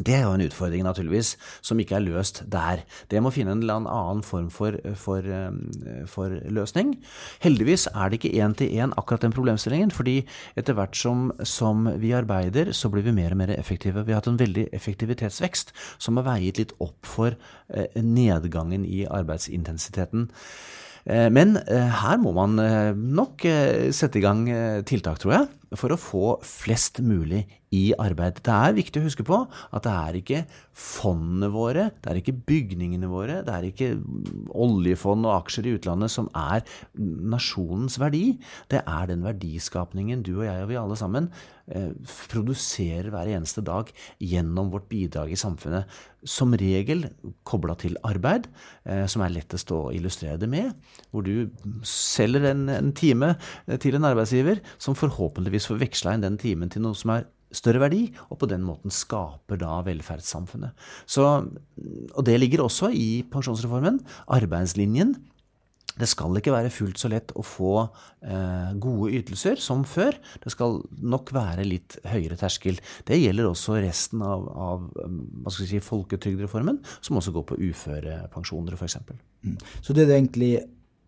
Det 0.00 0.14
er 0.16 0.22
jo 0.24 0.32
en 0.32 0.44
utfordring, 0.46 0.86
naturligvis, 0.86 1.34
som 1.60 1.80
ikke 1.80 1.98
er 1.98 2.04
løst 2.06 2.42
der. 2.48 2.80
Det 3.12 3.20
må 3.20 3.32
finne 3.34 3.52
en 3.52 3.60
eller 3.60 3.82
annen 3.82 4.22
form 4.24 4.48
for, 4.50 4.78
for, 4.96 5.20
eh, 5.20 6.06
for 6.08 6.32
løsning. 6.48 6.94
Heldigvis 7.44 7.90
er 7.92 8.08
det 8.08 8.22
ikke 8.22 8.40
én 8.40 8.56
til 8.56 8.72
én 8.72 8.94
akkurat 8.96 9.26
den 9.26 9.36
problemstillingen, 9.36 9.92
fordi 9.92 10.22
etter 10.56 10.78
hvert 10.78 10.96
som, 10.96 11.28
som, 11.44 11.90
vi 12.00 12.14
arbeider, 12.16 12.72
så 12.72 12.88
blir 12.88 13.04
vi 13.04 13.12
mer 13.12 13.36
og 13.36 13.42
mer 13.42 13.52
effektive. 13.58 14.06
Vi 14.06 14.16
har 14.16 14.22
hatt 14.22 14.32
en 14.32 14.40
veldig 14.40 14.70
effektivitetsvekst 14.72 15.74
som 16.00 16.16
har 16.16 16.30
veiet 16.30 16.62
litt 16.62 16.72
opp 16.80 17.04
for 17.04 17.36
eh, 17.68 18.00
nedgangen 18.00 18.88
i 18.88 19.04
arbeidsintensiteten. 19.04 20.30
Eh, 21.04 21.28
men 21.28 21.58
her 21.68 22.16
må 22.22 22.32
man 22.32 22.56
nok 22.96 23.44
sette 23.92 24.22
i 24.22 24.24
gang 24.24 24.46
tiltak, 24.88 25.20
tror 25.20 25.36
jeg, 25.36 25.50
for 25.76 25.92
å 25.92 26.00
få 26.00 26.38
flest 26.46 27.04
mulig 27.04 27.44
i 27.72 27.92
arbeid. 28.00 28.42
Det 28.44 28.52
er 28.52 28.76
viktig 28.76 29.00
å 29.00 29.06
huske 29.06 29.24
på 29.26 29.38
at 29.48 29.86
det 29.86 29.92
er 29.92 30.18
ikke 30.18 30.42
fondene 30.76 31.48
våre, 31.52 31.88
det 32.04 32.10
er 32.10 32.20
ikke 32.20 32.36
bygningene 32.48 33.08
våre, 33.10 33.40
det 33.46 33.54
er 33.54 33.66
ikke 33.68 33.88
oljefond 34.52 35.28
og 35.28 35.38
aksjer 35.38 35.68
i 35.68 35.74
utlandet 35.78 36.12
som 36.12 36.28
er 36.36 36.64
nasjonens 36.96 37.98
verdi. 38.00 38.36
Det 38.72 38.84
er 38.84 39.08
den 39.10 39.24
verdiskapningen 39.24 40.24
du 40.26 40.34
og 40.38 40.46
jeg 40.48 40.64
og 40.64 40.70
vi 40.70 40.80
alle 40.80 40.98
sammen 41.00 41.28
eh, 41.72 41.90
produserer 42.32 43.10
hver 43.12 43.32
eneste 43.32 43.64
dag 43.64 43.92
gjennom 44.20 44.72
vårt 44.72 44.88
bidrag 44.92 45.32
i 45.32 45.40
samfunnet. 45.40 45.88
Som 46.28 46.52
regel 46.54 47.08
kobla 47.48 47.74
til 47.80 47.96
arbeid, 48.06 48.48
eh, 48.84 49.04
som 49.10 49.24
er 49.24 49.34
lettest 49.34 49.72
å 49.74 49.86
illustrere 49.96 50.38
det 50.40 50.50
med. 50.52 50.72
Hvor 51.10 51.24
du 51.24 51.48
selger 51.88 52.52
en, 52.52 52.68
en 52.72 52.92
time 52.96 53.34
til 53.80 53.96
en 53.96 54.12
arbeidsgiver 54.12 54.60
som 54.76 54.98
forhåpentligvis 54.98 55.72
får 55.72 55.86
veksla 55.88 56.16
inn 56.16 56.28
den 56.28 56.40
timen 56.40 56.72
til 56.72 56.84
noe 56.84 56.98
som 56.98 57.16
er 57.16 57.30
større 57.56 57.82
verdi, 57.84 58.06
og 58.30 58.40
på 58.40 58.48
den 58.50 58.64
måten 58.66 58.92
skaper 58.92 59.60
da 59.60 59.80
velferdssamfunnet. 59.86 60.72
Så, 61.06 61.26
og 61.26 62.24
det 62.26 62.38
ligger 62.40 62.64
også 62.66 62.92
i 62.96 63.22
pensjonsreformen. 63.32 64.00
Arbeidslinjen. 64.32 65.14
Det 65.92 66.08
skal 66.08 66.38
ikke 66.38 66.54
være 66.54 66.72
fullt 66.72 67.00
så 67.02 67.10
lett 67.12 67.34
å 67.36 67.42
få 67.44 67.72
eh, 67.84 68.70
gode 68.80 69.10
ytelser 69.18 69.60
som 69.60 69.82
før. 69.84 70.16
Det 70.40 70.52
skal 70.54 70.78
nok 71.04 71.34
være 71.36 71.66
litt 71.68 71.98
høyere 72.08 72.38
terskel. 72.40 72.78
Det 73.08 73.18
gjelder 73.20 73.50
også 73.50 73.76
resten 73.84 74.24
av, 74.24 74.46
av 74.48 74.86
skal 75.52 75.68
si, 75.68 75.82
folketrygdreformen, 75.84 76.80
som 77.04 77.20
også 77.20 77.34
går 77.36 77.44
på 77.50 77.60
uførepensjoner 77.60 78.78
f.eks. 78.78 78.96
Mm. 79.44 79.58
Så 79.84 79.96
det 79.96 80.08
du 80.08 80.14
egentlig 80.16 80.54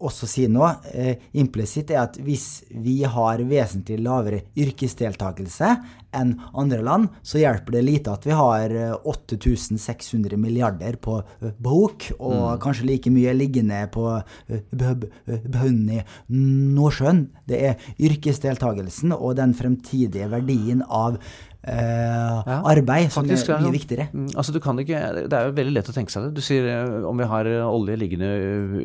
også 0.04 0.28
si 0.28 0.46
nå, 0.50 0.66
eh, 0.92 1.22
implisitt, 1.40 1.90
er 1.90 2.04
at 2.04 2.18
hvis 2.22 2.64
vi 2.70 3.00
har 3.08 3.42
vesentlig 3.48 4.00
lavere 4.04 4.44
yrkesdeltakelse 4.56 5.70
enn 6.14 6.34
andre 6.54 6.80
land, 6.84 7.08
så 7.26 7.40
hjelper 7.42 7.76
det 7.76 7.84
lite 7.86 8.12
at 8.14 8.26
vi 8.26 8.34
har 8.36 8.74
8600 9.02 10.34
eh, 10.34 10.40
milliarder 10.40 10.98
på 11.02 11.18
eh, 11.20 11.54
bok, 11.58 12.10
og 12.18 12.36
mm. 12.36 12.60
kanskje 12.64 12.88
like 12.88 13.12
mye 13.14 13.34
liggende 13.36 13.80
på 13.94 14.06
eh, 14.14 14.62
bunnen 14.74 15.98
i 15.98 16.02
Nordsjøen. 16.76 17.26
Det 17.48 17.62
er 17.70 17.90
yrkesdeltakelsen 17.98 19.14
og 19.16 19.36
den 19.40 19.56
fremtidige 19.58 20.30
verdien 20.32 20.84
av 20.86 21.18
ja, 21.64 22.58
arbeid 22.68 23.08
som 23.08 23.24
faktisk, 23.24 23.48
er 23.48 23.62
mye 23.64 23.74
viktigere. 23.74 24.08
Mm, 24.12 24.28
altså, 24.34 24.52
du 24.52 24.60
kan 24.64 24.78
ikke, 24.80 25.00
det 25.30 25.38
er 25.38 25.48
jo 25.48 25.56
veldig 25.56 25.74
lett 25.78 25.88
å 25.88 25.94
tenke 25.96 26.12
seg 26.12 26.26
det. 26.26 26.34
Du 26.36 26.44
sier 26.44 26.68
eh, 26.68 27.06
om 27.08 27.20
vi 27.20 27.28
har 27.30 27.48
eh, 27.48 27.64
olje 27.64 27.96
liggende 28.00 28.30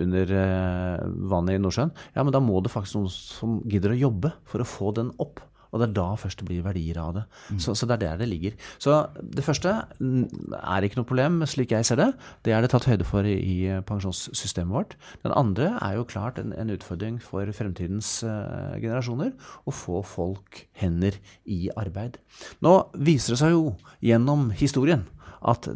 under 0.05 0.33
eh, 0.43 1.03
vannet 1.33 1.59
i 1.59 1.63
Nordsjøen. 1.63 1.93
Ja, 2.15 2.23
men 2.23 2.35
da 2.35 2.41
må 2.43 2.61
det 2.63 2.71
faktisk 2.73 2.99
noen 2.99 3.11
som 3.13 3.59
gidder 3.69 3.95
å 3.95 4.01
jobbe 4.07 4.33
for 4.49 4.63
å 4.63 4.67
få 4.67 4.93
den 4.95 5.11
opp. 5.19 5.43
Og 5.69 5.81
det 5.81 5.89
er 5.89 5.95
da 5.99 6.07
først 6.19 6.41
det 6.41 6.47
blir 6.49 6.63
verdier 6.65 6.97
av 7.01 7.13
det. 7.17 7.23
Mm. 7.49 7.59
Så, 7.63 7.75
så, 7.77 7.87
det 7.89 7.97
er 7.97 8.03
der 8.05 8.21
det 8.23 8.29
ligger. 8.31 8.55
Så 8.81 8.95
det 9.19 9.45
første 9.45 9.75
er 9.99 10.85
ikke 10.85 11.01
noe 11.01 11.09
problem, 11.09 11.41
slik 11.49 11.75
jeg 11.75 11.87
ser 11.87 11.99
det. 12.01 12.09
Det 12.45 12.55
er 12.55 12.65
det 12.65 12.71
tatt 12.73 12.87
høyde 12.89 13.07
for 13.07 13.27
i, 13.27 13.35
i 13.37 13.57
pensjonssystemet 13.87 14.73
vårt. 14.73 14.97
Den 15.25 15.35
andre 15.37 15.75
er 15.77 15.99
jo 15.99 16.07
klart 16.09 16.41
en, 16.41 16.55
en 16.57 16.73
utfordring 16.73 17.19
for 17.23 17.49
fremtidens 17.55 18.19
uh, 18.25 18.75
generasjoner 18.81 19.35
å 19.69 19.75
få 19.75 20.01
folk 20.07 20.65
hender 20.79 21.17
i 21.45 21.67
arbeid. 21.77 22.17
Nå 22.65 22.75
viser 22.97 23.35
det 23.35 23.41
seg 23.43 23.55
jo 23.55 23.63
gjennom 24.05 24.49
historien 24.57 25.05
at 25.39 25.69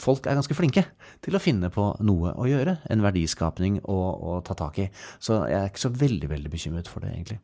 folk 0.00 0.26
er 0.26 0.38
ganske 0.38 0.56
flinke 0.56 0.86
til 1.24 1.36
å 1.36 1.42
finne 1.42 1.68
på 1.72 1.90
noe 2.04 2.32
å 2.32 2.48
gjøre. 2.48 2.78
En 2.92 3.04
verdiskapning 3.04 3.80
å, 3.84 3.98
å 4.32 4.40
ta 4.46 4.56
tak 4.58 4.80
i. 4.80 4.88
Så 5.20 5.42
jeg 5.50 5.58
er 5.58 5.72
ikke 5.72 5.86
så 5.86 5.92
veldig, 5.92 6.30
veldig 6.32 6.52
bekymret 6.52 6.88
for 6.88 7.04
det, 7.04 7.12
egentlig. 7.12 7.42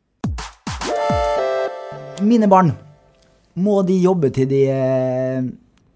Mine 2.19 2.49
barn, 2.51 2.73
må 3.59 3.79
de 3.87 3.95
jobbe 4.01 4.29
til 4.35 4.47
de 4.49 4.63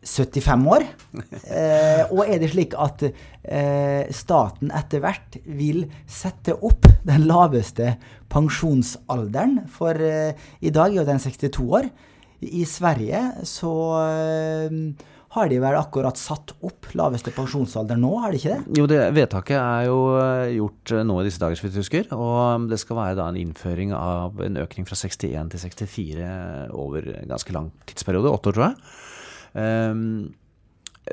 75 0.03 0.47
eh, 0.47 0.67
år? 0.75 0.85
Eh, 1.53 2.09
og 2.09 2.23
er 2.25 2.39
det 2.41 2.49
slik 2.53 2.73
at 2.79 3.03
eh, 3.05 4.09
staten 4.15 4.71
etter 4.73 5.03
hvert 5.03 5.35
vil 5.45 5.83
sette 6.09 6.55
opp 6.55 6.87
den 7.05 7.27
laveste 7.29 7.95
pensjonsalderen? 8.31 9.59
For 9.71 9.99
eh, 9.99 10.33
i 10.63 10.71
dag 10.73 10.93
er 10.93 11.01
jo 11.01 11.07
den 11.07 11.21
62 11.21 11.61
år. 11.67 11.89
I 12.43 12.63
Sverige 12.67 13.21
så 13.47 13.73
eh, 14.01 14.79
har 15.33 15.49
de 15.49 15.57
vel 15.63 15.75
akkurat 15.79 16.19
satt 16.19 16.53
opp 16.61 16.91
laveste 16.93 17.31
pensjonsalder 17.33 17.97
nå, 17.97 18.11
har 18.21 18.33
de 18.33 18.39
ikke 18.39 18.53
det? 18.53 18.77
Jo, 18.77 18.85
det 18.89 18.99
vedtaket 19.15 19.57
er 19.57 19.87
jo 19.87 19.97
eh, 20.19 20.51
gjort 20.59 20.93
eh, 20.93 21.05
nå 21.09 21.15
i 21.19 21.25
disse 21.25 21.41
dager, 21.41 21.57
så 21.57 21.65
jeg 21.69 21.81
husker. 21.81 22.11
Og 22.13 22.67
det 22.69 22.77
skal 22.81 22.99
være 22.99 23.17
da 23.17 23.25
en 23.31 23.39
innføring 23.41 23.95
av 23.97 24.43
en 24.45 24.61
økning 24.61 24.85
fra 24.89 24.97
61 24.99 25.49
til 25.55 25.63
64 25.65 26.29
over 26.77 27.09
en 27.15 27.33
ganske 27.33 27.55
lang 27.55 27.71
tidsperiode. 27.89 28.29
Åtte 28.29 28.53
år, 28.53 28.59
tror 28.59 28.67
jeg. 28.67 28.77
Um, 29.53 30.03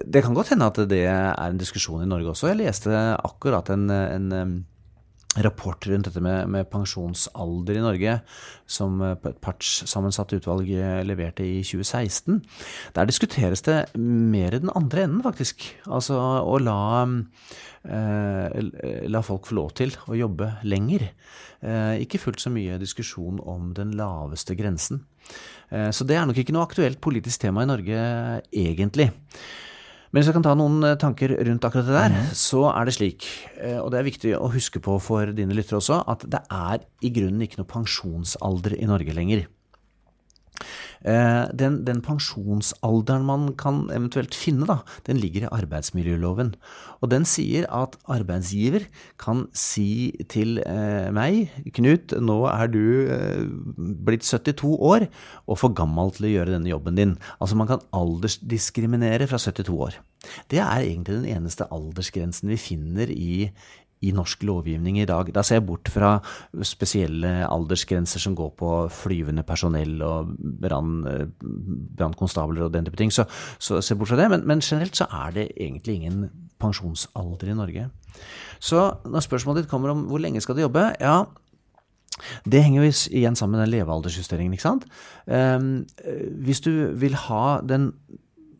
det 0.04 0.22
kan 0.22 0.36
godt 0.36 0.52
hende 0.52 0.68
at 0.68 0.78
det 0.88 1.02
er 1.08 1.32
en 1.34 1.58
diskusjon 1.60 2.04
i 2.04 2.08
Norge 2.08 2.34
også. 2.34 2.52
Jeg 2.52 2.60
leste 2.60 2.92
akkurat 3.16 3.72
en, 3.72 3.88
en 3.90 4.28
rapport 5.38 5.86
rundt 5.86 6.08
dette 6.08 6.20
med, 6.24 6.48
med, 6.50 6.66
pensjonsalder 6.72 7.78
i 7.78 7.84
Norge, 7.84 8.16
som 8.66 8.98
eh, 9.04 9.14
et 9.30 9.38
partssammensatt 9.44 10.34
utvalg 10.34 10.70
eh, 10.74 11.02
leverte 11.06 11.46
i 11.46 11.60
2016. 11.62 12.40
Der 12.96 13.08
diskuteres 13.08 13.62
det 13.66 13.78
mer 13.94 14.56
i 14.56 14.62
den 14.62 14.72
andre 14.74 15.06
enden, 15.06 15.22
faktisk. 15.22 15.68
Altså 15.86 16.18
å 16.18 16.58
la, 16.58 16.80
eh, 17.86 18.58
la 19.06 19.22
folk 19.26 19.46
få 19.46 19.60
lov 19.60 19.72
til 19.78 19.94
å 20.10 20.18
jobbe 20.18 20.50
lenger. 20.66 21.12
Eh, 21.62 22.02
ikke 22.02 22.22
fullt 22.22 22.42
så 22.42 22.50
mye 22.52 22.80
diskusjon 22.82 23.38
om 23.46 23.70
den 23.76 23.94
laveste 23.98 24.58
grensen. 24.58 25.04
Eh, 25.70 25.90
så 25.94 26.06
det 26.08 26.18
er 26.18 26.26
nok 26.26 26.42
ikke 26.42 26.56
noe 26.56 26.66
aktuelt 26.66 27.00
politisk 27.04 27.46
tema 27.46 27.62
i 27.62 27.70
Norge, 27.70 28.04
egentlig. 28.50 29.12
Men 30.10 30.20
hvis 30.20 30.30
jeg 30.30 30.36
kan 30.40 30.46
ta 30.46 30.56
noen 30.58 30.82
eh, 30.86 30.96
tanker 30.98 31.36
rundt 31.46 31.66
akkurat 31.66 31.86
det 31.86 31.94
der, 31.94 32.14
mm. 32.16 32.32
så 32.34 32.64
er 32.72 32.88
det 32.88 32.96
slik, 32.96 33.26
eh, 33.62 33.78
og 33.78 33.92
det 33.92 34.00
er 34.00 34.08
viktig 34.08 34.32
å 34.34 34.50
huske 34.50 34.82
på 34.82 34.96
for 35.02 35.30
dine 35.36 35.54
lyttere 35.54 35.78
også, 35.78 36.00
at 36.10 36.26
det 36.26 36.42
er 36.50 36.82
i 37.06 37.12
grunnen 37.14 37.46
ikke 37.46 37.60
noe 37.60 37.70
pensjonsalder 37.70 38.74
i 38.80 38.88
Norge 38.90 39.14
lenger. 39.14 39.46
Eh, 41.00 41.44
den, 41.56 41.78
den, 41.86 42.02
pensjonsalderen 42.04 43.24
man 43.24 43.46
kan 43.60 43.86
eventuelt 43.94 44.36
finne, 44.36 44.66
da, 44.68 44.80
den 45.06 45.20
ligger 45.20 45.46
i 45.46 45.52
arbeidsmiljøloven. 45.60 46.52
Og 47.00 47.12
den 47.12 47.24
sier 47.28 47.64
at 47.72 47.96
arbeidsgiver 48.12 48.84
kan 49.20 49.46
si 49.56 50.12
til 50.32 50.60
eh, 50.66 51.08
meg, 51.16 51.48
Knut, 51.76 52.12
nå 52.20 52.42
er 52.52 52.68
du 52.72 52.82
eh, 53.08 53.48
blitt 53.78 54.28
72 54.28 54.76
år 54.76 55.08
og 55.46 55.60
for 55.60 55.72
gammel 55.76 56.12
til 56.16 56.28
å 56.28 56.34
gjøre 56.34 56.56
denne 56.58 56.72
jobben 56.72 57.00
din. 57.00 57.16
Altså 57.40 57.56
man 57.56 57.70
kan 57.70 57.84
aldersdiskriminere 57.96 59.28
fra 59.30 59.40
72 59.40 59.72
år. 59.72 60.00
Det 60.52 60.60
er 60.60 60.84
egentlig 60.84 61.22
den 61.22 61.30
eneste 61.32 61.64
aldersgrensen 61.72 62.50
vi 62.52 62.60
finner 62.60 63.08
i, 63.08 63.48
i 64.00 64.12
norsk 64.16 64.42
lovgivning 64.48 64.98
i 65.00 65.06
dag. 65.08 65.28
Da 65.34 65.42
ser 65.44 65.60
jeg 65.60 65.66
bort 65.68 65.88
fra 65.92 66.14
spesielle 66.64 67.44
aldersgrenser 67.44 68.22
som 68.22 68.36
går 68.38 68.54
på 68.56 68.70
flyvende 68.94 69.44
personell 69.46 70.00
og 70.06 70.30
brannkonstabler 71.98 72.64
og 72.66 72.72
den 72.74 72.88
type 72.88 73.00
ting. 73.00 73.12
Så, 73.12 73.26
så 73.58 73.80
ser 73.80 73.94
jeg 73.94 74.00
bort 74.00 74.12
fra 74.12 74.20
det. 74.22 74.30
Men, 74.32 74.46
men, 74.48 74.64
generelt 74.64 74.96
så 74.96 75.06
er 75.24 75.36
det 75.36 75.50
egentlig 75.56 75.94
ingen 76.00 76.30
pensjonsalder 76.60 77.52
i 77.52 77.58
Norge. 77.58 77.90
Så 78.60 78.88
når 79.04 79.26
spørsmålet 79.26 79.64
ditt 79.64 79.70
kommer 79.72 79.92
om 79.92 80.06
hvor 80.08 80.20
lenge 80.22 80.40
skal 80.40 80.56
du 80.56 80.64
jobbe, 80.64 80.84
ja, 81.00 81.24
det 82.44 82.62
henger 82.64 82.82
jo 82.82 82.90
igjen 83.16 83.36
sammen 83.36 83.56
med 83.56 83.64
den 83.64 83.74
levealdersjusteringen. 83.78 84.52
ikke 84.52 84.66
sant? 84.66 84.84
Um, 85.26 85.86
hvis 86.44 86.60
du 86.64 86.92
vil 87.00 87.14
ha 87.28 87.60
den 87.64 87.92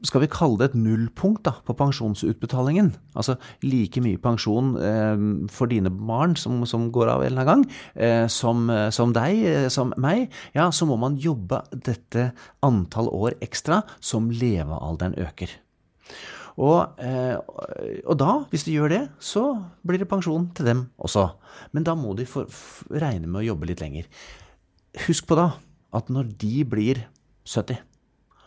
skal 0.06 0.22
vi 0.22 0.30
kalle 0.32 0.58
det 0.60 0.70
et 0.70 0.78
nullpunkt 0.80 1.44
da, 1.46 1.54
på 1.66 1.76
pensjonsutbetalingen. 1.76 2.92
Altså 3.18 3.36
like 3.64 4.00
mye 4.04 4.20
pensjon 4.22 4.72
eh, 4.80 5.24
for 5.52 5.70
dine 5.70 5.92
barn 5.92 6.36
som, 6.40 6.62
som, 6.68 6.88
går 6.94 7.12
av 7.12 7.24
en 7.24 7.32
eller 7.32 7.44
annen 7.44 7.64
gang, 7.66 7.80
eh, 7.94 8.26
som, 8.32 8.64
eh, 8.72 8.88
som, 8.94 9.14
deg, 9.16 9.42
eh, 9.46 9.68
som 9.72 9.94
meg. 10.00 10.30
Ja, 10.56 10.70
så 10.72 10.88
må 10.88 10.96
man 11.00 11.18
jobbe 11.20 11.62
dette 11.72 12.30
antall 12.66 13.10
år 13.12 13.36
ekstra 13.44 13.82
som 14.00 14.30
levealderen 14.32 15.18
øker. 15.20 15.52
Og, 16.60 16.98
eh, 17.00 17.36
og, 18.04 18.14
da, 18.20 18.32
hvis 18.50 18.66
de 18.66 18.76
gjør 18.76 18.92
det, 18.92 19.04
så 19.22 19.44
blir 19.86 20.00
det 20.00 20.10
pensjon 20.10 20.50
til 20.56 20.68
dem 20.68 20.84
også. 21.00 21.30
Men 21.76 21.86
da 21.86 21.96
må 21.96 22.16
de 22.18 22.28
for, 22.28 22.48
regne 22.90 23.28
med 23.28 23.42
å 23.42 23.48
jobbe 23.52 23.70
litt 23.70 23.84
lenger. 23.84 24.08
Husk 25.06 25.28
på 25.30 25.38
da 25.38 25.52
at 25.96 26.10
når 26.12 26.34
de 26.40 26.64
blir 26.68 27.04
70 27.48 27.78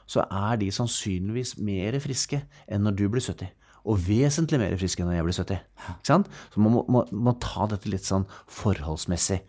så 0.09 0.25
er 0.27 0.61
de 0.61 0.71
sannsynligvis 0.73 1.57
mer 1.63 1.97
friske 2.03 2.43
enn 2.67 2.85
når 2.87 2.97
du 2.99 3.05
blir 3.11 3.23
70. 3.23 3.51
Og 3.83 3.99
vesentlig 3.99 4.61
mer 4.61 4.75
friske 4.79 5.03
enn 5.03 5.09
når 5.11 5.17
jeg 5.17 5.27
blir 5.27 5.37
70. 5.41 5.63
Så 6.07 6.63
man 6.63 6.75
må, 6.77 6.85
må, 6.87 7.03
må, 7.11 7.33
ta 7.43 7.67
dette 7.71 7.91
litt 7.91 8.07
sånn 8.07 8.23
forholdsmessig. 8.47 9.41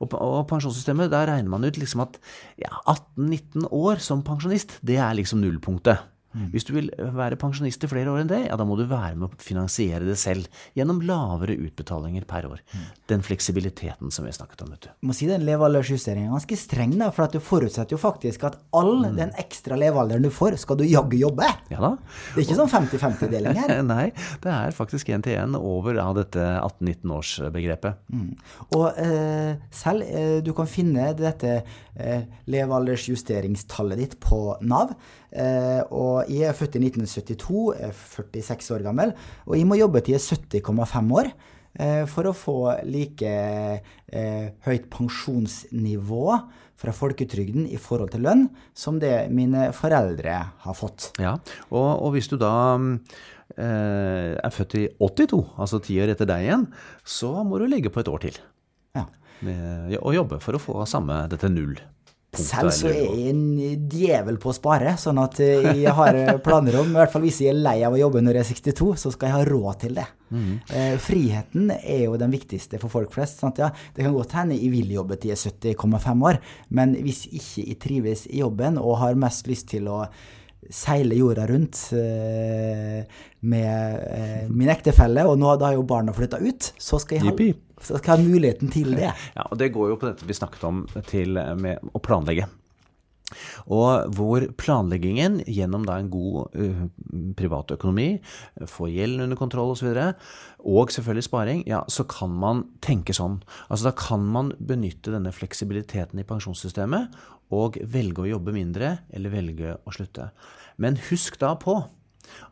Og, 0.00 0.16
og 0.18 0.42
pensjonssystemet, 0.50 1.12
der 1.12 1.30
regner 1.30 1.52
man 1.52 1.66
ut 1.66 1.78
liksom 1.78 2.02
at 2.02 2.18
ja, 2.58 2.72
18-19 2.82 3.70
år 3.70 4.02
som 4.02 4.26
pensjonist, 4.26 4.80
det 4.86 4.98
er 4.98 5.14
liksom 5.18 5.42
nullpunktet. 5.44 6.02
Hvis 6.52 6.66
du 6.68 6.72
vil 6.76 6.90
være 6.96 7.38
pensjonist 7.40 7.84
i 7.84 7.90
flere 7.90 8.12
år 8.12 8.22
enn 8.22 8.30
det, 8.30 8.42
ja, 8.48 8.56
da 8.58 8.66
må 8.68 8.76
du 8.78 8.84
være 8.88 9.14
med 9.16 9.28
å 9.28 9.42
finansiere 9.42 10.04
det 10.06 10.18
selv 10.20 10.50
gjennom 10.76 11.00
lavere 11.06 11.56
utbetalinger 11.66 12.26
per 12.28 12.48
år. 12.50 12.62
Den 13.10 13.24
fleksibiliteten 13.26 14.12
som 14.14 14.26
vi 14.26 14.34
snakket 14.34 14.64
om. 14.64 14.72
vet 14.74 14.86
du. 14.86 14.90
Jeg 14.92 15.10
må 15.10 15.16
si 15.16 15.28
Den 15.30 15.46
levealdersjusteringen 15.46 16.30
er 16.30 16.36
ganske 16.36 16.58
streng, 16.60 16.94
da, 17.00 17.10
for 17.14 17.26
at 17.26 17.34
du 17.36 17.40
forutsetter 17.42 17.96
jo 17.96 18.00
faktisk 18.00 18.46
at 18.48 18.58
all 18.76 19.06
den 19.16 19.32
ekstra 19.40 19.78
levealderen 19.80 20.26
du 20.26 20.30
får, 20.34 20.58
skal 20.62 20.78
du 20.80 20.84
jaggu 20.86 21.18
jobbe. 21.18 21.48
Ja 21.72 21.80
da. 21.82 21.92
Det 22.34 22.42
er 22.42 22.46
ikke 22.46 22.58
sånn 22.60 22.72
50-50-deling 22.72 23.60
her. 23.60 23.74
Nei, 23.94 24.06
det 24.44 24.52
er 24.52 24.76
faktisk 24.76 25.10
én 25.14 25.24
til 25.24 25.38
én 25.40 25.56
over 25.58 25.98
av 26.02 26.16
dette 26.18 26.42
18-19-årsbegrepet. 26.60 28.02
Og 28.76 29.00
eh, 29.02 29.56
selv 29.74 30.06
eh, 30.06 30.38
du 30.44 30.52
kan 30.56 30.68
finne 30.70 31.10
dette 31.18 31.58
eh, 31.60 32.26
levealdersjusteringstallet 32.52 34.02
ditt 34.02 34.18
på 34.22 34.40
Nav. 34.66 34.94
Eh, 35.36 35.82
og 35.92 36.25
jeg 36.28 36.48
er 36.50 36.56
født 36.56 36.76
i 36.78 36.82
1972, 36.86 37.74
er 37.80 37.92
46 37.92 38.74
år 38.78 38.84
gammel, 38.86 39.12
og 39.46 39.56
jeg 39.58 39.66
må 39.68 39.78
jobbe 39.78 40.02
til 40.04 40.16
jeg 40.16 40.22
er 40.22 40.60
70,5 40.60 41.12
år. 41.20 41.32
eh, 41.78 42.04
For 42.06 42.24
å 42.30 42.32
få 42.36 42.56
like 42.84 43.32
eh, 44.08 44.48
høyt 44.66 44.88
pensjonsnivå 44.90 46.26
fra 46.76 46.92
folketrygden 46.92 47.66
i 47.72 47.78
forhold 47.80 48.10
til 48.12 48.20
lønn 48.26 48.46
som 48.76 48.98
det 49.00 49.30
mine 49.32 49.70
foreldre 49.72 50.34
har 50.64 50.74
fått. 50.76 51.10
Ja, 51.20 51.38
og, 51.70 52.02
og 52.04 52.12
hvis 52.16 52.28
du 52.28 52.36
da 52.36 52.52
eh, 53.56 54.34
er 54.36 54.52
født 54.52 54.76
i 54.80 54.86
82, 55.00 55.40
altså 55.56 55.80
ti 55.84 55.96
år 56.02 56.12
etter 56.12 56.28
deg 56.28 56.44
igjen, 56.46 56.66
så 57.04 57.32
må 57.46 57.60
du 57.60 57.66
legge 57.70 57.92
på 57.92 58.02
et 58.02 58.10
år 58.12 58.24
til 58.26 58.38
Ja. 58.96 59.06
med, 59.44 59.96
og 60.00 60.14
jobbe 60.16 60.40
for 60.40 60.56
å 60.56 60.60
få 60.62 60.84
samme 60.88 61.26
dette 61.32 61.48
null. 61.52 61.76
Selv 62.40 62.72
så 62.74 62.90
er 62.90 63.00
jeg 63.02 63.32
en 63.32 63.42
djevel 63.90 64.38
på 64.42 64.50
å 64.52 64.56
spare, 64.56 64.96
sånn 65.00 65.20
at 65.22 65.40
eh, 65.44 65.70
jeg 65.82 65.94
har 65.96 66.18
planer 66.44 66.78
om, 66.80 66.92
i 66.92 66.98
hvert 67.00 67.12
fall 67.12 67.24
hvis 67.26 67.40
jeg 67.44 67.54
er 67.54 67.60
lei 67.64 67.78
av 67.86 67.96
å 67.96 68.00
jobbe 68.00 68.22
når 68.24 68.40
jeg 68.40 68.46
er 68.46 68.60
62, 68.72 68.92
så 69.02 69.12
skal 69.14 69.30
jeg 69.30 69.36
ha 69.36 69.48
råd 69.50 69.82
til 69.84 69.98
det. 70.00 70.06
Eh, 70.74 70.94
friheten 71.02 71.70
er 71.76 72.06
jo 72.06 72.16
den 72.18 72.32
viktigste 72.34 72.80
for 72.82 72.92
folk 72.92 73.12
flest. 73.14 73.42
Sant? 73.42 73.60
Ja, 73.62 73.70
det 73.94 74.06
kan 74.06 74.16
godt 74.16 74.34
hende 74.36 74.58
jeg 74.58 74.72
vil 74.74 74.96
jobbe 74.96 75.18
til 75.20 75.32
jeg 75.32 75.38
er 75.38 75.76
70,5 75.76 76.26
år, 76.30 76.40
men 76.78 76.96
hvis 77.04 77.26
ikke 77.30 77.68
jeg 77.68 77.78
trives 77.82 78.26
i 78.30 78.42
jobben 78.42 78.80
og 78.82 78.98
har 79.04 79.18
mest 79.18 79.46
lyst 79.50 79.70
til 79.74 79.88
å 79.92 80.04
seile 80.72 81.14
jorda 81.14 81.46
rundt 81.46 81.78
eh, 81.94 83.04
med 83.46 84.06
eh, 84.10 84.48
min 84.50 84.70
ektefelle, 84.72 85.26
og 85.28 85.38
nå 85.38 85.54
da 85.60 85.70
har 85.70 85.78
jo 85.78 85.86
barna 85.86 86.14
flytta 86.16 86.40
ut, 86.42 86.72
så 86.78 86.98
skal, 87.02 87.20
jeg 87.20 87.26
ha, 87.28 87.34
så 87.82 87.98
hva 88.00 88.16
er 88.16 88.24
muligheten 88.24 88.72
til 88.72 88.94
det. 88.96 89.12
Ja, 89.36 89.48
og 89.50 89.58
det 89.60 89.72
går 89.74 89.92
jo 89.92 89.98
på 90.00 90.08
dette 90.08 90.28
vi 90.28 90.36
snakket 90.36 90.64
om 90.68 90.86
til 91.08 91.36
med 91.60 91.92
å 91.92 92.02
planlegge. 92.02 92.48
Og 93.74 94.12
hvor 94.14 94.44
planleggingen 94.60 95.40
gjennom 95.50 95.82
da 95.86 95.96
en 95.98 96.10
god 96.12 96.54
uh, 96.54 96.84
privatøkonomi, 97.38 98.20
få 98.70 98.86
gjelden 98.92 99.24
under 99.24 99.38
kontroll 99.38 99.72
osv., 99.74 99.88
og, 99.90 99.96
så 99.96 100.66
og 100.66 100.92
selvfølgelig 100.94 101.26
sparing, 101.26 101.64
ja, 101.66 101.82
så 101.90 102.06
kan 102.10 102.30
man 102.30 102.62
tenke 102.84 103.16
sånn. 103.16 103.40
Altså 103.66 103.90
da 103.90 103.94
kan 103.98 104.22
man 104.30 104.52
benytte 104.58 105.14
denne 105.14 105.34
fleksibiliteten 105.34 106.22
i 106.22 106.26
pensjonssystemet 106.26 107.18
og 107.54 107.78
velge 107.86 108.24
å 108.24 108.30
jobbe 108.30 108.54
mindre 108.54 108.96
eller 109.14 109.34
velge 109.34 109.76
å 109.78 109.94
slutte. 109.94 110.30
Men 110.82 110.98
husk 111.10 111.38
da 111.42 111.54
på 111.58 111.80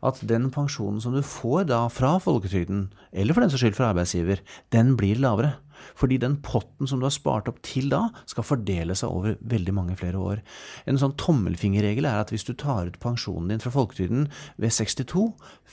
at 0.05 0.21
den 0.27 0.49
pensjonen 0.53 1.01
som 1.03 1.15
du 1.15 1.21
får 1.25 1.69
da 1.71 1.85
fra 1.91 2.15
folketrygden, 2.21 2.89
eller 3.11 3.35
for 3.35 3.45
den 3.45 3.53
saks 3.53 3.65
skyld 3.65 3.77
fra 3.77 3.91
arbeidsgiver, 3.93 4.41
den 4.75 4.95
blir 4.99 5.21
lavere. 5.21 5.55
Fordi 5.99 6.17
den 6.17 6.37
potten 6.43 6.87
som 6.89 6.99
du 6.99 7.05
har 7.05 7.13
spart 7.13 7.49
opp 7.51 7.59
til 7.65 7.89
da, 7.91 8.07
skal 8.29 8.47
fordele 8.47 8.95
seg 8.97 9.11
over 9.11 9.35
veldig 9.45 9.75
mange 9.75 9.97
flere 9.99 10.21
år. 10.21 10.41
En 10.89 10.99
sånn 11.01 11.15
tommelfingerregel 11.19 12.07
er 12.09 12.21
at 12.23 12.31
hvis 12.33 12.47
du 12.47 12.53
tar 12.57 12.89
ut 12.89 12.99
pensjonen 13.03 13.51
din 13.51 13.63
fra 13.63 13.73
folketrygden 13.75 14.29
ved 14.61 14.73
62, 14.75 15.27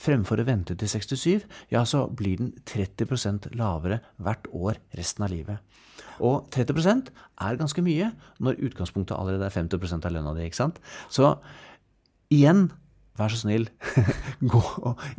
fremfor 0.05 0.41
å 0.41 0.47
vente 0.47 0.77
til 0.77 0.91
67, 0.91 1.47
ja, 1.73 1.85
så 1.87 2.05
blir 2.11 2.41
den 2.41 2.53
30% 2.69 3.51
lavere 3.57 4.03
hvert 4.21 4.49
år 4.53 4.81
resten 4.97 5.25
av 5.25 5.33
livet. 5.33 5.63
Og 6.23 6.47
30% 6.53 7.09
er 7.41 7.59
ganske 7.59 7.83
mye 7.85 8.11
når 8.43 8.61
utgangspunktet 8.69 9.17
allerede 9.17 9.47
er 9.47 9.55
50 9.55 9.97
av 10.03 10.11
lønna 10.13 10.35
di. 10.37 10.45
ikke 10.45 10.61
sant? 10.61 10.79
Så 11.09 11.35
igjen, 12.33 12.67
vær 13.19 13.29
så 13.29 13.37
snill, 13.43 13.67
gå 14.53 14.61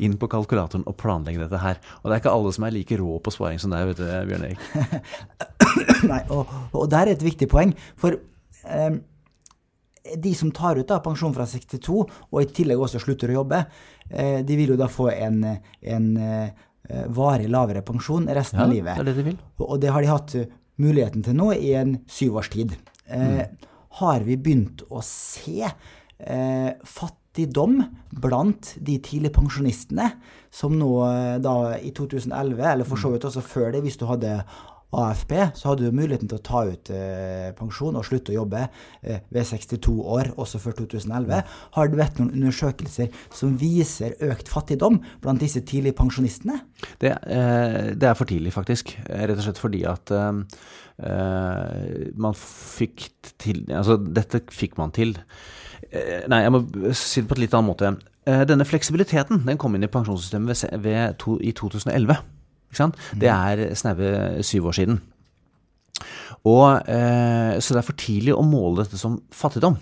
inn 0.03 0.17
på 0.19 0.27
kalkulatoren 0.33 0.83
og 0.91 0.97
planlegg 0.99 1.39
dette 1.39 1.61
her. 1.63 1.79
Og 2.03 2.09
det 2.11 2.17
er 2.17 2.23
ikke 2.25 2.33
alle 2.35 2.53
som 2.57 2.67
er 2.67 2.75
like 2.75 2.99
rå 2.99 3.19
på 3.23 3.33
sparing 3.35 3.61
som 3.63 3.71
deg, 3.75 3.87
vet 3.93 4.01
du, 4.03 4.07
Bjørn 4.31 4.47
Erik. 4.49 4.63
Nei, 6.11 6.21
og, 6.35 6.51
og 6.75 6.89
der 6.93 7.09
er 7.11 7.15
et 7.15 7.23
viktig 7.25 7.49
poeng. 7.53 7.73
For 8.01 8.17
eh, 8.67 8.97
de 10.21 10.33
som 10.37 10.51
tar 10.55 10.81
ut 10.81 10.89
da, 10.91 10.99
pensjon 11.05 11.33
fra 11.37 11.47
62, 11.49 12.03
og 12.31 12.39
i 12.43 12.49
tillegg 12.55 12.83
også 12.83 13.01
slutter 13.03 13.31
å 13.33 13.39
jobbe, 13.41 13.63
eh, 14.11 14.41
de 14.47 14.59
vil 14.59 14.75
jo 14.75 14.81
da 14.81 14.91
få 14.93 15.09
en, 15.15 15.39
en 15.95 16.11
eh, 16.21 16.65
varig 17.15 17.47
lavere 17.49 17.81
pensjon 17.87 18.27
resten 18.29 18.59
Ja, 18.61 18.67
av 18.67 18.73
det 18.75 18.81
livet. 18.81 18.99
er 19.01 19.09
det 19.09 19.17
de 19.21 19.29
vil. 19.31 19.39
Og 19.65 19.79
det 19.81 19.95
har 19.95 20.05
de 20.05 20.11
hatt 20.13 20.35
eh, 20.43 20.51
muligheten 20.83 21.23
til 21.25 21.39
nå 21.39 21.53
i 21.55 21.71
en 21.79 21.97
syvårstid. 22.11 22.75
års 22.75 22.83
tid. 22.83 22.93
Eh, 23.07 23.71
Har 24.01 24.25
vi 24.27 24.35
begynt 24.43 24.81
å 24.91 24.99
se 25.07 25.61
eh, 25.63 26.71
fattigdom 27.35 27.83
blant 28.23 28.77
de 28.79 28.99
tidlige 29.03 29.35
pensjonistene, 29.35 30.13
som 30.55 30.77
nå 30.79 30.91
eh, 31.09 31.41
da 31.43 31.75
i 31.83 31.91
2011, 31.91 32.63
eller 32.63 32.87
for 32.87 32.97
så 32.97 33.11
vidt 33.11 33.25
også 33.27 33.43
før 33.43 33.73
det, 33.75 33.83
hvis 33.83 33.99
du 33.99 34.07
hadde 34.07 34.45
AFP, 34.95 35.33
så 35.59 35.73
hadde 35.73 35.89
du 35.89 35.97
muligheten 35.97 36.29
til 36.31 36.39
å 36.39 36.45
ta 36.47 36.61
ut 36.69 36.91
eh, 36.95 37.51
pensjon 37.59 37.97
og 37.99 38.05
slutte 38.07 38.31
å 38.31 38.37
jobbe 38.37 38.61
eh, 39.03 39.25
ved 39.35 39.49
62 39.49 39.97
år, 39.99 40.31
også 40.39 40.61
før 40.63 40.77
2011. 40.85 41.43
Har 41.75 41.91
det 41.91 41.99
vært 41.99 42.21
noen 42.21 42.31
undersøkelser 42.37 43.11
som 43.35 43.57
viser 43.59 44.15
økt 44.23 44.53
fattigdom 44.53 45.01
blant 45.25 45.43
disse 45.43 45.65
tidligpensjonistene? 45.67 46.61
Det, 47.03 47.11
eh, 47.11 47.91
det 47.99 48.11
er 48.13 48.15
for 48.15 48.31
tidlig, 48.31 48.55
faktisk. 48.55 48.95
Eh, 49.09 49.27
Rett 49.27 49.41
og 49.41 49.49
slett 49.49 49.59
fordi 49.65 49.83
at 49.91 50.15
eh, 50.15 50.33
man 52.15 52.39
fikk 52.39 53.09
til 53.43 53.65
Altså, 53.75 53.99
dette 53.99 54.45
fikk 54.55 54.79
man 54.79 54.95
til. 54.95 55.17
Eh, 55.95 56.27
nei, 56.31 56.43
jeg 56.45 56.53
må 56.55 56.65
si 56.97 57.23
det 57.23 57.31
på 57.31 57.39
et 57.39 57.45
litt 57.45 57.57
annen 57.57 57.71
måte. 57.71 57.95
Eh, 58.27 58.45
denne 58.49 58.67
fleksibiliteten 58.67 59.45
den 59.47 59.61
kom 59.61 59.77
inn 59.77 59.87
i 59.87 59.91
pensjonssystemet 59.91 60.51
ved, 60.51 60.79
ved 60.85 61.19
to, 61.23 61.39
i 61.41 61.55
2011. 61.57 62.21
Ikke 62.73 62.81
sant? 62.81 63.01
Det 63.21 63.31
er 63.31 63.67
snaue 63.79 64.43
syv 64.43 64.71
år 64.73 64.79
siden. 64.81 65.01
Og, 66.45 66.83
eh, 66.91 67.57
så 67.63 67.75
det 67.75 67.81
er 67.81 67.87
for 67.87 68.01
tidlig 68.01 68.35
å 68.35 68.45
måle 68.45 68.83
dette 68.83 68.99
som 69.01 69.21
fattigdom. 69.33 69.79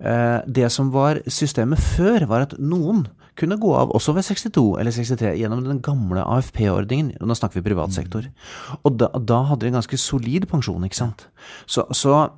Eh, 0.00 0.40
det 0.46 0.70
som 0.72 0.90
var 0.92 1.20
systemet 1.30 1.80
før, 1.80 2.26
var 2.28 2.46
at 2.46 2.56
noen 2.58 3.06
kunne 3.36 3.58
gå 3.60 3.72
av 3.76 3.92
også 3.92 4.14
ved 4.16 4.24
62 4.24 4.64
eller 4.80 4.94
63 4.94 5.34
gjennom 5.36 5.62
den 5.64 5.82
gamle 5.84 6.24
AFP-ordningen. 6.24 7.12
og 7.20 7.28
Nå 7.28 7.36
snakker 7.36 7.60
vi 7.60 7.68
privat 7.68 7.92
sektor. 7.92 8.24
Og 8.82 8.96
da, 8.96 9.10
da 9.12 9.42
hadde 9.50 9.66
de 9.66 9.72
en 9.74 9.78
ganske 9.78 10.00
solid 10.00 10.48
pensjon, 10.48 10.84
ikke 10.88 11.02
sant. 11.02 11.26
Så, 11.68 11.84
så 11.92 12.30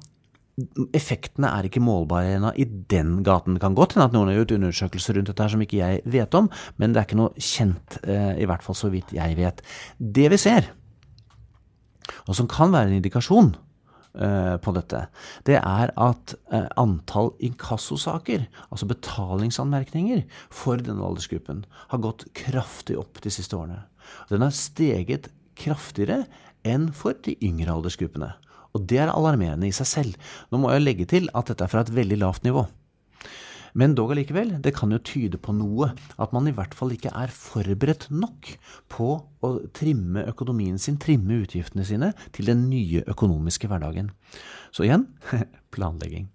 effektene 0.97 1.51
er 1.55 1.69
ikke 1.69 1.83
målbare 1.85 2.35
ennå 2.37 2.51
i 2.59 2.67
den 2.91 3.19
gaten. 3.27 3.57
Det 3.57 3.63
kan 3.63 3.77
godt 3.79 3.95
hende 3.95 4.09
at 4.09 4.17
noen 4.17 4.31
har 4.33 4.41
gjort 4.41 4.57
undersøkelser 4.57 5.19
rundt 5.19 5.31
dette 5.31 5.45
her 5.45 5.55
som 5.55 5.63
ikke 5.65 5.81
jeg 5.81 6.03
vet 6.09 6.35
om, 6.39 6.51
men 6.81 6.93
det 6.93 7.01
er 7.01 7.09
ikke 7.09 7.21
noe 7.21 7.45
kjent, 7.49 8.01
eh, 8.03 8.35
i 8.43 8.49
hvert 8.49 8.65
fall 8.67 8.79
så 8.79 8.91
vidt 8.93 9.15
jeg 9.15 9.39
vet. 9.39 9.63
Det 9.99 10.27
vi 10.33 10.41
ser, 10.41 10.71
og 12.27 12.37
som 12.37 12.49
kan 12.51 12.73
være 12.75 12.91
en 12.91 12.99
indikasjon 12.99 13.53
eh, 14.19 14.57
på 14.65 14.75
dette, 14.77 15.05
det 15.49 15.61
er 15.61 15.95
at 15.95 16.35
eh, 16.51 16.67
antall 16.81 17.33
inkassosaker, 17.45 18.49
altså 18.69 18.89
betalingsanmerkninger, 18.91 20.25
for 20.51 20.81
denne 20.83 21.05
aldersgruppen 21.07 21.65
har 21.93 22.05
gått 22.05 22.27
kraftig 22.39 22.99
opp 23.01 23.23
de 23.25 23.33
siste 23.35 23.57
årene. 23.59 23.85
Den 24.33 24.45
har 24.45 24.57
steget 24.57 25.31
kraftigere 25.59 26.25
enn 26.67 26.91
for 26.95 27.17
de 27.25 27.37
yngre 27.45 27.75
aldersgruppene. 27.75 28.33
Og 28.77 28.85
det 28.89 29.01
er 29.03 29.13
alarmerende 29.13 29.69
i 29.69 29.75
seg 29.75 29.89
selv. 29.89 30.35
Nå 30.53 30.61
må 30.61 30.73
jeg 30.75 30.85
legge 30.85 31.07
til 31.09 31.31
at 31.37 31.49
dette 31.51 31.65
er 31.65 31.73
fra 31.73 31.85
et 31.85 31.95
veldig 31.95 32.19
lavt 32.21 32.45
nivå. 32.47 32.67
Men 33.79 33.93
dog 33.95 34.11
allikevel, 34.15 34.55
det 34.65 34.73
kan 34.75 34.91
jo 34.91 34.99
tyde 35.05 35.39
på 35.39 35.53
noe. 35.55 35.91
At 36.19 36.33
man 36.35 36.49
i 36.49 36.55
hvert 36.57 36.75
fall 36.75 36.93
ikke 36.95 37.13
er 37.15 37.31
forberedt 37.33 38.09
nok 38.11 38.49
på 38.91 39.11
å 39.45 39.51
trimme 39.77 40.25
økonomien 40.31 40.81
sin, 40.81 40.97
trimme 40.99 41.43
utgiftene 41.45 41.85
sine, 41.87 42.13
til 42.35 42.49
den 42.51 42.67
nye 42.73 43.05
økonomiske 43.07 43.69
hverdagen. 43.71 44.11
Så 44.75 44.89
igjen 44.89 45.07
planlegging. 45.75 46.29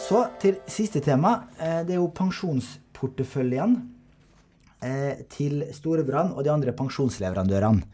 Så 0.00 0.24
til 0.42 0.60
siste 0.70 1.02
tema. 1.04 1.46
Eh, 1.58 1.82
Det 1.86 1.96
er 1.96 2.00
jo 2.00 2.12
pensjonsporteføljen 2.14 3.76
eh, 4.82 5.24
til 5.30 5.64
Storebrand 5.76 6.34
og 6.34 6.44
de 6.44 6.52
andre 6.52 6.72
pensjonsleverandørene. 6.76 7.84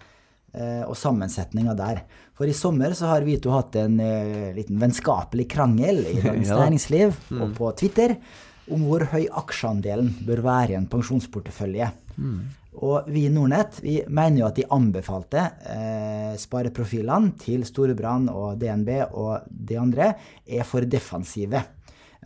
Eh, 0.56 0.82
Og 0.88 0.96
sammensetninga 0.98 1.76
der. 1.78 2.02
For 2.36 2.48
i 2.48 2.56
sommer 2.56 2.92
så 2.96 3.12
har 3.12 3.24
vi 3.26 3.38
to 3.40 3.52
hatt 3.54 3.76
en 3.80 4.00
eh, 4.02 4.52
liten 4.56 4.80
vennskapelig 4.80 5.48
krangel 5.52 6.02
i 6.10 6.18
Dagens 6.26 6.52
Ja 6.52 6.60
Næringsliv 6.60 7.16
mm. 7.30 7.40
og 7.40 7.56
på 7.56 7.72
Twitter 7.80 8.16
om 8.72 8.82
hvor 8.88 9.04
høy 9.12 9.28
aksjeandelen 9.30 10.10
bør 10.26 10.42
være 10.42 10.74
i 10.74 10.78
en 10.78 10.88
pensjonsportefølje. 10.90 11.92
Og 12.76 13.08
vi 13.08 13.24
i 13.24 13.30
Nordnett 13.32 13.78
vi 13.80 14.00
mener 14.12 14.42
jo 14.42 14.48
at 14.48 14.58
de 14.58 14.66
anbefalte 14.74 15.44
eh, 15.70 16.34
spareprofilene 16.40 17.32
til 17.40 17.64
Storebrand 17.68 18.28
og 18.32 18.58
DNB 18.60 18.90
og 19.06 19.46
de 19.48 19.78
andre 19.80 20.10
er 20.44 20.66
for 20.68 20.84
defensive. 20.84 21.62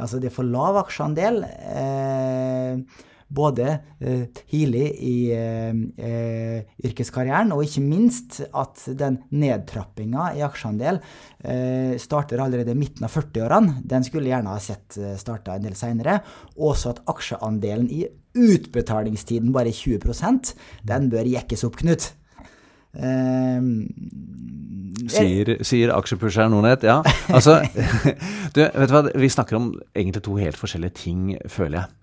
Altså 0.00 0.18
det 0.18 0.30
er 0.30 0.34
for 0.34 0.48
lav 0.48 0.80
aksjeandel. 0.80 1.44
Eh, 1.44 3.07
både 3.31 3.66
eh, 4.01 4.24
tidlig 4.51 4.87
i 5.07 5.16
eh, 5.33 6.62
yrkeskarrieren, 6.85 7.53
og 7.55 7.62
ikke 7.64 7.83
minst 7.85 8.41
at 8.51 8.83
den 8.99 9.20
nedtrappinga 9.31 10.33
i 10.39 10.43
aksjeandel 10.47 10.99
eh, 10.99 11.95
starter 12.03 12.43
allerede 12.43 12.74
i 12.74 12.78
midten 12.78 13.07
av 13.07 13.14
40-årene. 13.14 13.81
Den 13.87 14.07
skulle 14.07 14.33
gjerne 14.33 14.55
ha 14.55 14.62
sett 14.62 14.99
eh, 14.99 15.14
starta 15.20 15.55
en 15.55 15.66
del 15.68 15.78
seinere. 15.78 16.18
Også 16.59 16.97
at 16.97 17.05
aksjeandelen 17.11 17.87
i 17.95 18.03
utbetalingstiden 18.31 19.51
bare 19.51 19.72
er 19.72 19.74
20% 19.74 20.53
Den 20.87 21.09
bør 21.11 21.26
jekkes 21.26 21.64
opp, 21.66 21.78
Knut. 21.81 22.12
Uh, 22.91 23.62
sier, 25.07 25.53
sier 25.66 25.93
aksjepusheren 25.95 26.51
Nordnett. 26.51 26.83
Ja. 26.87 27.01
Altså, 27.31 27.61
du, 28.55 28.62
vet 28.64 28.91
du 28.91 28.95
hva, 28.97 29.05
vi 29.14 29.31
snakker 29.31 29.59
om 29.61 29.72
egentlig 29.95 30.24
to 30.26 30.35
helt 30.41 30.59
forskjellige 30.59 30.97
ting, 30.99 31.24
føler 31.51 31.83
jeg. 31.85 31.99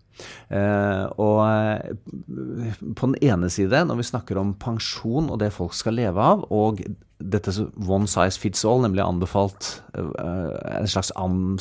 Uh, 0.51 1.05
og 1.21 1.41
uh, 1.45 2.77
på 2.97 3.09
den 3.09 3.17
ene 3.25 3.49
side, 3.53 3.83
når 3.87 3.99
vi 3.99 4.07
snakker 4.09 4.39
om 4.41 4.55
pensjon 4.59 5.29
og 5.31 5.41
det 5.41 5.51
folk 5.55 5.75
skal 5.77 5.97
leve 5.99 6.23
av, 6.23 6.45
og 6.53 6.81
dette 7.17 7.49
one 7.81 8.05
size 8.09 8.37
fits 8.37 8.61
all, 8.67 8.83
nemlig 8.83 9.01
anbefalt 9.03 9.71
uh, 9.97 10.53
en 10.77 10.89
slags 10.89 11.11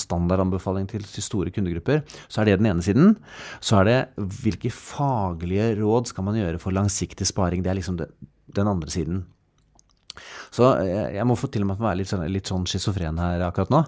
standardanbefaling 0.03 0.89
til, 0.91 1.05
til, 1.07 1.25
store 1.25 1.53
kundegrupper, 1.55 2.05
så 2.29 2.43
er 2.43 2.51
det 2.51 2.59
den 2.61 2.71
ene 2.73 2.85
siden. 2.85 3.17
Så 3.61 3.81
er 3.81 3.89
det 3.89 4.29
hvilke 4.43 4.73
faglige 4.75 5.73
råd 5.81 6.13
skal 6.13 6.29
man 6.29 6.39
gjøre 6.39 6.61
for 6.63 6.77
langsiktig 6.77 7.29
sparing. 7.29 7.65
Det 7.65 7.73
er 7.73 7.81
liksom 7.81 8.01
den 8.01 8.69
andre 8.69 8.93
siden. 8.93 9.25
Så 10.55 10.69
eh, 10.81 11.17
jeg 11.17 11.27
må 11.29 11.37
få 11.39 11.49
til 11.53 11.65
og 11.65 11.71
med 11.71 11.83
være 11.83 12.01
litt 12.01 12.11
sånn, 12.11 12.25
litt 12.33 12.51
sånn 12.51 12.67
schizofren 12.69 13.21
her 13.21 13.45
akkurat 13.47 13.73
nå. 13.73 13.83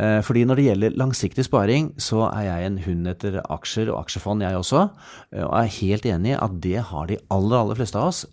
Eh, 0.00 0.18
fordi 0.26 0.44
når 0.48 0.60
det 0.60 0.66
gjelder 0.68 0.98
langsiktig 1.00 1.46
sparing, 1.46 1.90
så 2.02 2.26
er 2.30 2.48
jeg 2.48 2.68
en 2.68 2.80
hund 2.86 3.10
etter 3.12 3.38
aksjer 3.42 3.92
og 3.92 4.00
aksjefond, 4.04 4.44
jeg 4.46 4.60
også. 4.60 4.86
Eh, 5.32 5.44
og 5.44 5.52
er 5.60 5.74
helt 5.80 6.08
enig 6.12 6.34
i 6.34 6.38
at 6.38 6.56
det 6.64 6.78
har 6.90 7.10
de 7.10 7.20
aller, 7.34 7.58
aller 7.60 7.78
fleste 7.78 8.00
av 8.00 8.10
oss 8.12 8.24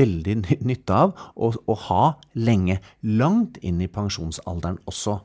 veldig 0.00 0.36
nytte 0.68 0.96
av 0.96 1.14
å, 1.34 1.50
å 1.50 1.78
ha 1.86 2.04
lenge. 2.38 2.78
Langt 3.06 3.58
inn 3.66 3.80
i 3.82 3.90
pensjonsalderen 3.90 4.80
også. 4.90 5.18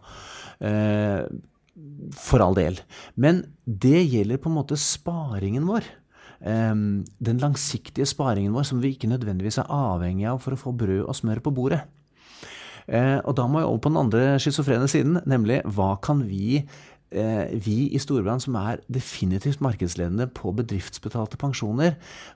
For 2.15 2.41
all 2.41 2.55
del. 2.57 2.79
Men 3.19 3.43
det 3.65 4.05
gjelder 4.07 4.39
på 4.41 4.49
en 4.49 4.57
måte 4.57 4.77
sparingen 4.79 5.67
vår 5.67 5.87
den 6.45 7.39
langsiktige 7.41 8.05
sparingen 8.05 8.53
vår 8.53 8.67
som 8.69 8.81
vi 8.83 8.91
ikke 8.93 9.09
nødvendigvis 9.09 9.57
er 9.63 9.71
avhengig 9.73 10.27
av 10.29 10.43
for 10.43 10.53
å 10.53 10.59
få 10.61 10.75
brød 10.77 11.07
og 11.07 11.17
smør 11.17 11.41
på 11.41 11.53
bordet. 11.57 11.81
Eh, 12.85 13.19
og 13.25 13.33
da 13.37 13.47
må 13.49 13.61
jeg 13.61 13.69
over 13.69 13.81
på 13.81 13.93
den 13.93 14.03
andre 14.03 14.25
schizofrene 14.41 14.89
siden, 14.89 15.21
nemlig 15.25 15.61
hva 15.73 15.95
kan 16.05 16.21
vi 16.27 16.59
eh, 16.61 17.53
vi 17.65 17.77
i 17.95 18.01
Storbrann, 18.01 18.41
som 18.43 18.57
er 18.59 18.83
definitivt 18.91 19.63
markedsledende 19.65 20.27
på 20.37 20.53
bedriftsbetalte 20.57 21.39
pensjoner, 21.41 21.95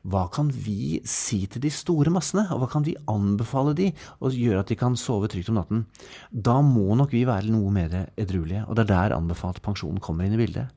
hva 0.09 0.25
kan 0.33 0.49
vi 0.49 0.99
si 1.09 1.43
til 1.51 1.63
de 1.65 1.73
store 1.73 2.13
massene, 2.13 2.47
og 2.53 2.63
hva 2.63 2.71
kan 2.73 2.87
vi 2.87 2.97
anbefale 3.11 3.75
de, 3.77 3.91
og 4.19 4.37
gjøre 4.37 4.63
at 4.63 4.73
de 4.73 4.79
kan 4.79 4.97
sove 4.99 5.29
trygt 5.29 5.51
om 5.53 5.59
natten? 5.61 5.85
Da 6.31 6.59
må 6.65 6.97
nok 6.97 7.13
vi 7.13 7.27
være 7.29 7.53
noe 7.53 7.73
mer 7.75 7.99
edruelige, 8.17 8.65
og 8.65 8.77
det 8.77 8.87
er 8.87 8.93
der 8.95 9.17
anbefalt 9.19 9.61
pensjon 9.65 10.01
kommer 10.01 10.25
inn 10.25 10.37
i 10.37 10.41
bildet. 10.41 10.73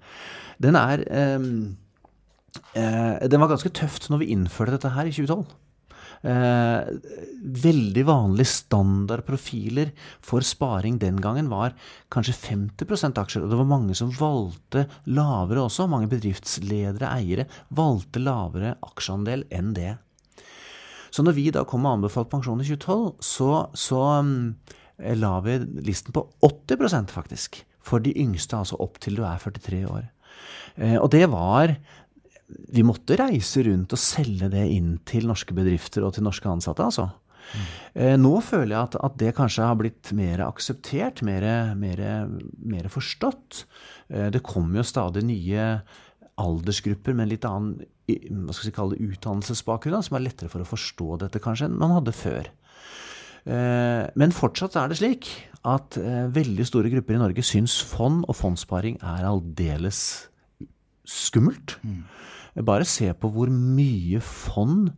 Den 0.62 0.76
er 0.78 1.00
Den 2.72 3.40
var 3.40 3.48
ganske 3.48 3.70
tøft 3.72 4.10
når 4.12 4.22
vi 4.22 4.32
innførte 4.34 4.74
dette 4.74 4.90
her 4.92 5.08
i 5.08 5.12
2012. 5.14 5.44
Eh, 6.22 6.80
veldig 7.42 8.02
vanlige 8.06 8.46
standardprofiler 8.46 9.88
for 10.22 10.44
sparing 10.46 11.00
den 11.02 11.16
gangen 11.18 11.48
var 11.50 11.74
kanskje 12.14 12.36
50% 12.38 13.18
aksjer. 13.18 13.42
Og 13.42 13.50
det 13.50 13.58
var 13.58 13.70
mange 13.70 13.96
som 13.98 14.12
valgte 14.14 14.86
lavere 15.10 15.66
også. 15.66 15.88
Mange 15.90 16.10
bedriftsledere, 16.12 17.10
eiere, 17.10 17.48
valgte 17.74 18.22
lavere 18.22 18.76
aksjeandel 18.86 19.48
enn 19.50 19.74
det. 19.74 19.96
Så 21.12 21.26
når 21.26 21.36
vi 21.36 21.50
da 21.52 21.66
kom 21.68 21.82
med 21.84 21.98
anbefalt 21.98 22.30
pensjon 22.30 22.62
i 22.62 22.68
2012, 22.70 23.18
så, 23.20 23.50
så 23.76 24.00
um, 24.22 24.54
la 25.18 25.34
vi 25.44 25.58
listen 25.82 26.14
på 26.14 26.24
80% 26.46 27.12
faktisk. 27.12 27.64
For 27.82 28.00
de 28.00 28.14
yngste, 28.14 28.56
altså 28.56 28.78
opp 28.80 29.02
til 29.02 29.18
du 29.18 29.26
er 29.26 29.42
43 29.42 29.82
år. 29.90 30.06
Eh, 30.78 30.96
og 30.96 31.10
det 31.12 31.26
var 31.34 31.74
vi 32.72 32.84
måtte 32.86 33.16
reise 33.20 33.64
rundt 33.66 33.94
og 33.94 34.00
selge 34.00 34.48
det 34.52 34.64
inn 34.74 34.96
til 35.08 35.28
norske 35.30 35.54
bedrifter 35.56 36.06
og 36.06 36.16
til 36.16 36.26
norske 36.26 36.48
ansatte, 36.50 36.86
altså. 36.86 37.10
Mm. 37.52 38.22
Nå 38.22 38.36
føler 38.44 38.70
jeg 38.72 38.86
at, 38.86 38.96
at, 39.04 39.16
det 39.20 39.34
kanskje 39.36 39.66
har 39.66 39.76
blitt 39.76 40.12
mer 40.16 40.44
akseptert, 40.46 41.20
mer, 41.26 42.88
forstått. 42.92 43.64
Eh, 44.08 44.30
det 44.32 44.44
kommer 44.46 44.80
jo 44.80 44.86
stadig 44.88 45.24
nye 45.28 45.66
aldersgrupper 46.40 47.16
med 47.16 47.26
en 47.26 47.34
litt 47.34 47.48
annen 47.48 47.82
hva 48.12 48.52
skal 48.52 48.68
vi 48.68 48.74
kalle 48.76 48.96
det, 48.96 49.12
utdannelsesbakgrunn, 49.14 50.02
som 50.04 50.16
er 50.18 50.24
lettere 50.24 50.50
for 50.52 50.64
å 50.64 50.68
forstå 50.68 51.20
dette 51.22 51.40
kanskje 51.40 51.68
enn 51.68 51.78
man 51.80 51.94
hadde 51.94 52.14
før. 52.16 52.50
Eh, 53.44 54.04
men 54.18 54.34
fortsatt 54.36 54.76
er 54.78 54.90
det 54.90 54.98
slik 55.00 55.30
at 55.62 55.94
veldig 56.34 56.64
store 56.66 56.90
grupper 56.90 57.14
i 57.14 57.20
Norge 57.20 57.44
syns 57.46 57.76
fond 57.86 58.24
og 58.26 58.34
fondssparing 58.34 58.96
er 58.98 59.28
aldeles 59.28 60.00
skummelt. 61.06 61.76
Mm. 61.86 62.02
Bare 62.60 62.84
se 62.84 63.08
på 63.16 63.30
hvor 63.32 63.48
mye 63.52 64.20
fond, 64.20 64.90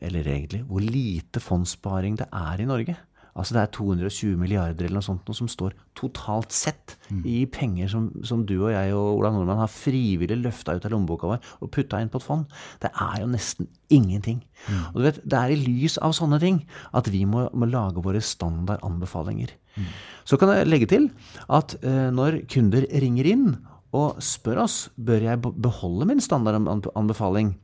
eller 0.00 0.24
egentlig 0.24 0.62
hvor 0.68 0.80
lite 0.84 1.40
fondssparing 1.40 2.16
det 2.20 2.28
er 2.32 2.62
i 2.62 2.68
Norge. 2.68 2.96
Altså 3.36 3.54
Det 3.54 3.60
er 3.60 3.72
220 3.76 4.36
milliarder 4.40 4.86
eller 4.86 4.96
noe 4.96 5.04
sånt 5.04 5.26
noe 5.28 5.36
som 5.36 5.48
står 5.50 5.74
totalt 5.98 6.54
sett 6.56 6.94
mm. 7.10 7.20
i 7.28 7.36
penger 7.52 7.90
som, 7.92 8.06
som, 8.24 8.46
du 8.48 8.54
og 8.56 8.70
jeg 8.72 8.94
og 8.96 9.18
Ola 9.18 9.32
Nordmann 9.34 9.60
har 9.60 9.72
frivillig 9.72 10.38
løfta 10.40 10.76
ut 10.76 10.86
av 10.88 10.94
lommeboka 10.94 11.28
vår 11.28 11.50
og 11.60 11.72
putta 11.74 12.00
inn 12.00 12.08
på 12.12 12.20
et 12.22 12.24
fond. 12.24 12.46
Det 12.80 12.88
er 12.88 13.20
jo 13.20 13.28
nesten 13.28 13.68
ingenting. 13.92 14.40
Mm. 14.70 14.80
Og 14.94 14.96
du 14.96 15.04
vet, 15.10 15.20
Det 15.20 15.38
er 15.38 15.52
i 15.52 15.60
lys 15.60 15.98
av 16.00 16.16
sånne 16.16 16.40
ting 16.40 16.62
at 16.96 17.12
vi 17.12 17.26
må, 17.28 17.44
må 17.52 17.68
lage 17.68 18.04
våre 18.04 18.24
standardanbefalinger. 18.24 19.52
Mm. 19.76 19.92
Så 20.24 20.40
kan 20.40 20.54
jeg 20.54 20.70
legge 20.70 20.88
til 20.88 21.10
at 21.52 21.76
uh, 21.84 22.08
når 22.16 22.46
kunder 22.48 22.88
ringer 22.88 23.28
inn 23.36 23.50
og 23.96 24.24
spør 24.24 24.64
oss 24.66 24.76
bør 24.96 25.30
jeg 25.30 25.40
beholde 25.42 26.08
min 26.10 26.22
standardanbefaling. 26.22 27.54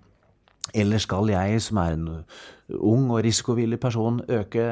Eller 0.78 1.00
skal 1.02 1.28
jeg, 1.28 1.58
som 1.60 1.80
er 1.82 1.96
en 1.96 2.04
ung 2.78 3.10
og 3.10 3.20
risikovillig 3.26 3.80
person, 3.82 4.20
øke, 4.30 4.62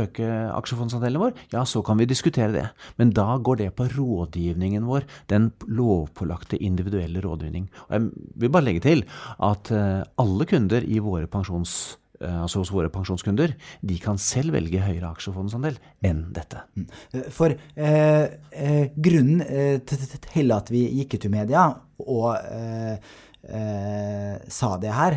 øke 0.00 0.28
aksjefondsandelen 0.56 1.20
vår? 1.20 1.34
Ja, 1.52 1.64
så 1.68 1.82
kan 1.84 2.00
vi 2.00 2.08
diskutere 2.10 2.50
det. 2.54 2.64
Men 2.98 3.12
da 3.14 3.36
går 3.36 3.60
det 3.60 3.74
på 3.76 3.86
rådgivningen 3.92 4.88
vår, 4.88 5.06
den 5.30 5.52
lovpålagte 5.68 6.58
individuelle 6.58 7.22
rådgivning. 7.22 7.68
Og 7.88 7.92
jeg 7.94 8.08
vil 8.40 8.54
bare 8.56 8.66
legge 8.70 8.86
til 8.88 9.04
at 9.38 9.70
eh, 9.70 10.00
alle 10.18 10.48
kunder 10.48 10.88
i 10.88 10.98
våre 11.04 11.30
pensjons 11.30 11.76
Eh, 11.94 12.03
altså 12.22 12.62
hos 12.62 12.72
våre 12.72 12.90
pensjonskunder, 12.92 13.54
de 13.82 13.98
kan 14.02 14.18
selv 14.20 14.54
velge 14.54 14.82
høyere 14.82 15.10
aksjefondsandel 15.10 15.78
enn 16.04 16.24
dette. 16.34 16.62
Mm. 16.78 16.88
Eh, 17.12 17.28
for 17.34 17.54
eh, 17.54 18.24
eh, 18.50 18.88
grunnen 18.94 19.44
eh, 19.44 19.78
til 19.84 20.54
at 20.54 20.72
vi 20.72 20.86
gikk 21.00 21.18
ut 21.18 21.28
i 21.28 21.34
media 21.34 21.68
og 22.04 22.34
eh, 22.38 23.14
sa 23.44 24.70
det 24.80 24.88
her, 24.88 25.14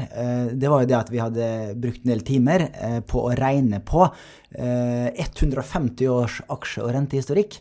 det 0.52 0.68
var 0.68 0.82
jo 0.84 0.88
det 0.90 0.96
at 0.98 1.10
vi 1.14 1.20
hadde 1.22 1.46
brukt 1.80 2.02
en 2.04 2.10
del 2.12 2.26
timer 2.28 2.66
på 3.08 3.22
å 3.24 3.30
regne 3.40 3.80
på 3.88 4.02
150 4.52 6.10
års 6.12 6.42
aksje- 6.52 6.84
og 6.84 6.92
rentehistorikk. 6.92 7.56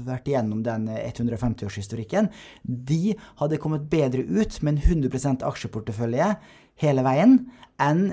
vært 0.07 0.29
igjennom 0.31 0.63
den 0.67 0.89
150-årshistorikken, 0.91 2.25
de 2.63 3.17
hadde 3.43 3.63
kommet 3.63 3.91
bedre 3.91 4.23
ut 4.23 4.63
med 4.63 4.71
en 4.77 4.83
100% 5.03 5.45
aksjeportefølje 5.47 6.29
hele 6.83 7.05
veien 7.07 7.41
enn 7.79 8.09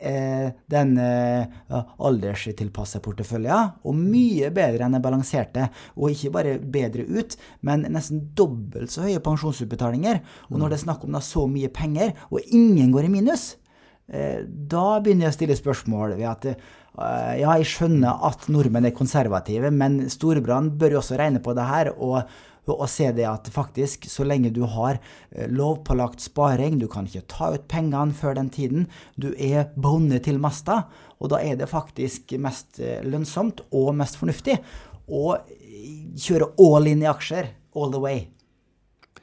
eh, 0.00 0.48
den 0.72 0.94
eh, 0.98 1.78
alderstilpasse 2.02 3.02
porteføljen, 3.04 3.74
og 3.84 3.96
mye 3.98 4.50
bedre 4.54 4.86
enn 4.86 4.96
den 4.96 5.04
balanserte. 5.04 5.68
Og 5.98 6.14
ikke 6.14 6.32
bare 6.34 6.58
bedre 6.58 7.06
ut, 7.06 7.36
men 7.66 7.86
nesten 7.92 8.24
dobbelt 8.38 8.92
så 8.92 9.06
høye 9.06 9.22
pensjonsutbetalinger. 9.24 10.22
Og 10.50 10.60
når 10.60 10.72
det 10.72 10.80
er 10.80 10.86
snakk 10.86 11.04
om 11.06 11.18
så 11.22 11.46
mye 11.50 11.72
penger, 11.72 12.14
og 12.30 12.40
ingen 12.48 12.92
går 12.94 13.08
i 13.08 13.16
minus, 13.18 13.52
eh, 14.08 14.40
da 14.46 14.86
begynner 15.00 15.28
jeg 15.28 15.34
å 15.34 15.40
stille 15.40 15.60
spørsmål 15.60 16.16
ved 16.16 16.30
at 16.30 16.54
ja, 16.92 17.54
jeg 17.56 17.64
skjønner 17.70 18.18
at 18.28 18.42
nordmenn 18.52 18.84
er 18.84 18.92
konservative, 18.92 19.70
men 19.72 20.10
Storbrann 20.12 20.74
bør 20.76 20.98
jo 20.98 20.98
også 21.00 21.16
regne 21.16 21.40
på 21.40 21.54
det 21.56 21.64
her. 21.64 21.88
og 21.96 22.18
og 22.70 22.84
se 22.90 23.08
det 23.14 23.26
at 23.26 23.48
faktisk, 23.52 24.06
så 24.10 24.26
lenge 24.26 24.52
du 24.54 24.62
har 24.70 25.00
eh, 25.30 25.48
lovpålagt 25.50 26.22
sparing, 26.22 26.78
du 26.78 26.86
kan 26.90 27.08
ikke 27.08 27.26
ta 27.30 27.52
ut 27.56 27.66
pengene 27.70 28.14
før 28.14 28.38
den 28.38 28.52
tiden, 28.54 28.86
du 29.16 29.32
er 29.34 29.72
bonde 29.74 30.20
til 30.22 30.38
masta, 30.42 30.84
og 31.18 31.32
da 31.32 31.42
er 31.42 31.58
det 31.58 31.70
faktisk 31.70 32.36
mest 32.42 32.80
eh, 32.82 33.02
lønnsomt 33.02 33.64
og 33.70 33.94
mest 33.98 34.20
fornuftig 34.20 34.60
å 35.10 35.36
kjøre 36.22 36.52
all 36.62 36.86
in 36.90 37.02
i 37.02 37.10
aksjer 37.10 37.50
all 37.74 37.90
the 37.90 38.00
way 38.00 38.28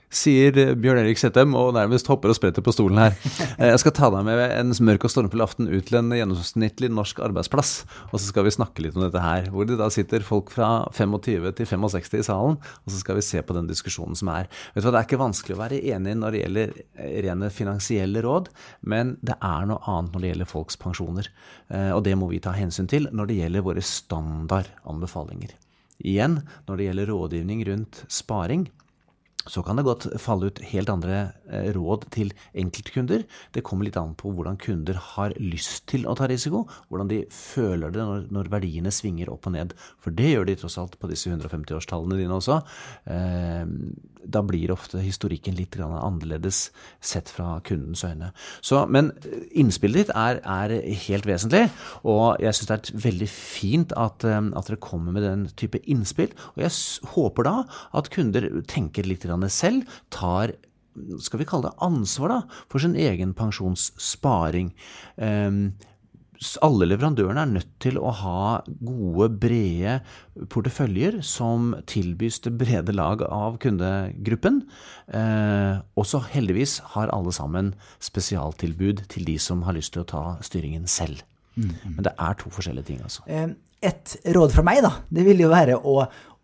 sier 0.09 0.55
Bjørn 0.79 1.03
Erik 1.03 1.19
Settem 1.21 1.53
og 1.57 1.75
nærmest 1.77 2.07
hopper 2.09 2.31
og 2.31 2.37
spretter 2.37 2.65
på 2.65 2.73
stolen 2.75 3.01
her. 3.01 3.15
Eh, 3.59 3.67
jeg 3.73 3.79
skal 3.81 3.91
ta 3.95 4.07
deg 4.13 4.23
med 4.23 4.39
en 4.55 4.71
mørk 4.87 5.03
og 5.03 5.11
stormfull 5.11 5.41
aften 5.43 5.67
ut 5.67 5.83
til 5.87 5.97
en 5.99 6.13
gjennomsnittlig 6.15 6.87
norsk 6.93 7.17
arbeidsplass. 7.25 7.71
Og 8.13 8.13
så 8.15 8.29
skal 8.29 8.45
vi 8.45 8.53
snakke 8.55 8.83
litt 8.85 8.95
om 8.95 9.03
dette 9.03 9.19
her. 9.19 9.49
Hvor 9.51 9.67
det 9.67 9.75
da 9.79 9.89
sitter 9.91 10.23
folk 10.23 10.53
fra 10.53 10.85
25 10.95 11.49
til 11.57 11.67
65 11.67 12.21
i 12.21 12.23
salen. 12.29 12.55
Og 12.55 12.93
så 12.93 13.01
skal 13.01 13.19
vi 13.19 13.25
se 13.25 13.41
på 13.43 13.55
den 13.57 13.67
diskusjonen 13.67 14.15
som 14.15 14.31
er. 14.31 14.47
Vet 14.75 14.85
du 14.85 14.87
hva, 14.87 14.93
Det 14.95 15.01
er 15.01 15.09
ikke 15.09 15.21
vanskelig 15.21 15.57
å 15.57 15.59
være 15.59 15.81
enig 15.91 16.15
når 16.21 16.35
det 16.35 16.43
gjelder 16.43 16.73
rene 17.27 17.51
finansielle 17.51 18.23
råd, 18.23 18.49
men 18.87 19.17
det 19.25 19.35
er 19.35 19.67
noe 19.67 19.83
annet 19.83 20.15
når 20.15 20.23
det 20.23 20.33
gjelder 20.33 20.51
folks 20.53 20.79
pensjoner. 20.79 21.31
Eh, 21.67 21.91
og 21.95 22.03
det 22.07 22.15
må 22.19 22.31
vi 22.31 22.41
ta 22.43 22.55
hensyn 22.55 22.87
til 22.87 23.09
når 23.11 23.31
det 23.31 23.39
gjelder 23.41 23.65
våre 23.65 23.83
standardanbefalinger. 23.83 25.57
Igjen, 25.99 26.39
når 26.69 26.79
det 26.79 26.85
gjelder 26.87 27.11
rådgivning 27.11 27.65
rundt 27.67 28.05
sparing, 28.07 28.69
så 29.49 29.63
kan 29.65 29.79
det 29.79 29.85
godt 29.87 30.07
falle 30.21 30.49
ut 30.49 30.61
helt 30.71 30.91
andre 30.93 31.19
eh, 31.49 31.69
råd 31.75 32.07
til 32.13 32.31
enkeltkunder. 32.57 33.25
Det 33.55 33.63
kommer 33.65 33.87
litt 33.87 33.97
an 33.99 34.15
på 34.19 34.31
hvordan 34.35 34.59
kunder 34.61 34.99
har 35.15 35.35
lyst 35.41 35.87
til 35.89 36.05
å 36.09 36.15
ta 36.17 36.29
risiko, 36.29 36.65
hvordan 36.89 37.09
de 37.11 37.23
føler 37.33 37.93
det 37.95 38.05
når, 38.05 38.27
når 38.35 38.51
verdiene 38.53 38.93
svinger 38.93 39.31
opp 39.33 39.49
og 39.49 39.55
ned. 39.57 39.75
For 40.03 40.15
det 40.15 40.33
gjør 40.33 40.49
de 40.49 40.57
tross 40.61 40.77
alt 40.81 40.99
på 41.01 41.09
disse 41.11 41.31
150-årstallene 41.33 42.19
dine 42.21 42.37
også. 42.37 42.61
Eh, 43.09 43.65
da 44.25 44.41
blir 44.45 44.71
ofte 44.73 45.01
historikken 45.03 45.55
litt 45.57 45.77
annerledes 45.79 46.69
sett 47.01 47.29
fra 47.31 47.59
kundens 47.65 48.03
øyne. 48.03 48.31
Så, 48.61 48.83
men 48.91 49.11
innspillet 49.51 50.07
ditt 50.07 50.13
er, 50.15 50.41
er, 50.43 50.75
helt 51.07 51.27
vesentlig, 51.29 51.67
og 52.03 52.39
jeg 52.43 52.55
syns 52.57 52.69
det 52.69 52.77
er 52.77 53.03
veldig 53.07 53.29
fint 53.31 53.95
at, 53.97 54.25
eh, 54.27 54.39
at 54.39 54.71
dere 54.71 54.81
kommer 54.83 55.15
med 55.15 55.25
den 55.25 55.45
type 55.59 55.81
innspill. 55.85 56.33
Og 56.55 56.63
jeg 56.65 56.73
håper 57.15 57.47
da 57.47 57.55
at 57.95 58.11
kunder 58.13 58.49
tenker 58.69 59.07
litt 59.07 59.27
selv, 59.49 59.87
tar 60.11 60.55
skal 61.23 61.39
vi 61.39 61.47
kalle 61.47 61.69
det 61.69 61.85
ansvar 61.85 62.31
da, 62.33 62.39
for 62.67 62.83
sin 62.83 62.97
egen 62.99 63.31
pensjonssparing. 63.37 64.73
Um, 65.15 65.77
alle 66.63 66.87
leverandørene 66.87 67.41
er 67.43 67.51
nødt 67.51 67.71
til 67.83 67.97
å 67.99 68.11
ha 68.15 68.43
gode, 68.79 69.27
brede 69.41 69.97
porteføljer 70.51 71.19
som 71.25 71.73
tilbys 71.89 72.39
det 72.45 72.53
brede 72.59 72.95
lag 72.95 73.25
av 73.27 73.57
kundegruppen. 73.59 74.61
Eh, 75.11 75.81
også 75.99 76.21
heldigvis 76.31 76.77
har 76.95 77.11
alle 77.15 77.33
sammen 77.35 77.73
spesialtilbud 78.03 79.03
til 79.11 79.27
de 79.27 79.35
som 79.41 79.65
har 79.67 79.75
lyst 79.75 79.95
til 79.95 80.05
å 80.05 80.09
ta 80.13 80.23
styringen 80.45 80.87
selv. 80.87 81.25
Mm. 81.59 81.75
Men 81.97 82.05
det 82.07 82.15
er 82.15 82.39
to 82.39 82.51
forskjellige 82.55 82.93
ting, 82.93 83.03
altså. 83.03 83.25
Eh, 83.27 83.51
et 83.83 84.15
råd 84.35 84.55
fra 84.55 84.63
meg, 84.67 84.81
da, 84.83 84.95
det 85.11 85.27
vil 85.27 85.43
jo 85.43 85.51
være 85.51 85.75
å, 85.75 85.99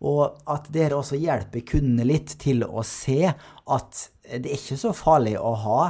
og 0.08 0.50
at 0.52 0.68
dere 0.72 1.00
også 1.00 1.16
hjelper 1.20 1.64
kundene 1.68 2.04
litt 2.08 2.36
til 2.40 2.64
å 2.68 2.84
se 2.84 3.22
at 3.32 4.06
det 4.26 4.50
er 4.50 4.56
ikke 4.58 4.80
så 4.80 4.92
farlig 4.96 5.36
å 5.40 5.52
ha 5.64 5.80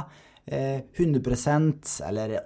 100 0.47 1.19
eh, 1.19 2.07
eller 2.07 2.37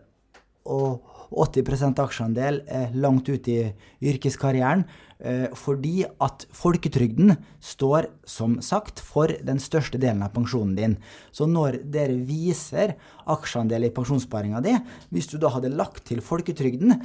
80% 1.32 2.02
aksjeandel 2.04 2.62
eh, 2.68 2.92
langt 2.98 3.30
ute 3.32 3.54
i 3.54 4.10
yrkeskarrieren. 4.12 4.84
Eh, 5.22 5.48
fordi 5.58 6.04
at 6.24 6.48
folketrygden 6.56 7.36
står, 7.62 8.10
som 8.28 8.60
sagt, 8.66 9.00
for 9.00 9.32
den 9.46 9.62
største 9.62 10.02
delen 10.02 10.26
av 10.26 10.34
pensjonen 10.36 10.76
din. 10.78 10.98
Så 11.32 11.48
når 11.50 11.82
dere 11.94 12.18
viser 12.28 12.96
aksjeandel 13.32 13.88
i 13.88 13.94
pensjonssparinga 13.96 14.64
di, 14.66 14.76
hvis 15.14 15.32
du 15.32 15.38
da 15.42 15.54
hadde 15.54 15.74
lagt 15.74 16.06
til 16.10 16.24
folketrygden 16.26 16.98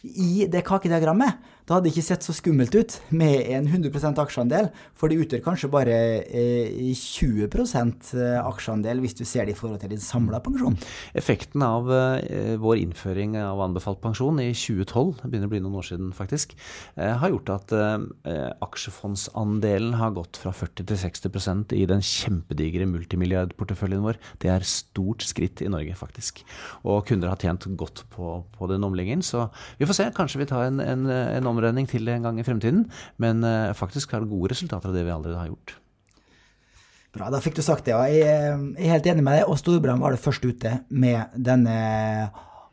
i 0.00 0.46
det 0.48 0.62
kakediagrammet, 0.64 1.36
det 1.70 1.76
hadde 1.76 1.90
ikke 1.92 2.02
sett 2.02 2.24
så 2.26 2.32
skummelt 2.34 2.74
ut 2.74 2.96
med 3.14 3.44
en 3.54 3.68
100 3.70 4.18
aksjeandel, 4.18 4.72
for 4.98 5.06
det 5.06 5.20
utgjør 5.22 5.42
kanskje 5.44 5.68
bare 5.70 5.98
eh, 6.26 6.88
20 6.98 7.44
eh, 7.46 8.40
aksjeandel 8.42 8.98
hvis 9.04 9.14
du 9.14 9.22
ser 9.22 9.46
det 9.46 9.54
i 9.54 9.58
forhold 9.58 9.78
til 9.78 9.92
din 9.92 10.02
samla 10.02 10.40
pensjon. 10.42 10.74
Effekten 11.14 11.62
av 11.62 11.86
eh, 11.94 12.56
vår 12.58 12.80
innføring 12.80 13.36
av 13.38 13.62
anbefalt 13.62 14.00
pensjon 14.02 14.40
i 14.42 14.48
2012, 14.50 15.20
det 15.20 15.30
begynner 15.30 15.46
å 15.46 15.52
bli 15.52 15.60
noen 15.62 15.76
år 15.78 15.86
siden 15.92 16.08
faktisk, 16.16 16.56
eh, 16.96 17.12
har 17.22 17.30
gjort 17.30 17.54
at 17.54 17.76
eh, 17.78 18.48
aksjefondsandelen 18.66 19.94
har 20.00 20.16
gått 20.18 20.42
fra 20.42 20.50
40 20.50 20.90
til 20.90 21.00
60% 21.04 21.76
i 21.78 21.86
den 21.86 22.02
kjempedigre 22.02 22.90
multimilliardporteføljen 22.90 24.02
vår. 24.08 24.18
Det 24.42 24.50
er 24.50 24.66
stort 24.66 25.22
skritt 25.22 25.62
i 25.62 25.70
Norge, 25.70 25.94
faktisk. 26.02 26.42
Og 26.82 27.06
kunder 27.06 27.30
har 27.30 27.38
tjent 27.38 27.70
godt 27.78 28.08
på, 28.10 28.40
på 28.58 28.72
den 28.74 28.90
omleggingen, 28.90 29.22
så 29.22 29.46
vi 29.78 29.86
får 29.86 30.00
se. 30.00 30.10
Kanskje 30.18 30.42
vi 30.42 30.50
tar 30.50 30.66
en, 30.66 30.82
en, 30.82 31.06
en 31.06 31.46
omregning 31.46 31.59
omregning 31.60 31.86
til 31.90 32.08
en 32.08 32.26
gang 32.26 32.40
i 32.40 32.46
fremtiden. 32.46 32.86
Men 33.22 33.44
eh, 33.46 33.76
faktisk 33.76 34.16
har 34.16 34.24
det 34.24 34.32
gode 34.32 34.54
resultater 34.54 34.90
av 34.90 34.96
det 34.96 35.04
vi 35.06 35.14
allerede 35.14 35.38
har 35.38 35.52
gjort. 35.52 35.76
Bra, 37.10 37.26
da 37.32 37.40
fikk 37.42 37.58
du 37.58 37.64
sagt 37.66 37.88
det. 37.88 37.94
Ja. 37.94 38.04
Jeg 38.06 38.86
er 38.86 38.92
helt 38.94 39.08
enig 39.10 39.24
med 39.26 39.40
deg. 39.40 39.48
Og 39.50 39.58
Storbrann 39.58 40.02
var 40.02 40.14
det 40.14 40.22
først 40.22 40.44
ute 40.46 40.80
med 40.88 41.34
denne 41.34 41.74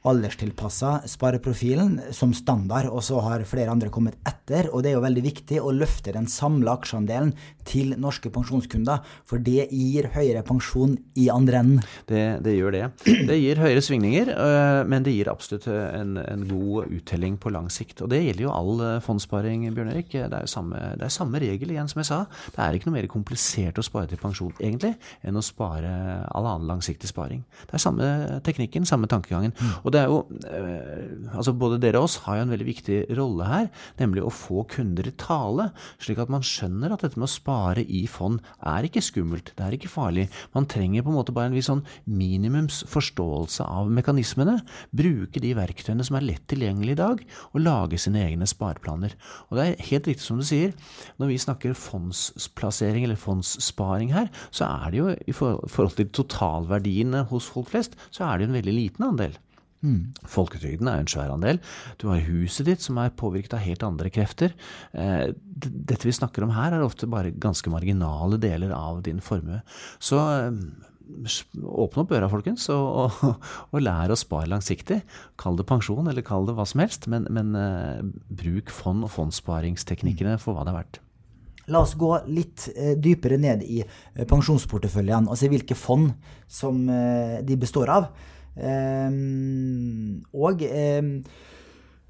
alderstilpassa 0.07 1.01
spareprofilen 1.09 1.97
som 2.15 2.33
standard, 2.35 2.89
og 2.91 3.03
så 3.05 3.21
har 3.25 3.45
flere 3.47 3.71
andre 3.73 3.91
kommet 3.93 4.17
etter. 4.27 4.71
Og 4.71 4.83
det 4.83 4.91
er 4.91 4.97
jo 4.97 5.05
veldig 5.05 5.23
viktig 5.25 5.61
å 5.61 5.73
løfte 5.75 6.13
den 6.15 6.29
samla 6.31 6.77
aksjeandelen 6.77 7.33
til 7.67 7.93
norske 7.99 8.31
pensjonskunder, 8.33 9.03
for 9.27 9.43
det 9.43 9.67
gir 9.73 10.09
høyere 10.13 10.43
pensjon 10.47 10.95
i 11.19 11.27
andre 11.33 11.61
enden. 11.61 11.83
Det, 12.07 12.23
det 12.45 12.55
gjør 12.55 12.75
det. 12.75 12.83
Det 13.27 13.37
gir 13.39 13.59
høyere 13.61 13.83
svingninger, 13.83 14.31
øh, 14.31 14.81
men 14.87 15.05
det 15.05 15.15
gir 15.15 15.31
absolutt 15.31 15.67
en, 15.71 16.15
en, 16.21 16.45
god 16.47 16.93
uttelling 16.95 17.35
på 17.41 17.51
lang 17.51 17.67
sikt. 17.73 18.01
Og 18.05 18.11
det 18.13 18.21
gjelder 18.23 18.45
jo 18.45 18.53
all 18.55 18.83
øh, 18.83 19.01
fondssparing, 19.03 19.65
Bjørn 19.75 19.91
Erik. 19.91 20.13
Det 20.13 20.25
er 20.27 20.47
samme, 20.49 20.79
det 20.99 21.07
er 21.09 21.13
samme 21.13 21.41
regel 21.43 21.73
igjen, 21.73 21.91
som 21.91 22.01
jeg 22.03 22.09
sa. 22.11 22.21
Det 22.55 22.63
er 22.63 22.77
ikke 22.77 22.89
noe 22.89 22.97
mer 22.99 23.09
komplisert 23.11 23.81
å 23.81 23.85
spare 23.85 24.11
til 24.11 24.21
pensjon, 24.21 24.53
egentlig, 24.61 24.93
enn 25.27 25.39
å 25.39 25.43
spare 25.45 25.91
all 26.31 26.47
annen 26.47 26.69
langsiktig 26.71 27.11
sparing. 27.11 27.43
Det 27.67 27.77
er 27.77 27.83
samme 27.83 28.07
teknikken, 28.47 28.87
samme 28.87 29.09
tankegangen. 29.11 29.55
Mm. 29.57 29.75
Og 29.83 29.91
det 29.95 29.96
det 29.97 30.03
er 30.03 30.11
jo 30.11 30.19
eh, 30.45 31.33
altså 31.33 31.53
Både 31.57 31.79
dere 31.81 32.01
og 32.01 32.07
oss 32.07 32.19
har 32.27 32.37
jo 32.37 32.45
en 32.45 32.53
veldig 32.53 32.67
viktig 32.67 32.97
rolle 33.17 33.47
her, 33.49 33.69
nemlig 33.97 34.23
å 34.23 34.33
få 34.33 34.63
kunder 34.69 35.07
i 35.09 35.13
tale, 35.17 35.71
slik 36.03 36.21
at 36.21 36.31
man 36.31 36.45
skjønner 36.45 36.93
at 36.93 37.03
dette 37.05 37.17
med 37.17 37.27
å 37.27 37.31
spare 37.31 37.83
i 37.83 38.03
fond 38.11 38.37
er 38.61 38.85
ikke 38.85 39.03
skummelt, 39.03 39.53
det 39.57 39.65
er 39.65 39.77
ikke 39.77 39.91
farlig. 39.91 40.27
Man 40.53 40.67
trenger 40.69 41.05
på 41.05 41.11
en 41.11 41.17
måte 41.17 41.33
bare 41.35 41.49
en 41.49 41.57
viss 41.57 41.69
sånn 41.71 41.83
minimums 42.05 42.83
forståelse 42.91 43.65
av 43.65 43.89
mekanismene. 43.93 44.59
Bruke 44.95 45.41
de 45.43 45.53
verktøyene 45.57 46.05
som 46.05 46.19
er 46.19 46.27
lett 46.27 46.45
tilgjengelige 46.51 46.97
i 46.97 47.01
dag, 47.01 47.23
og 47.53 47.63
lage 47.63 47.99
sine 48.01 48.21
egne 48.27 48.47
spareplaner. 48.49 49.15
Og 49.49 49.57
det 49.57 49.65
er 49.65 49.87
helt 49.89 50.11
riktig 50.11 50.25
som 50.27 50.41
du 50.41 50.45
sier, 50.47 50.75
når 51.17 51.33
vi 51.33 51.41
snakker 51.41 51.77
fondsplassering 51.77 53.07
eller 53.07 53.19
fondssparing 53.19 54.13
her, 54.13 54.29
så 54.51 54.69
er 54.69 54.93
det 54.93 55.01
jo 55.01 55.09
i 55.17 55.35
forhold 55.35 55.97
til 55.97 56.11
totalverdiene 56.21 57.25
hos 57.31 57.49
folk 57.51 57.73
flest, 57.73 57.97
så 58.11 58.27
er 58.27 58.37
det 58.37 58.47
jo 58.47 58.53
en 58.53 58.59
veldig 58.61 58.77
liten 58.77 59.09
andel. 59.11 59.37
Mm. 59.85 60.09
Folketrygden 60.25 60.89
er 60.89 61.03
en 61.03 61.09
svær 61.11 61.31
andel. 61.33 61.59
Du 62.01 62.07
har 62.09 62.23
huset 62.25 62.65
ditt 62.65 62.83
som 62.83 62.97
er 63.01 63.13
påvirket 63.13 63.53
av 63.53 63.61
helt 63.61 63.85
andre 63.85 64.09
krefter. 64.13 64.55
Eh, 64.97 65.29
dette 65.37 66.07
vi 66.07 66.15
snakker 66.15 66.45
om 66.45 66.53
her, 66.55 66.73
er 66.73 66.85
ofte 66.85 67.09
bare 67.09 67.35
ganske 67.35 67.69
marginale 67.69 68.39
deler 68.41 68.73
av 68.73 69.03
din 69.05 69.21
formue. 69.21 69.61
Så 70.01 70.17
eh, 70.17 70.61
åpne 71.61 72.03
opp 72.03 72.13
øra, 72.17 72.29
folkens, 72.31 72.65
og, 72.73 73.13
og, 73.23 73.49
og 73.71 73.83
lær 73.83 74.11
å 74.11 74.19
spare 74.19 74.49
langsiktig. 74.49 75.03
Kall 75.39 75.59
det 75.59 75.67
pensjon, 75.69 76.09
eller 76.09 76.25
kall 76.25 76.49
det 76.49 76.57
hva 76.57 76.65
som 76.67 76.81
helst, 76.83 77.05
men, 77.11 77.29
men 77.31 77.53
uh, 77.55 78.01
bruk 78.27 78.73
fond 78.73 79.05
og 79.07 79.13
fondssparingsteknikkene 79.13 80.35
for 80.41 80.57
hva 80.57 80.65
det 80.65 80.73
er 80.73 80.79
verdt. 80.81 80.99
La 81.71 81.81
oss 81.83 81.97
gå 81.99 82.09
litt 82.31 82.69
dypere 83.03 83.35
ned 83.43 83.63
i 83.67 83.81
pensjonsporteføljen, 84.27 85.27
se 85.35 85.49
hvilke 85.51 85.75
fond 85.75 86.13
som 86.47 86.79
de 86.87 87.57
består 87.59 87.91
av. 87.91 88.05
Ehm, 88.57 90.23
og 90.33 90.63
ehm, 90.65 91.11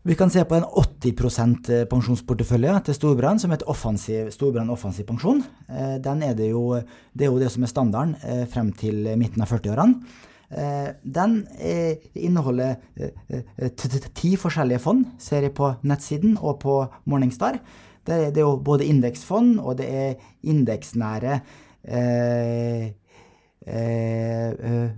vi 0.07 0.15
kan 0.15 0.31
se 0.31 0.43
på 0.47 0.55
en 0.55 0.63
80% 0.63 1.71
pensjonsportefølje 1.91 2.77
til 2.87 2.95
Storbrann 2.95 3.41
som 3.43 3.51
heter 3.51 3.67
offensiv, 3.67 4.29
Storbrann 4.31 4.71
offensiv 4.71 5.07
pensjon. 5.09 5.41
Eh, 5.67 5.97
den 6.03 6.23
er 6.23 6.37
det, 6.37 6.51
jo, 6.53 6.77
det 7.11 7.27
er 7.27 7.33
jo 7.33 7.41
det 7.41 7.51
som 7.51 7.65
er 7.65 7.73
standarden 7.73 8.15
eh, 8.23 8.45
frem 8.47 8.71
til 8.71 9.03
midten 9.19 9.43
av 9.43 9.51
40-årene. 9.51 10.23
Eh, 10.47 10.93
den 11.03 11.41
inneholder 12.15 12.77
ti 14.15 14.37
forskjellige 14.39 14.79
fond, 14.79 15.03
ser 15.19 15.43
jeg 15.43 15.57
på 15.57 15.73
nettsiden 15.83 16.37
og 16.39 16.61
på 16.63 16.79
Morningstar. 17.11 17.59
Det 18.07 18.21
er 18.29 18.39
jo 18.39 18.55
både 18.63 18.87
indeksfond 18.87 19.57
og 19.59 19.75
det 19.81 19.89
er 19.91 20.29
indeksnære 20.47 21.33
eh, 21.35 21.67
Eh, 21.87 22.85
eh, 22.85 22.93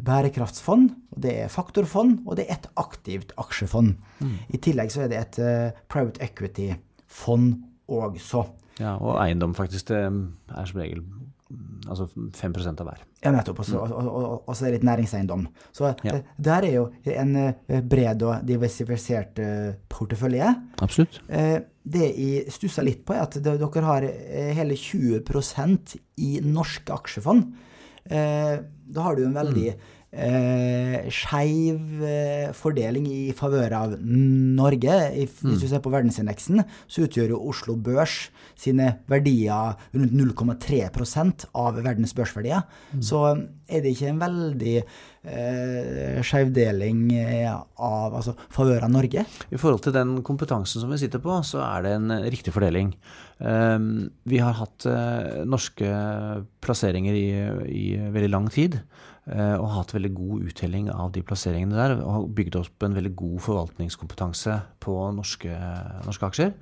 bærekraftsfond, 0.05 0.91
og 1.15 1.23
det 1.25 1.33
er 1.43 1.49
faktorfond, 1.53 2.19
og 2.27 2.37
det 2.37 2.45
er 2.45 2.59
et 2.59 2.67
aktivt 2.77 3.33
aksjefond. 3.41 3.95
Mm. 4.19 4.35
I 4.53 4.59
tillegg 4.61 4.93
så 4.93 5.05
er 5.05 5.09
det 5.11 5.19
et 5.19 5.39
uh, 5.41 5.81
private 5.89 6.21
equity-fond 6.23 7.55
også. 7.89 8.45
Ja, 8.79 8.95
og 8.95 9.19
eiendom 9.23 9.55
faktisk 9.57 9.91
det 9.91 9.99
er 9.99 10.69
som 10.69 10.79
regel 10.79 11.01
mm, 11.03 11.89
altså 11.91 12.07
5 12.13 12.57
av 12.71 12.85
hver. 12.87 13.03
Ja, 13.19 13.33
nettopp. 13.35 13.59
Og 13.59 13.67
så 14.55 14.63
er 14.63 14.69
det 14.69 14.77
litt 14.77 14.87
næringseiendom. 14.87 15.47
Så 15.75 15.89
ja. 16.05 16.13
Eh, 16.15 16.27
der 16.39 16.67
er 16.69 16.75
jo 16.77 16.85
en 17.11 17.35
eh, 17.41 17.81
bred 17.83 18.23
og 18.23 18.45
diversifisert 18.47 19.41
eh, 19.43 19.73
portefølje. 19.91 20.53
Absolutt. 20.79 21.19
Det 21.27 22.05
jeg 22.05 22.53
stussa 22.53 22.85
litt 22.85 23.01
på, 23.07 23.15
er 23.17 23.25
at 23.25 23.39
dere 23.43 23.83
har 23.87 24.05
hele 24.55 24.77
20% 24.77 25.97
i 26.21 26.37
norske 26.45 26.93
aksjefond. 26.93 27.49
Da 28.07 29.01
har 29.05 29.15
du 29.15 29.25
en 29.25 29.35
veldig 29.35 29.71
mm 29.75 29.98
eh, 30.11 31.09
skeiv 31.13 32.03
eh, 32.05 32.49
fordeling 32.57 33.07
i 33.09 33.21
favør 33.37 33.75
av 33.77 33.95
Norge. 33.99 34.97
I, 35.13 35.27
hvis 35.29 35.43
mm. 35.45 35.59
du 35.61 35.67
ser 35.69 35.83
på 35.85 35.93
verdensindeksen, 35.93 36.63
så 36.89 37.05
utgjør 37.05 37.35
jo 37.35 37.43
Oslo 37.51 37.77
Børs 37.79 38.29
sine 38.59 38.91
verdier 39.09 39.77
rundt 39.93 40.15
0,3 40.17 40.81
av 41.53 41.79
verdens 41.83 42.15
børsverdier. 42.17 42.65
Mm. 42.93 43.05
Så 43.05 43.23
er 43.69 43.83
det 43.83 43.93
ikke 43.93 44.09
en 44.11 44.21
veldig 44.21 44.75
eh, 44.79 46.19
skjevdeling 46.25 47.05
eh, 47.15 47.47
av 47.53 48.17
altså, 48.19 48.35
favør 48.53 48.87
av 48.87 48.93
Norge? 48.93 49.25
I 49.25 49.61
forhold 49.61 49.85
til 49.85 49.95
den 49.95 50.19
kompetansen 50.27 50.83
som 50.83 50.91
vi 50.91 51.01
sitter 51.01 51.23
på, 51.23 51.39
så 51.45 51.61
er 51.67 51.85
det 51.85 51.97
en 51.97 52.15
riktig 52.27 52.55
fordeling. 52.55 52.95
Um, 53.39 54.09
vi 54.27 54.41
har 54.43 54.57
hatt 54.57 54.83
uh, 54.83 55.45
norske 55.47 55.87
plasseringer 56.59 57.15
i, 57.15 57.29
i 57.71 57.85
veldig 58.11 58.31
lang 58.33 58.49
tid. 58.51 58.81
Eh, 59.29 59.55
og 59.59 59.69
hatt 59.75 59.91
veldig 59.93 60.09
god 60.17 60.47
uttelling 60.49 60.87
av 60.89 61.11
de 61.13 61.21
plasseringene 61.25 61.77
der. 61.77 61.93
Og 62.01 62.13
har 62.15 62.25
bygd 62.39 62.57
opp 62.57 62.85
en 62.85 62.95
veldig 62.97 63.11
god 63.19 63.37
forvaltningskompetanse 63.45 64.55
på 64.81 64.95
norske, 65.13 65.53
norske 66.07 66.29
aksjer. 66.31 66.55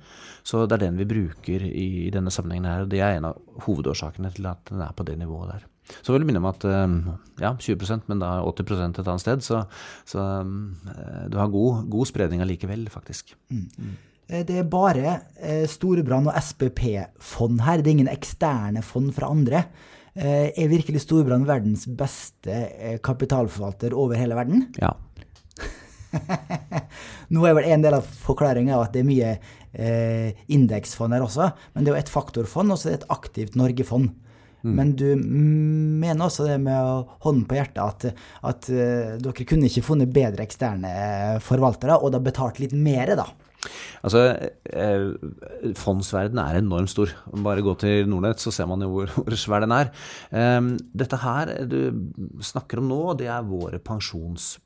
Så 0.46 0.66
det 0.66 0.76
er 0.76 0.84
den 0.84 1.00
vi 1.00 1.08
bruker 1.08 1.64
i, 1.64 1.86
i, 2.08 2.12
denne 2.12 2.32
sammenhengen 2.34 2.68
her. 2.68 2.84
Og 2.84 2.92
det 2.92 3.00
er 3.04 3.16
en 3.16 3.30
av 3.30 3.64
hovedårsakene 3.64 4.32
til 4.36 4.50
at 4.50 4.68
den 4.68 4.84
er 4.84 4.92
på 4.96 5.06
det 5.08 5.16
nivået 5.20 5.54
der. 5.54 5.66
Så 6.04 6.12
vil 6.12 6.20
jeg 6.20 6.28
minne 6.28 6.42
om 6.42 6.50
at 6.50 6.66
eh, 6.68 6.98
ja, 7.40 7.54
20% 7.56 8.10
men 8.12 8.20
da 8.20 8.34
80% 8.44 9.00
et 9.00 9.06
annet 9.06 9.24
sted. 9.24 9.46
Så, 9.46 9.62
så 10.08 10.28
eh, 10.42 11.24
du 11.32 11.40
har 11.40 11.54
god, 11.54 11.86
god 11.88 12.12
spredning 12.12 12.44
allikevel, 12.44 12.84
faktisk. 12.92 13.32
Mm. 13.48 13.64
Mm. 13.78 13.96
Det 14.28 14.58
er 14.60 14.66
bare 14.68 15.14
Storebrand 15.72 16.28
og 16.28 16.36
SPP-fond 16.36 17.62
her. 17.64 17.80
Det 17.80 17.88
er 17.88 17.94
ingen 17.96 18.10
eksterne 18.12 18.82
fond 18.84 19.08
fra 19.16 19.30
andre. 19.32 19.62
Eh, 20.18 20.50
er 20.50 20.70
virkelig 20.70 21.04
Storbrann 21.04 21.46
verdens 21.46 21.84
beste 21.86 22.54
eh, 22.74 22.96
kapitalforvalter 23.04 23.94
over 23.94 24.18
hele 24.18 24.34
verden? 24.38 24.64
Ja. 24.80 24.96
Nå 27.34 27.44
er 27.46 27.54
vel 27.54 27.68
en 27.70 27.84
del 27.84 27.98
av 28.00 28.06
forklaringa 28.24 28.80
at 28.80 28.96
det 28.96 29.04
er 29.04 29.06
mye 29.06 29.34
eh, 29.36 30.40
indeksfond 30.50 31.14
her 31.14 31.22
også, 31.22 31.52
men 31.74 31.84
det 31.84 31.92
er 31.92 31.98
jo 31.98 32.02
et 32.02 32.10
faktorfond 32.10 32.74
og 32.74 32.80
så 32.80 32.88
er 32.88 32.96
det 32.96 33.02
et 33.02 33.12
aktivt 33.14 33.58
Norge-fond. 33.60 34.10
Mm. 34.66 34.72
Men 34.74 34.92
du 34.98 35.06
mener 35.14 36.24
også 36.24 36.48
det 36.48 36.56
med 36.64 37.12
hånden 37.22 37.44
på 37.46 37.60
hjertet 37.60 37.78
at, 37.78 38.24
at 38.50 38.70
uh, 38.74 39.12
dere 39.22 39.44
kunne 39.46 39.68
ikke 39.70 39.84
funnet 39.86 40.10
bedre 40.10 40.42
eksterne 40.42 40.90
forvaltere, 41.46 42.00
og 42.02 42.10
da 42.10 42.18
betalt 42.18 42.58
litt 42.58 42.74
mer, 42.74 43.14
da? 43.20 43.28
Altså, 44.02 44.24
eh, 44.68 45.72
Fondsverdenen 45.78 46.42
er 46.44 46.60
enormt 46.60 46.92
stor. 46.92 47.12
Bare 47.44 47.64
gå 47.64 47.74
til 47.80 48.08
Nordnett, 48.10 48.42
så 48.42 48.52
ser 48.54 48.68
man 48.70 48.84
jo 48.84 48.92
hvor, 48.92 49.12
hvor 49.24 49.38
svær 49.38 49.64
den 49.64 49.74
er. 49.74 49.92
Um, 50.30 50.74
dette 50.96 51.20
her 51.24 51.54
du 51.68 51.80
snakker 52.44 52.82
om 52.82 52.88
nå, 52.90 53.02
det 53.18 53.30
er 53.32 53.46
våre 53.46 53.82
pensjons 53.82 54.56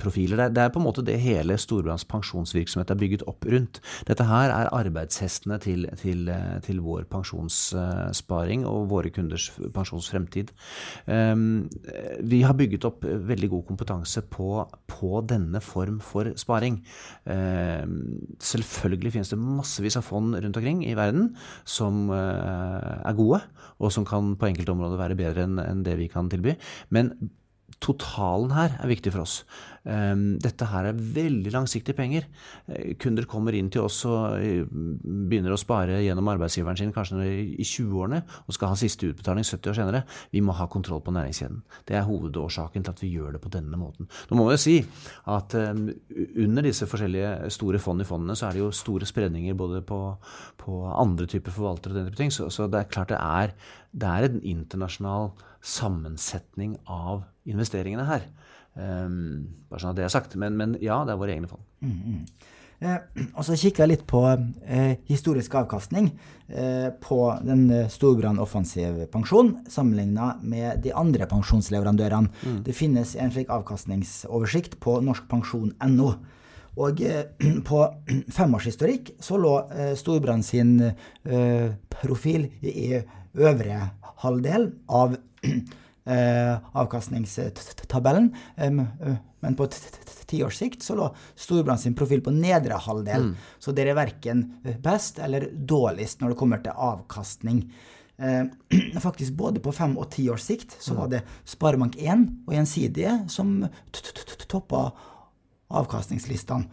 profiler. 0.00 0.48
Det 0.52 0.62
er 0.62 0.72
på 0.72 0.80
en 0.80 0.86
måte 0.86 1.04
det 1.06 1.18
hele 1.22 1.56
Storbrands 1.60 2.06
pensjonsvirksomhet 2.08 2.92
er 2.92 3.00
bygget 3.00 3.24
opp 3.30 3.46
rundt. 3.48 3.80
Dette 4.08 4.26
her 4.28 4.52
er 4.52 4.72
arbeidshestene 4.74 5.58
til, 5.62 5.86
til, 6.00 6.30
til 6.66 6.82
vår 6.84 7.06
pensjonssparing 7.12 8.66
og 8.68 8.88
våre 8.92 9.12
kunders 9.14 9.48
pensjonsfremtid. 9.74 10.52
Um, 11.06 11.66
vi 12.20 12.42
har 12.46 12.56
bygget 12.58 12.86
opp 12.88 13.04
veldig 13.04 13.50
god 13.52 13.66
kompetanse 13.70 14.24
på, 14.32 14.50
på 14.90 15.22
denne 15.28 15.62
form 15.64 16.00
for 16.04 16.32
sparing. 16.38 16.80
Um, 17.24 17.96
selvfølgelig 18.42 19.16
finnes 19.16 19.32
det 19.32 19.40
massevis 19.40 19.98
av 19.98 20.06
fond 20.06 20.36
rundt 20.36 20.60
omkring 20.60 20.84
i 20.86 20.96
verden 20.98 21.32
som 21.64 22.06
uh, 22.12 23.02
er 23.06 23.16
gode, 23.18 23.42
og 23.80 23.92
som 23.92 24.06
kan 24.08 24.34
på 24.38 24.50
enkelte 24.50 24.72
områder 24.72 25.00
være 25.00 25.18
bedre 25.18 25.46
enn 25.46 25.82
det 25.86 25.96
vi 26.00 26.08
kan 26.12 26.30
tilby. 26.32 26.56
Men 26.94 27.14
totalen 27.82 28.54
her 28.56 28.76
er 28.80 28.90
viktig 28.90 29.12
for 29.14 29.26
oss. 29.26 29.40
Ehm, 29.86 30.24
dette 30.42 30.66
her 30.66 30.88
er 30.88 30.98
veldig 30.98 31.52
langsiktige 31.54 31.94
penger. 31.96 32.26
Eh, 32.66 32.94
kunder 32.98 33.26
kommer 33.30 33.54
inn 33.54 33.68
til 33.70 33.84
oss 33.86 34.00
og 34.08 34.40
eh, 34.40 34.66
begynner 34.66 35.54
å 35.54 35.60
spare 35.60 36.00
gjennom 36.02 36.30
arbeidsgiveren 36.32 36.78
sin 36.80 36.92
kanskje 36.94 37.22
i 37.22 37.62
20-årene 37.62 38.22
og 38.46 38.56
skal 38.56 38.72
ha 38.72 38.78
siste 38.80 39.12
utbetaling 39.12 39.46
70 39.46 39.70
år 39.70 39.78
senere. 39.78 40.02
Vi 40.34 40.42
må 40.42 40.56
ha 40.58 40.66
kontroll 40.70 41.04
på 41.06 41.14
næringskjeden. 41.14 41.62
Det 41.86 41.98
er 41.98 42.06
hovedårsaken 42.08 42.86
til 42.86 42.96
at 42.96 43.04
vi 43.04 43.12
gjør 43.14 43.36
det 43.36 43.42
på 43.44 43.52
denne 43.54 43.78
måten. 43.78 44.10
Nå 44.30 44.38
må 44.38 44.48
vi 44.48 44.56
jo 44.56 44.64
si 44.64 44.76
at 45.32 45.54
ehm, 45.58 45.86
under 46.42 46.66
disse 46.66 46.88
forskjellige 46.90 47.52
store 47.54 47.82
fond 47.82 48.02
i 48.02 48.08
fondene 48.08 48.36
så 48.38 48.48
er 48.48 48.56
det 48.56 48.64
jo 48.64 48.72
store 48.74 49.06
spredninger 49.06 49.54
både 49.58 49.84
på, 49.86 50.00
på 50.62 50.80
andre 50.90 51.28
typer 51.30 51.54
forvaltere 51.54 51.94
og 51.94 52.00
den 52.00 52.10
type 52.10 52.22
ting. 52.24 52.34
Så, 52.34 52.50
så, 52.50 52.66
det 52.66 52.82
er 52.82 52.90
klart 52.90 53.14
det 53.14 53.22
er, 53.22 53.54
det 53.94 54.10
er 54.10 54.26
en 54.26 54.42
internasjonal 54.42 55.30
sammensetning 55.66 56.74
av 56.90 57.22
investeringene 57.46 58.06
her. 58.10 58.26
Um, 58.76 59.64
bare 59.70 59.80
sånn 59.80 59.94
at 59.94 59.98
det 59.98 60.04
er 60.06 60.12
sagt. 60.12 60.36
Men, 60.40 60.56
men, 60.60 60.76
ja, 60.84 61.00
det 61.08 61.14
er 61.14 61.20
våre 61.20 61.34
egne 61.36 61.50
fond. 61.50 61.64
Mm, 61.80 61.96
mm. 61.96 62.52
Eh, 62.84 62.96
og 63.32 63.44
så 63.46 63.56
kikker 63.56 63.84
jeg 63.84 63.92
litt 63.94 64.02
på 64.08 64.20
eh, 64.28 64.98
historisk 65.08 65.54
avkastning 65.56 66.10
eh, 66.52 66.90
på 67.00 67.20
den 67.40 67.62
eh, 67.72 67.86
Storbrann 67.88 68.40
offensiv 68.42 68.98
pensjon 69.12 69.54
sammenligna 69.72 70.34
med 70.44 70.82
de 70.84 70.92
andre 70.92 71.28
pensjonsleverandørene. 71.30 72.28
Mm. 72.44 72.58
Det 72.66 72.76
finnes 72.76 73.14
en 73.16 73.32
slik 73.32 73.52
avkastningsoversikt 73.54 74.76
på 74.84 74.98
norskpensjon.no. 75.08 76.10
Og 76.76 77.00
eh, 77.00 77.24
på 77.70 77.80
femårshistorikk 78.36 79.14
så 79.24 79.40
lå 79.40 79.54
eh, 79.72 79.94
Storbrann 79.96 80.44
sin 80.44 80.76
eh, 80.84 81.72
profil 81.96 82.50
i 82.60 82.90
øvre 83.36 83.80
halvdel 84.20 84.70
av 84.92 85.16
avkastningstabellen. 86.06 88.28
men 89.40 89.56
på 89.58 89.66
tiårs 90.26 90.58
sikt 90.58 90.82
så 90.82 90.94
lå 90.98 91.08
Storbrann 91.34 91.78
sin 91.78 91.94
profil 91.94 92.22
på 92.22 92.34
nedre 92.34 92.78
halvdel. 92.82 93.30
Mm. 93.30 93.34
Så 93.58 93.74
dere 93.74 93.94
er 93.94 93.98
verken 93.98 94.46
best 94.82 95.18
eller 95.22 95.48
dårligst 95.52 96.20
når 96.20 96.32
det 96.32 96.40
kommer 96.40 96.62
til 96.62 96.86
avkastning. 96.88 97.64
Eh, 98.18 98.44
faktisk 99.06 99.36
både 99.38 99.60
på 99.60 99.74
fem 99.76 99.96
og 99.98 100.08
ti 100.14 100.28
års 100.32 100.46
sikt 100.48 100.78
så 100.80 100.96
var 100.96 101.10
det 101.12 101.24
Sparebank1 101.48 102.24
og 102.46 102.56
Gjensidige 102.56 103.18
som 103.32 103.58
toppa 104.48 104.88
avkastningslistene. 105.66 106.68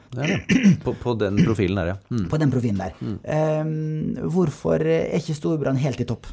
På, 0.84 0.94
på, 0.94 1.16
den 1.18 1.40
profilen 1.42 1.80
der, 1.82 1.96
ja. 1.96 1.98
Mm. 2.14 2.28
På 2.30 2.38
den 2.38 2.52
profilen 2.54 2.84
der. 2.84 2.94
Mm. 3.02 3.18
Eh, 3.26 4.28
hvorfor 4.30 4.86
er 4.86 5.18
ikke 5.18 5.38
Storbrann 5.38 5.82
helt 5.82 6.04
i 6.04 6.08
topp? 6.08 6.30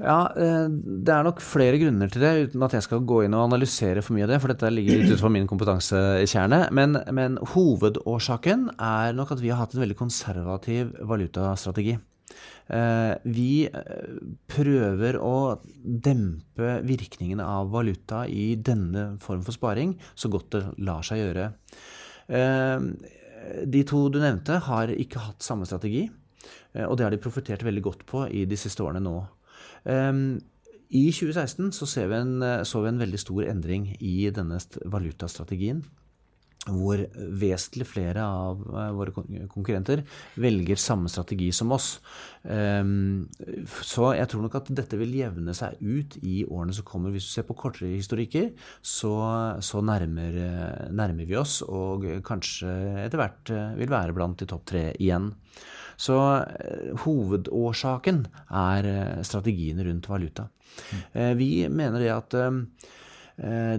Ja, 0.00 0.32
eh, 0.32 0.68
Det 0.68 1.12
er 1.12 1.24
nok 1.26 1.40
flere 1.44 1.78
grunner 1.80 2.08
til 2.08 2.22
det, 2.24 2.50
uten 2.50 2.62
at 2.64 2.72
jeg 2.72 2.86
skal 2.86 3.04
gå 3.04 3.24
inn 3.24 3.34
og 3.36 3.50
analysere 3.50 4.02
for 4.02 4.16
mye 4.16 4.24
av 4.24 4.32
det, 4.32 4.40
for 4.40 4.52
dette 4.52 4.70
ligger 4.72 4.96
litt 4.96 5.10
utenfor 5.12 5.32
min 5.32 5.48
kompetansekjerne. 5.50 6.60
Men, 6.72 6.96
men 7.12 7.36
hovedårsaken 7.52 8.70
er 8.80 9.12
nok 9.16 9.34
at 9.36 9.42
vi 9.44 9.50
har 9.52 9.60
hatt 9.60 9.74
en 9.76 9.82
veldig 9.84 9.98
konservativ 9.98 10.94
valutastrategi. 11.04 11.98
Eh, 12.70 13.12
vi 13.28 13.66
eh, 13.66 14.14
prøver 14.48 15.18
å 15.20 15.58
dempe 15.84 16.78
virkningene 16.86 17.44
av 17.44 17.68
valuta 17.74 18.22
i 18.24 18.54
denne 18.56 19.18
form 19.20 19.42
for 19.44 19.56
sparing 19.56 19.98
så 20.14 20.30
godt 20.32 20.54
det 20.54 20.62
lar 20.86 21.04
seg 21.04 21.20
gjøre. 21.24 21.50
De 22.30 23.80
to 23.88 24.00
du 24.14 24.20
nevnte, 24.22 24.60
har 24.62 24.92
ikke 24.94 25.18
hatt 25.24 25.42
samme 25.42 25.66
strategi, 25.66 26.04
og 26.86 26.94
det 26.94 27.02
har 27.02 27.10
de 27.10 27.18
profitert 27.18 27.64
veldig 27.66 27.82
godt 27.82 28.04
på 28.06 28.22
i 28.30 28.44
de 28.46 28.58
siste 28.60 28.84
årene 28.86 29.02
nå. 29.02 29.16
Ehm, 29.84 30.40
I 30.90 31.06
2016 31.14 31.72
så, 31.76 31.86
vi 32.10 32.18
en, 32.18 32.44
så 32.66 32.82
vi 32.82 32.90
en 32.90 33.00
veldig 33.00 33.20
stor 33.22 33.46
endring 33.46 33.92
i 34.00 34.30
denne 34.34 34.58
valutastrategien 34.90 35.84
hvor 36.68 37.00
vesentlig 37.40 37.86
flere 37.88 38.20
av 38.20 38.60
eh, 38.68 38.90
våre 38.92 39.14
konkurrenter 39.48 40.02
velger 40.40 40.76
samme 40.80 41.08
strategi 41.08 41.48
som 41.56 41.72
oss. 41.72 41.94
Ehm, 42.44 43.30
så 43.80 44.10
jeg 44.18 44.28
tror 44.28 44.44
nok 44.44 44.58
at 44.60 44.68
dette 44.76 44.98
vil 45.00 45.14
jevne 45.16 45.54
seg 45.56 45.80
ut 45.80 46.18
i 46.20 46.42
årene 46.44 46.76
som 46.76 46.84
kommer. 46.84 47.14
Hvis 47.14 47.30
du 47.30 47.32
ser 47.32 47.48
på 47.48 47.56
kortere 47.56 47.94
historikker, 47.94 48.52
så, 48.82 49.14
så 49.64 49.80
nærmer, 49.80 50.36
nærmer, 50.92 51.24
vi 51.24 51.40
oss, 51.40 51.60
og 51.64 52.04
kanskje 52.26 52.70
etter 53.06 53.20
hvert 53.20 53.54
eh, 53.56 53.76
vil 53.80 53.92
være 53.96 54.16
blant 54.16 54.40
de 54.40 54.50
topp 54.50 54.68
tre 54.68 54.90
igjen. 55.00 55.32
Så 56.00 56.16
eh, 56.16 56.92
hovedårsaken 57.04 58.24
er 58.62 58.88
eh, 58.88 59.20
strategiene 59.26 59.84
rundt 59.88 60.08
valuta. 60.10 60.48
Mm. 60.70 61.38
Vi 61.40 61.50
mener 61.66 61.98
det 61.98 62.10
at 62.14 62.34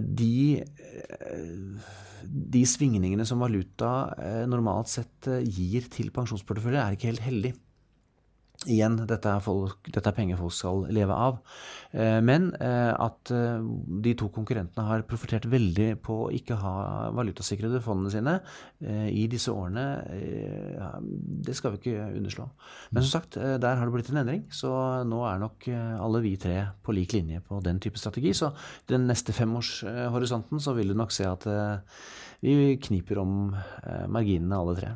de, 0.04 0.60
de 2.52 2.62
svingningene 2.68 3.24
som 3.24 3.40
valuta 3.40 4.12
normalt 4.50 4.90
sett 4.92 5.28
gir 5.40 5.86
til 5.88 6.10
pensjonsporteføljer, 6.12 6.82
er 6.82 6.98
ikke 6.98 7.08
helt 7.14 7.24
heldig. 7.24 7.54
Igjen, 8.70 8.94
dette 9.10 9.26
er, 9.26 9.40
folk, 9.42 9.88
dette 9.90 10.06
er, 10.06 10.14
penger 10.14 10.38
folk 10.38 10.54
skal 10.54 10.84
leve 10.94 11.14
av. 11.16 11.38
Eh, 11.90 12.20
men 12.22 12.50
eh, 12.62 12.92
at 12.94 13.32
eh, 13.34 13.64
de 14.04 14.12
to 14.18 14.28
konkurrentene 14.34 14.84
har 14.86 15.02
profitert 15.08 15.48
veldig 15.50 15.88
på 16.04 16.18
å 16.26 16.30
ikke 16.34 16.58
ha 16.60 16.74
valutasikrede 17.16 17.82
fondene 17.82 18.12
sine 18.12 18.38
i 18.82 19.24
disse 19.30 19.52
årene, 19.52 19.82
det 21.46 21.54
skal 21.54 21.74
vi 21.74 21.78
ikke 21.78 22.06
underslå. 22.18 22.46
Men 22.90 23.04
som 23.04 23.12
sagt, 23.12 23.36
der 23.38 23.78
har 23.78 23.86
det 23.86 23.94
blitt 23.94 24.10
en 24.10 24.20
endring. 24.24 24.42
Så 24.52 24.70
nå 25.06 25.20
er 25.28 25.38
nok 25.42 25.68
alle 25.70 26.22
vi 26.24 26.32
tre 26.40 26.56
på 26.82 26.94
lik 26.96 27.14
linje 27.14 27.42
på 27.46 27.60
den 27.64 27.78
type 27.82 28.00
strategi. 28.00 28.32
Så 28.34 28.50
den 28.90 29.06
neste 29.10 29.34
femårshorisonten 29.36 30.62
så 30.62 30.74
vil 30.74 30.90
du 30.90 30.98
nok 30.98 31.14
se 31.14 31.28
at 31.28 31.46
vi 32.42 32.76
kniper 32.82 33.22
om 33.22 33.32
marginene 34.10 34.58
alle 34.58 34.76
tre 34.78 34.92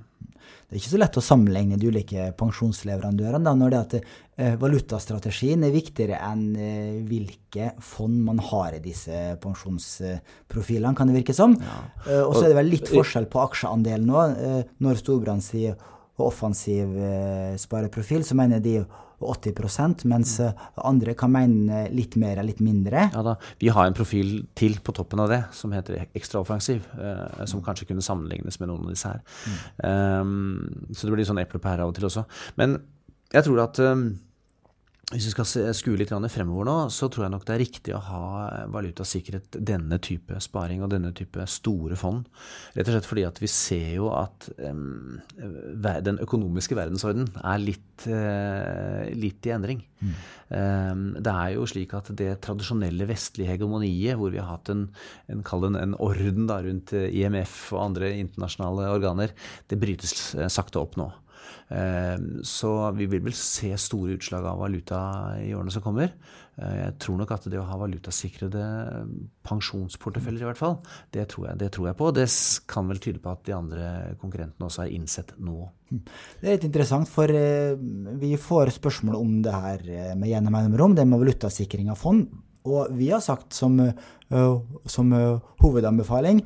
det 0.66 0.74
er 0.74 0.80
ikke 0.80 0.90
så 0.90 0.98
lett 0.98 1.16
å 1.18 1.22
sammenligne 1.22 1.76
de 1.78 1.90
ulike 1.92 2.24
pensjonsleverandørene 2.38 3.46
da, 3.46 3.52
når 3.54 3.70
det 3.70 3.78
at 3.78 3.92
eh, 3.98 4.56
valutastrategien 4.58 5.62
er 5.62 5.74
viktigere 5.74 6.18
enn 6.26 6.42
eh, 6.58 6.96
hvilke 7.06 7.68
fond 7.78 8.16
man 8.26 8.40
har 8.42 8.74
i 8.74 8.82
disse 8.82 9.36
pensjonsprofilene, 9.42 10.94
kan 10.98 11.06
det 11.06 11.20
virke 11.20 11.36
som. 11.38 11.54
Ja. 11.54 11.78
Eh, 12.08 12.22
og 12.24 12.34
så 12.34 12.48
er 12.48 12.50
det 12.50 12.58
vel 12.58 12.72
litt 12.74 12.90
forskjell 12.90 13.30
på 13.30 13.44
aksjeandelen 13.44 14.10
nå. 14.10 14.24
Eh, 14.26 14.58
når 14.82 14.98
Storbrann 15.04 15.44
sier 15.44 15.78
offensiv 16.18 16.98
eh, 16.98 17.54
spareprofil, 17.62 18.26
så 18.26 18.34
mener 18.34 18.58
de 18.64 18.80
80 19.20 20.04
mens 20.10 20.34
eh, 20.40 20.66
andre 20.84 21.14
kan 21.16 21.32
mene 21.32 21.86
litt 21.94 22.16
mer 22.20 22.36
eller 22.36 22.50
litt 22.50 22.60
mindre. 22.64 23.08
Ja 23.14 23.22
da, 23.24 23.36
Vi 23.60 23.70
har 23.72 23.86
en 23.86 23.96
profil 23.96 24.46
til 24.54 24.78
på 24.84 24.92
toppen 24.96 25.22
av 25.22 25.30
det 25.32 25.42
som 25.56 25.72
heter 25.72 26.06
ekstraoffensiv, 26.16 26.84
eh, 27.00 27.44
som 27.48 27.64
kanskje 27.64 27.88
kunne 27.88 28.04
sammenlignes 28.04 28.60
med 28.60 28.70
noen 28.70 28.84
av 28.84 28.92
disse 28.92 29.14
her. 29.14 29.24
Mm. 29.46 29.56
Um, 29.86 30.92
så 30.92 31.06
det 31.06 31.16
blir 31.16 31.28
sånn 31.28 31.40
eple 31.40 31.60
og 31.60 31.64
pære 31.64 31.84
av 31.84 31.92
og 31.92 31.96
til 31.96 32.08
også. 32.10 32.26
Men 32.60 32.78
jeg 33.32 33.46
tror 33.46 33.64
at 33.64 33.80
um, 33.82 34.06
hvis 35.06 35.28
vi 35.28 35.32
skal 35.36 35.74
skue 35.78 35.94
litt 36.00 36.10
fremover 36.10 36.66
nå, 36.66 36.72
så 36.90 37.06
tror 37.06 37.26
jeg 37.26 37.32
nok 37.36 37.44
det 37.46 37.52
er 37.54 37.60
riktig 37.62 37.92
å 37.94 38.02
ha 38.08 38.22
valutasikkerhet 38.74 39.60
denne 39.62 40.00
type 40.02 40.34
sparing 40.42 40.80
og 40.82 40.90
denne 40.90 41.12
type 41.14 41.44
store 41.46 41.94
fond. 41.94 42.24
Rett 42.74 42.90
og 42.90 42.96
slett 42.96 43.06
fordi 43.06 43.22
at 43.28 43.38
vi 43.38 43.46
ser 43.46 43.92
jo 44.00 44.08
at 44.10 44.48
um, 44.58 45.20
den 45.78 46.18
økonomiske 46.24 46.74
verdensorden 46.74 47.28
er 47.38 47.62
litt, 47.62 48.08
uh, 48.10 49.06
litt 49.14 49.46
i 49.46 49.52
endring. 49.54 49.84
Mm. 50.02 50.16
Um, 50.50 51.04
det 51.22 51.36
er 51.36 51.52
jo 51.54 51.68
slik 51.70 51.94
at 51.94 52.10
det 52.18 52.32
tradisjonelle 52.42 53.06
vestlige 53.06 53.52
hegemoniet, 53.54 54.18
hvor 54.18 54.34
vi 54.34 54.42
har 54.42 54.56
hatt 54.56 54.72
en, 54.74 54.88
en, 55.30 55.44
en 55.70 55.94
orden 56.02 56.50
da, 56.50 56.58
rundt 56.66 56.96
IMF 56.98 57.68
og 57.76 57.84
andre 57.92 58.10
internasjonale 58.24 58.90
organer, 58.98 59.38
det 59.70 59.78
brytes 59.78 60.34
eh, 60.34 60.50
sakte 60.50 60.82
opp 60.82 60.98
nå. 60.98 61.12
Eh, 61.68 62.16
så 62.46 62.72
vi 62.94 63.08
vil 63.10 63.24
vel 63.24 63.34
se 63.34 63.72
store 63.80 64.14
utslag 64.16 64.44
av 64.46 64.60
valuta 64.62 65.00
i 65.42 65.50
årene 65.56 65.72
som 65.74 65.82
kommer. 65.82 66.12
Eh, 66.56 66.76
jeg 66.78 66.94
tror 67.02 67.18
nok 67.18 67.32
at 67.34 67.48
det 67.50 67.58
å 67.58 67.66
ha 67.66 67.78
valutasikrede 67.80 68.62
pensjonsporteføljer, 69.46 70.44
i 70.44 70.48
hvert 70.50 70.60
fall, 70.60 70.78
det 71.14 71.26
tror, 71.32 71.50
jeg, 71.50 71.60
det 71.64 71.72
tror 71.74 71.90
jeg 71.90 71.98
på. 71.98 72.12
Det 72.14 72.28
kan 72.70 72.90
vel 72.92 73.02
tyde 73.02 73.22
på 73.22 73.34
at 73.34 73.44
de 73.48 73.56
andre 73.56 73.90
konkurrentene 74.22 74.68
også 74.68 74.84
har 74.84 74.94
innsett 74.94 75.34
nå. 75.42 75.66
Det 75.90 76.46
er 76.46 76.56
litt 76.56 76.68
interessant, 76.70 77.10
for 77.10 77.30
eh, 77.34 77.74
vi 78.22 78.34
får 78.40 78.76
spørsmål 78.78 79.18
om 79.18 79.38
det 79.42 79.54
her 79.54 79.86
med 80.14 80.30
gjennom 80.30 80.54
mellomrom, 80.54 80.98
det 80.98 81.06
med 81.08 81.24
valutasikring 81.24 81.90
av 81.90 81.98
fond. 81.98 82.28
Og 82.66 82.90
vi 82.98 83.12
har 83.12 83.20
sagt 83.22 83.54
som, 83.54 83.76
som 84.90 85.12
hovedanbefaling 85.62 86.40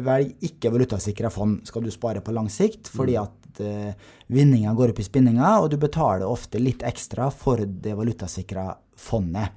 velg 0.00 0.46
ikke 0.48 0.70
valutasikra 0.72 1.28
fond 1.28 1.58
skal 1.68 1.84
du 1.84 1.90
spare 1.92 2.22
på 2.24 2.32
lang 2.32 2.48
sikt, 2.48 2.88
fordi 2.88 3.18
mm. 3.20 3.41
At 3.52 3.62
uh, 3.62 4.14
vinninga 4.32 4.72
går 4.74 4.94
opp 4.94 5.02
i 5.02 5.06
spinninga, 5.06 5.58
og 5.60 5.70
du 5.72 5.78
betaler 5.80 6.26
ofte 6.28 6.60
litt 6.62 6.82
ekstra 6.86 7.30
for 7.30 7.60
det 7.62 7.94
valutasikra 7.98 8.72
fondet. 8.98 9.52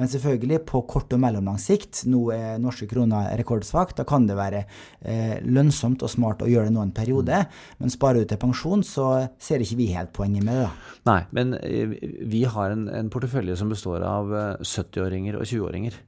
Men 0.00 0.08
selvfølgelig, 0.08 0.62
på 0.68 0.80
kort 0.88 1.12
og 1.12 1.20
mellomlang 1.20 1.58
sikt, 1.60 2.04
nå 2.08 2.30
er 2.32 2.60
norske 2.62 2.86
kroner 2.88 3.34
rekordsvakt, 3.40 3.98
da 3.98 4.06
kan 4.08 4.24
det 4.28 4.36
være 4.38 4.62
eh, 4.62 5.40
lønnsomt 5.44 6.04
og 6.06 6.12
smart 6.12 6.44
å 6.44 6.48
gjøre 6.48 6.70
det 6.70 6.74
nå 6.76 6.84
en 6.86 6.94
periode. 6.96 7.42
Men 7.80 7.92
sparer 7.92 8.22
du 8.22 8.30
til 8.30 8.40
pensjon, 8.40 8.84
så 8.86 9.10
ser 9.42 9.60
ikke 9.60 9.80
vi 9.80 9.90
helt 9.92 10.14
poenget 10.16 10.46
med 10.46 10.62
det. 10.62 10.70
Nei, 11.10 11.18
men 11.36 11.56
eh, 11.58 11.96
vi 12.32 12.46
har 12.48 12.72
en, 12.72 12.86
en 12.88 13.10
portefølje 13.12 13.58
som 13.60 13.72
består 13.72 14.06
av 14.06 14.32
70-åringer 14.62 15.36
og 15.40 15.44
20-åringer. 15.44 15.98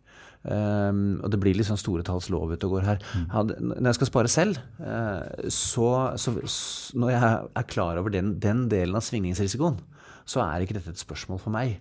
Um, 0.42 1.20
og 1.22 1.30
det 1.30 1.38
blir 1.38 1.54
litt 1.54 1.68
sånn 1.68 1.78
store 1.78 2.02
talls 2.06 2.26
lov 2.32 2.50
ute 2.50 2.66
og 2.66 2.76
går 2.76 2.86
her. 2.88 3.04
Mm. 3.14 3.26
Had, 3.30 3.54
når 3.62 3.92
jeg 3.92 3.98
skal 4.00 4.10
spare 4.10 4.32
selv, 4.32 4.58
uh, 4.82 5.46
så, 5.46 5.88
så, 6.18 6.34
så, 6.42 6.98
Når 6.98 7.14
jeg 7.14 7.30
er 7.60 7.68
klar 7.70 8.00
over 8.00 8.14
den, 8.14 8.34
den, 8.42 8.66
delen 8.72 8.98
av 8.98 9.06
svingningsrisikoen, 9.06 9.78
så 10.26 10.42
er 10.44 10.64
ikke 10.64 10.76
dette 10.78 10.94
et 10.94 11.02
spørsmål 11.02 11.40
for 11.42 11.54
meg. 11.54 11.78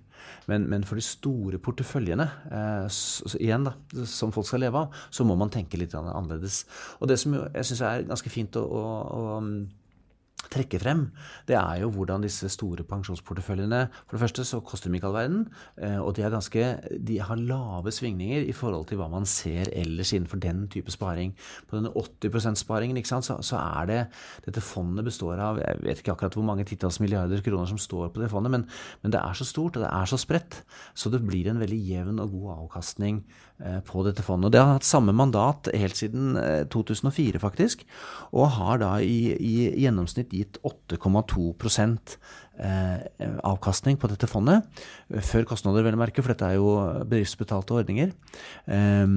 Men, 0.50 0.68
men 0.70 0.86
for 0.86 0.98
de 0.98 1.06
store 1.06 1.58
porteføljene, 1.62 2.28
uh, 2.54 2.86
så, 2.94 3.34
igjen 3.42 3.66
da, 3.66 3.76
som 4.10 4.34
folk 4.36 4.50
skal 4.50 4.62
leve 4.66 4.86
av, 4.86 5.04
så 5.14 5.26
må 5.26 5.38
man 5.40 5.54
tenke 5.54 5.80
litt 5.82 5.98
annerledes. 5.98 6.64
Og 7.02 7.10
det 7.10 7.18
som 7.22 7.38
jeg 7.42 7.70
syns 7.72 7.86
er 7.86 8.10
ganske 8.10 8.34
fint 8.34 8.62
å, 8.62 8.66
å, 8.66 8.84
å 9.10 9.22
trekke 10.52 10.80
frem, 10.82 11.06
det 11.48 11.56
er 11.58 11.82
jo 11.84 11.92
hvordan 11.96 12.26
disse 12.26 12.50
store 12.52 12.84
pensjonsporteføljene 12.88 13.82
For 14.06 14.18
det 14.18 14.22
første 14.26 14.46
så 14.48 14.60
koster 14.66 14.92
de 14.92 15.00
ikke 15.00 15.10
all 15.10 15.18
verden, 15.18 15.46
eh, 15.80 16.00
og 16.00 16.16
de, 16.18 16.26
ganske, 16.32 16.66
de, 17.08 17.20
har 17.24 17.40
lave 17.40 17.94
svingninger 17.94 18.48
i 18.50 18.56
forhold 18.56 18.88
til 18.90 19.00
hva 19.00 19.08
man 19.12 19.28
ser 19.30 19.72
ellers 19.72 20.14
innenfor 20.14 20.42
den 20.44 20.66
type 20.72 20.92
sparing. 20.92 21.34
På 21.70 21.78
denne 21.78 21.94
80 21.96 22.36
%-sparingen 22.36 23.00
så, 23.06 23.38
så, 23.42 23.58
er 23.58 23.86
det 23.90 24.02
Dette 24.46 24.62
fondet 24.62 25.06
består 25.06 25.40
av 25.40 25.60
Jeg 25.62 25.82
vet 25.84 26.02
ikke 26.02 26.16
akkurat 26.16 26.36
hvor 26.36 26.46
mange 26.48 26.66
titalls 26.68 27.00
milliarder 27.00 27.42
kroner 27.46 27.70
som 27.70 27.80
står 27.80 28.12
på 28.12 28.22
det 28.22 28.32
fondet, 28.32 28.52
men, 28.52 28.68
men, 29.02 29.12
det 29.12 29.22
er 29.22 29.38
så 29.38 29.48
stort 29.48 29.78
og 29.78 29.86
det 29.86 29.92
er 29.92 30.10
så 30.10 30.20
spredt, 30.20 30.62
så 30.94 31.12
det 31.12 31.24
blir 31.26 31.50
en 31.50 31.62
veldig 31.62 31.80
jevn 31.80 32.20
og 32.24 32.36
god 32.36 32.52
avkastning 32.58 33.24
på 33.86 34.04
dette 34.06 34.24
fondet. 34.26 34.54
Det 34.54 34.62
har 34.62 34.78
hatt 34.78 34.88
samme 34.88 35.14
mandat 35.16 35.70
helt 35.78 35.98
siden 36.00 36.36
2004, 36.74 37.36
eh, 37.36 37.42
faktisk, 37.42 37.84
og 38.34 38.54
har 38.58 38.82
da 38.82 38.94
i, 39.04 39.34
i 39.38 39.56
gjennomsnitt 39.84 40.34
gitt 40.34 40.58
8,2 40.66 41.52
eh, 42.62 43.04
avkastning 43.48 44.00
på 44.02 44.10
dette 44.12 44.30
fondet. 44.30 44.66
Før 45.10 45.48
kostnader, 45.50 45.86
vel 45.86 45.98
å 45.98 46.02
merke, 46.02 46.24
for 46.24 46.34
dette 46.34 46.50
er 46.50 46.58
jo 46.60 46.74
bedriftsbetalte 47.06 47.78
ordninger. 47.78 48.12
Eh, 48.66 49.16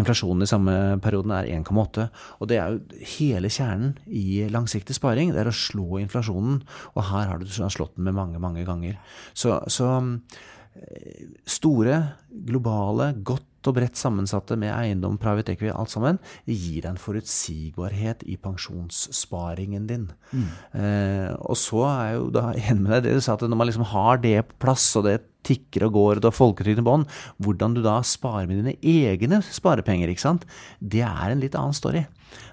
inflasjonen 0.00 0.46
i 0.46 0.50
samme 0.50 0.76
perioden 1.04 1.34
er 1.36 1.50
1,8. 1.56 2.08
Og 2.40 2.50
det 2.50 2.60
er 2.60 2.76
jo 2.76 3.02
hele 3.16 3.52
kjernen 3.52 3.96
i 4.06 4.46
langsiktig 4.52 4.96
sparing. 4.98 5.34
Det 5.34 5.44
er 5.44 5.52
å 5.52 5.56
slå 5.56 6.00
inflasjonen. 6.02 6.62
Og 6.94 7.04
her 7.12 7.32
har 7.32 7.40
du 7.40 7.48
slått 7.50 7.96
den 7.96 8.08
med 8.08 8.18
mange, 8.18 8.42
mange 8.42 8.66
ganger. 8.68 9.00
Så, 9.32 9.60
så 9.72 9.92
eh, 10.00 11.30
store, 11.48 12.02
globale, 12.30 13.14
godt 13.24 13.49
og 13.68 13.76
bredt 13.76 13.98
sammensatte 14.00 14.56
med 14.60 14.72
eiendom, 14.72 15.18
private 15.20 15.54
equity, 15.54 15.72
alt 15.74 15.92
sammen, 15.92 16.20
gir 16.46 16.84
deg 16.84 16.92
en 16.94 17.00
forutsigbarhet 17.00 18.24
i 18.30 18.38
pensjonssparingen 18.40 19.88
din. 19.90 20.06
Mm. 20.32 20.46
Eh, 20.80 21.32
og 21.40 21.58
så 21.60 21.84
er 21.88 22.04
jeg 22.06 22.20
jo 22.20 22.30
da 22.38 22.46
enig 22.54 22.80
med 22.84 22.94
deg 22.94 23.08
det 23.08 23.18
du 23.18 23.24
sa, 23.24 23.36
at 23.36 23.44
når 23.44 23.60
man 23.60 23.70
liksom 23.70 23.88
har 23.92 24.22
det 24.22 24.38
på 24.48 24.62
plass, 24.66 24.86
og 25.00 25.08
det 25.08 25.18
tikker 25.46 25.86
og 25.86 25.94
går, 25.96 26.18
og 26.18 26.22
du 26.22 26.28
har 26.28 26.36
folketrygden 26.36 26.84
i 26.84 26.88
bånn, 26.88 27.06
hvordan 27.40 27.76
du 27.76 27.82
da 27.84 27.98
sparer 28.04 28.48
med 28.48 28.60
dine 28.60 28.76
egne 28.80 29.40
sparepenger, 29.44 30.12
ikke 30.12 30.26
sant, 30.26 30.48
det 30.80 31.04
er 31.06 31.32
en 31.32 31.40
litt 31.42 31.56
annen 31.58 31.76
story. 31.76 32.04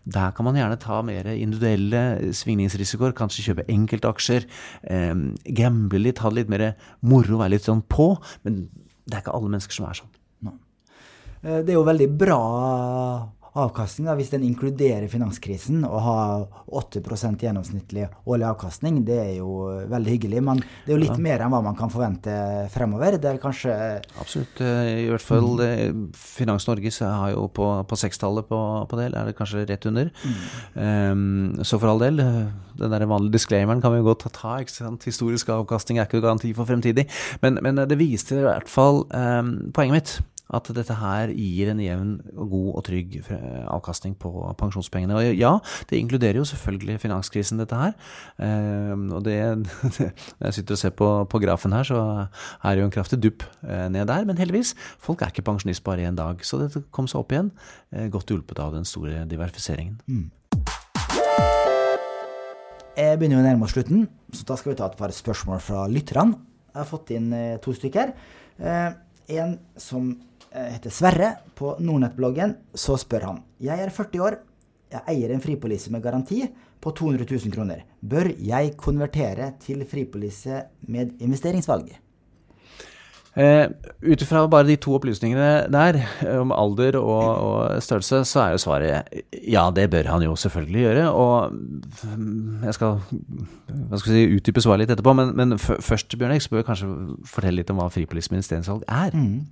Der 0.08 0.32
kan 0.34 0.47
man 0.47 0.58
gjerne 0.58 0.80
ta 0.82 1.01
mer 1.05 1.28
individuelle 1.34 2.32
svingningsrisikoer, 2.36 3.16
kanskje 3.18 3.49
kjøpe 3.49 3.68
enkeltaksjer, 3.72 4.47
eh, 4.89 5.14
gamble 5.60 6.03
litt, 6.03 6.24
ha 6.24 6.32
det 6.32 6.43
litt 6.43 6.53
mer 6.53 6.70
moro, 7.01 7.41
være 7.41 7.58
litt 7.58 7.68
sånn 7.68 7.84
på, 7.84 8.14
men 8.47 8.66
det 9.08 9.18
er 9.18 9.24
ikke 9.24 9.36
alle 9.36 9.51
mennesker 9.51 9.78
som 9.78 9.89
er 9.89 9.99
sånn. 10.01 10.16
Eh, 11.43 11.63
det 11.63 11.73
er 11.73 11.79
jo 11.79 11.88
veldig 11.88 12.11
bra 12.17 12.43
avkastning 13.57 14.07
da, 14.07 14.15
hvis 14.17 14.31
den 14.33 14.45
inkluderer 14.47 15.07
finanskrisen. 15.11 15.83
Å 15.88 16.01
ha 16.03 16.17
8 16.77 17.01
gjennomsnittlig 17.41 18.07
årlig 18.27 18.47
avkastning, 18.51 18.99
det 19.07 19.17
er 19.17 19.33
jo 19.39 19.49
veldig 19.89 20.13
hyggelig. 20.13 20.43
Men 20.45 20.61
det 20.61 20.91
er 20.91 20.95
jo 20.95 21.01
litt 21.01 21.15
ja. 21.15 21.23
mer 21.27 21.43
enn 21.43 21.53
hva 21.53 21.61
man 21.65 21.77
kan 21.79 21.91
forvente 21.93 22.33
fremover. 22.73 23.17
Det 23.21 23.31
er 23.31 23.41
kanskje 23.41 23.73
Absolutt. 24.21 24.61
Eh, 24.61 24.91
I 25.05 25.09
hvert 25.11 25.25
fall 25.25 25.49
mm. 25.57 26.05
Finans 26.17 26.67
Norge 26.69 26.93
har 27.01 27.33
jo 27.33 27.47
på, 27.53 27.67
på 27.88 27.99
sekstallet 27.99 28.47
på, 28.49 28.61
på 28.89 29.01
del, 29.01 29.17
er 29.17 29.29
det 29.29 29.38
kanskje 29.38 29.65
rett 29.65 29.89
under. 29.89 30.13
Mm. 30.21 30.39
Um, 30.77 31.65
så 31.65 31.81
for 31.81 31.91
all 31.91 32.01
del, 32.03 32.21
den 32.77 32.93
der 32.93 33.09
vanlige 33.09 33.39
disclaimeren 33.39 33.81
kan 33.83 33.95
vi 33.95 34.01
jo 34.03 34.09
godt 34.11 34.27
ta. 34.38 34.57
ikke 34.61 34.75
sant? 34.75 35.07
Historisk 35.09 35.49
avkastning 35.53 35.99
er 35.99 36.09
ikke 36.09 36.23
garanti 36.23 36.53
for 36.57 36.69
fremtidig. 36.69 37.07
Men, 37.41 37.61
men 37.65 37.85
det 37.89 37.99
viste 37.99 38.38
i 38.38 38.45
hvert 38.45 38.69
fall 38.69 39.05
um, 39.09 39.55
poenget 39.73 39.97
mitt 39.97 40.17
at 40.54 40.70
dette 40.76 40.95
her 40.95 41.32
gir 41.36 41.72
en 41.72 41.82
jevn, 41.84 42.14
god 42.38 42.70
og 42.80 42.84
trygg 42.88 43.18
avkastning 43.68 44.16
på 44.20 44.32
pensjonspengene. 44.60 45.18
Og 45.18 45.38
ja, 45.38 45.58
det 45.89 46.00
inkluderer 46.00 46.39
jo 46.39 46.48
selvfølgelig 46.48 47.00
finanskrisen, 47.04 47.60
dette 47.62 47.80
her. 47.80 47.95
Ehm, 48.43 49.10
og 49.16 49.26
det, 49.26 49.38
Når 50.39 50.50
jeg 50.50 50.58
sitter 50.60 50.78
og 50.78 50.82
ser 50.82 50.95
på, 50.98 51.10
på, 51.30 51.41
grafen 51.43 51.76
her, 51.76 51.88
så 51.88 52.00
er 52.64 52.76
det 52.76 52.84
jo 52.84 52.88
en 52.89 52.95
kraftig 52.95 53.20
dupp 53.24 53.45
eh, 53.68 53.88
ned 53.93 54.08
der. 54.10 54.26
Men 54.28 54.39
heldigvis, 54.39 54.74
folk 55.04 55.22
er 55.22 55.34
ikke 55.34 55.45
pensjonist 55.48 55.84
bare 55.86 56.08
en 56.08 56.18
dag. 56.18 56.43
Så 56.45 56.60
dette 56.62 56.84
kom 56.95 57.10
seg 57.10 57.22
opp 57.22 57.34
igjen. 57.36 57.52
Eh, 57.91 58.08
godt 58.14 58.32
hjulpet 58.32 58.62
av 58.64 58.76
den 58.76 58.88
store 58.88 59.26
diversifiseringen. 59.30 60.00
Mm. 60.08 60.28
jeg 62.98 63.18
begynner 63.20 63.43
å 63.43 63.45
nærme 63.45 63.68
oss 63.68 63.76
slutten, 63.76 64.08
så 64.34 64.45
da 64.50 64.56
skal 64.58 64.72
vi 64.72 64.78
ta 64.80 64.88
et 64.89 64.98
par 64.98 65.12
spørsmål 65.14 65.60
fra 65.62 65.84
lytterne. 65.91 66.39
Jeg 66.72 66.80
har 66.80 66.89
fått 66.89 67.12
inn 67.16 67.30
eh, 67.34 67.60
to 67.62 67.74
stykker. 67.74 68.14
Eh, 68.58 68.89
en 69.38 69.58
som 69.80 70.10
eh, 70.12 70.26
heter 70.52 70.93
Sverre 70.93 71.34
på 71.58 71.76
Nordnett-bloggen. 71.80 72.56
Så 72.76 72.98
spør 73.02 73.32
han. 73.32 73.43
Jeg 73.64 73.84
er 73.84 73.93
40 73.93 74.26
år. 74.26 74.39
Jeg 74.93 75.04
eier 75.12 75.34
en 75.36 75.43
fripolise 75.43 75.91
med 75.91 76.04
garanti 76.06 76.45
på 76.82 76.93
200 76.95 77.28
000 77.28 77.54
kroner. 77.54 77.84
Bør 78.00 78.32
jeg 78.39 78.76
konvertere 78.80 79.54
til 79.60 79.84
fripolise 79.89 80.64
med 80.88 81.18
investeringsvalg? 81.20 81.98
Uh, 83.38 83.70
Ut 84.02 84.22
ifra 84.24 84.39
bare 84.50 84.66
de 84.66 84.76
to 84.82 84.95
opplysningene 84.98 85.68
der, 85.70 86.00
om 86.39 86.50
alder 86.56 86.95
og, 86.98 87.26
og, 87.45 87.84
størrelse, 87.86 88.24
så 88.26 88.39
er 88.41 88.56
jo 88.56 88.62
svaret 88.64 89.20
ja, 89.45 89.68
det 89.70 89.86
bør 89.93 90.10
han 90.10 90.26
jo 90.26 90.34
selvfølgelig 90.36 90.82
gjøre. 90.82 91.04
Og 91.12 91.54
jeg 92.66 92.74
skal, 92.74 92.98
skal 93.93 94.16
si, 94.16 94.24
utdype 94.39 94.64
svaret 94.66 94.86
litt 94.86 94.95
etterpå, 94.95 95.14
men, 95.20 95.36
men 95.38 95.60
først 95.62 96.18
Bjørn 96.18 96.39
så 96.41 96.50
bør 96.50 96.64
jeg 96.64 96.70
kanskje 96.72 96.89
fortelle 97.30 97.62
litt 97.62 97.70
om 97.74 97.78
hva 97.78 97.91
fripolise 97.93 98.34
med 98.34 98.41
investeringsvalg 98.41 98.89
er. 98.89 99.14
Mm. 99.14 99.45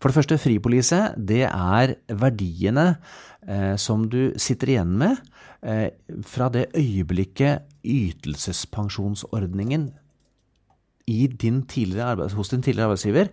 For 0.00 0.10
det 0.10 0.18
første, 0.18 0.38
fripolise, 0.38 1.00
det 1.16 1.44
er 1.48 1.94
verdiene 2.08 2.96
eh, 3.48 3.76
som 3.80 4.08
du 4.10 4.34
sitter 4.40 4.74
igjen 4.74 4.96
med 5.00 5.20
eh, 5.62 5.90
fra 6.26 6.50
det 6.52 6.70
øyeblikket 6.76 7.70
ytelsespensjonsordningen 7.84 9.92
din 11.06 11.64
hos 12.34 12.48
din 12.48 12.62
tidligere 12.62 12.88
arbeidsgiver 12.88 13.26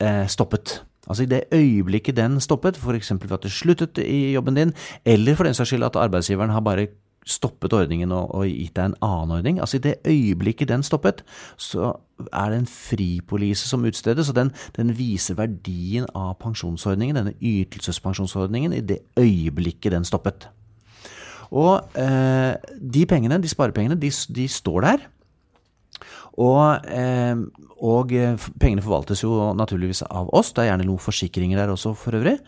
eh, 0.00 0.26
stoppet. 0.26 0.84
Altså 1.08 1.22
i 1.22 1.26
det 1.26 1.42
øyeblikket 1.52 2.16
den 2.16 2.40
stoppet, 2.40 2.76
f.eks. 2.76 3.10
ved 3.10 3.32
at 3.32 3.42
du 3.42 3.50
sluttet 3.50 3.98
i 3.98 4.32
jobben 4.32 4.54
din, 4.54 4.72
eller 5.04 5.34
for 5.34 5.44
den 5.44 5.54
saks 5.54 5.68
skyld 5.68 5.84
at 5.84 5.96
arbeidsgiveren 5.96 6.50
har 6.50 6.60
bare 6.60 6.86
stoppet 7.24 7.72
ordningen 7.72 8.12
og, 8.12 8.34
og, 8.36 8.46
gitt 8.48 8.76
deg 8.76 8.90
en 8.90 8.96
annen 9.04 9.36
ordning. 9.38 9.60
Altså 9.60 9.78
I 9.78 9.84
det 9.86 9.94
øyeblikket 10.06 10.68
den 10.68 10.84
stoppet, 10.86 11.24
så 11.56 11.94
er 12.30 12.50
det 12.52 12.58
en 12.60 12.70
fripolise 12.70 13.68
som 13.68 13.84
utstedes, 13.88 14.30
og 14.30 14.36
den, 14.36 14.52
den, 14.76 14.92
viser 14.98 15.38
verdien 15.38 16.06
av 16.14 16.36
pensjonsordningen, 16.42 17.18
denne 17.18 17.34
ytelsespensjonsordningen, 17.40 18.76
i 18.76 18.84
det 18.84 19.00
øyeblikket 19.18 19.92
den 19.96 20.06
stoppet. 20.06 20.48
Og 21.54 21.96
eh, 22.00 22.54
de 22.80 23.06
pengene, 23.06 23.40
de 23.42 23.50
sparepengene, 23.50 23.98
de, 24.00 24.10
de 24.10 24.48
står 24.48 24.86
der. 24.86 25.08
Og, 26.38 26.86
eh, 26.90 27.36
og, 27.78 28.12
eh, 28.12 28.36
pengene 28.58 28.82
forvaltes 28.82 29.22
jo 29.22 29.52
naturligvis 29.54 30.02
av 30.10 30.30
oss. 30.34 30.52
Det 30.52 30.64
er 30.64 30.72
gjerne 30.72 30.88
noen 30.88 31.02
forsikringer 31.02 31.56
der 31.56 31.74
også, 31.74 31.94
for 31.96 32.12
øvrig. 32.12 32.40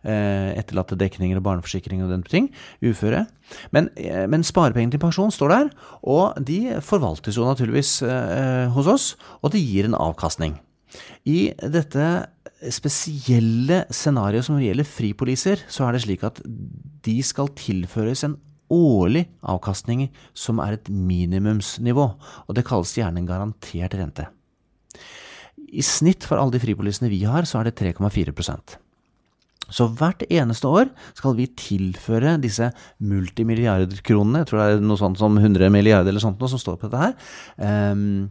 Eh, 0.00 0.56
etterlatte 0.56 0.96
dekninger 0.96 1.36
og 1.36 1.44
barneforsikring 1.44 2.02
og 2.02 2.08
den 2.08 2.22
ting. 2.24 2.50
Uføre. 2.80 3.26
Men, 3.70 3.90
eh, 3.96 4.26
men 4.26 4.42
sparepengene 4.42 4.92
til 4.92 5.02
pensjon 5.02 5.30
står 5.30 5.48
der, 5.48 5.70
og 6.02 6.42
de 6.42 6.80
forvaltes 6.80 7.36
jo 7.36 7.44
naturligvis 7.44 8.02
eh, 8.02 8.68
hos 8.72 8.86
oss, 8.86 9.16
og 9.42 9.52
det 9.52 9.60
gir 9.60 9.84
en 9.84 9.94
avkastning. 9.94 10.58
I 11.28 11.52
dette 11.60 12.26
spesielle 12.72 13.84
scenarioet 13.92 14.44
som 14.44 14.56
gjelder 14.56 14.88
fripoliser, 14.88 15.60
så 15.68 15.86
er 15.86 15.92
det 15.92 16.02
slik 16.06 16.24
at 16.24 16.40
de 17.04 17.20
skal 17.22 17.48
tilføres 17.48 18.24
en 18.24 18.38
årlig 18.70 19.26
avkastning 19.42 20.08
som 20.34 20.60
er 20.62 20.76
et 20.76 20.90
minimumsnivå, 20.90 22.06
og 22.46 22.56
det 22.56 22.66
kalles 22.68 22.96
gjerne 22.96 23.22
en 23.22 23.30
garantert 23.30 23.96
rente. 23.98 24.28
I 25.70 25.82
snitt 25.86 26.26
for 26.26 26.40
alle 26.40 26.56
de 26.56 26.62
fripolisene 26.62 27.10
vi 27.12 27.22
har, 27.28 27.46
så 27.46 27.60
er 27.60 27.70
det 27.70 27.78
3,4% 27.78 28.78
så 29.70 29.86
hvert 29.96 30.24
eneste 30.30 30.68
år 30.70 30.90
skal 31.16 31.36
vi 31.38 31.48
tilføre 31.58 32.36
disse 32.42 32.70
multimilliardkronene, 33.06 34.42
jeg 34.42 34.50
tror 34.50 34.60
det 34.60 34.66
er 34.66 34.84
noe 34.84 35.00
sånt 35.00 35.20
som 35.20 35.38
100 35.38 35.70
milliarder 35.72 36.12
eller 36.12 36.22
sånt 36.22 36.40
noe 36.42 36.50
som 36.50 36.60
står 36.60 36.78
på 36.80 36.90
dette 36.90 37.04
her, 37.04 37.16
um, 37.94 38.28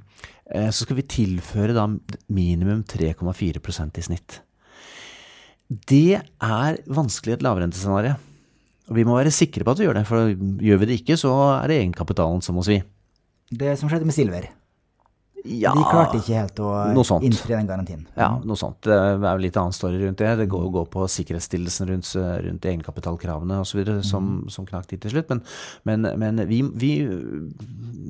så 0.49 0.83
skal 0.83 0.97
vi 0.97 1.07
tilføre 1.09 1.75
da 1.77 1.85
minimum 2.33 2.81
3,4% 2.89 4.01
i 4.01 4.05
snitt. 4.07 4.39
Det 5.69 6.17
er 6.17 6.79
vanskelig 6.89 7.35
i 7.35 7.37
et 7.37 7.45
lavrentescenario. 7.45 8.15
Og 8.89 8.95
vi 8.97 9.05
må 9.05 9.17
være 9.19 9.33
sikre 9.33 9.65
på 9.65 9.75
at 9.75 9.81
vi 9.81 9.85
gjør 9.87 9.99
det, 9.99 10.05
for 10.09 10.31
gjør 10.65 10.79
vi 10.81 10.89
det 10.89 11.01
ikke, 11.01 11.17
så 11.19 11.33
er 11.59 11.69
det 11.69 11.81
egenkapitalen 11.83 12.41
som 12.45 12.57
må 12.57 12.65
svi. 12.65 12.79
Det 13.49 13.75
som 13.77 13.89
skjedde 13.89 14.09
med 14.09 14.17
Silver. 14.17 14.49
Ja, 15.47 15.71
de 15.71 15.83
klarte 15.87 16.19
ikke 16.19 16.35
helt 16.35 16.57
å 16.59 16.69
innfri 17.23 17.53
den 17.55 17.67
garantien. 17.69 18.01
Ja, 18.17 18.33
noe 18.43 18.59
sånt. 18.59 18.81
Det 18.83 18.91
er 18.91 19.23
jo 19.23 19.39
litt 19.39 19.55
annen 19.59 19.75
story 19.75 20.01
rundt 20.01 20.19
det. 20.19 20.33
Det 20.41 20.49
går 20.51 20.65
jo 20.67 20.83
på 20.91 21.05
sikkerhetsstillelsen 21.13 21.87
rundt, 21.87 22.09
rundt 22.43 22.67
egenkapitalkravene 22.67 23.61
osv. 23.63 23.79
som, 24.03 24.27
mm. 24.41 24.51
som 24.51 24.67
knakk 24.67 24.89
de 24.91 24.99
til 24.99 25.15
slutt. 25.15 25.31
Men, 25.31 25.43
men, 25.87 26.09
men 26.19 26.43
vi, 26.49 26.59
vi 26.75 26.91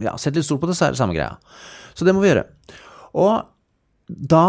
ja, 0.08 0.16
setter 0.18 0.40
litt 0.40 0.50
stort 0.50 0.64
på 0.64 0.72
det, 0.72 0.78
så 0.80 0.88
er 0.88 0.98
det 0.98 1.02
samme 1.02 1.18
greia. 1.18 1.38
Så 1.94 2.08
det 2.08 2.16
må 2.18 2.24
vi 2.26 2.32
gjøre. 2.32 2.48
Og 3.20 3.46
da 4.10 4.48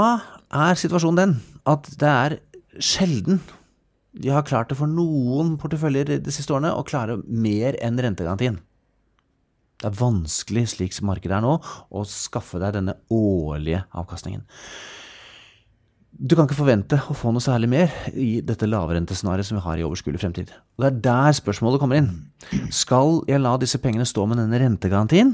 er 0.49 0.81
situasjonen 0.81 1.21
den 1.21 1.39
at 1.69 1.91
det 2.01 2.11
er 2.11 2.39
sjelden 2.81 3.43
de 4.13 4.33
har 4.35 4.47
klart 4.47 4.71
det 4.73 4.79
for 4.79 4.91
noen 4.91 5.55
porteføljer 5.61 6.17
de 6.25 6.35
siste 6.35 6.55
årene 6.55 6.73
å 6.75 6.87
klare 6.87 7.21
mer 7.27 7.79
enn 7.83 8.01
rentegarantien. 8.01 8.59
Det 9.81 9.89
er 9.89 9.97
vanskelig, 9.97 10.67
slik 10.75 10.93
som 10.93 11.09
markedet 11.09 11.39
er 11.39 11.45
nå, 11.45 11.55
å 11.57 12.01
skaffe 12.09 12.61
deg 12.61 12.75
denne 12.77 12.99
årlige 13.15 13.85
avkastningen. 13.97 14.43
Du 16.21 16.35
kan 16.37 16.45
ikke 16.45 16.59
forvente 16.59 16.99
å 17.09 17.15
få 17.17 17.31
noe 17.33 17.41
særlig 17.41 17.71
mer 17.73 17.95
i 18.13 18.43
dette 18.45 18.69
lavrentescenarioet 18.69 19.47
som 19.47 19.57
vi 19.57 19.65
har 19.65 19.81
i 19.81 19.87
overskuelig 19.87 20.21
fremtid. 20.21 20.51
Og 20.77 20.85
Det 20.85 20.91
er 20.91 20.99
der 21.07 21.39
spørsmålet 21.39 21.81
kommer 21.81 21.97
inn. 21.97 22.11
Skal 22.69 23.23
jeg 23.31 23.41
la 23.41 23.55
disse 23.57 23.81
pengene 23.81 24.05
stå 24.05 24.27
med 24.29 24.43
denne 24.43 24.61
rentegarantien? 24.61 25.33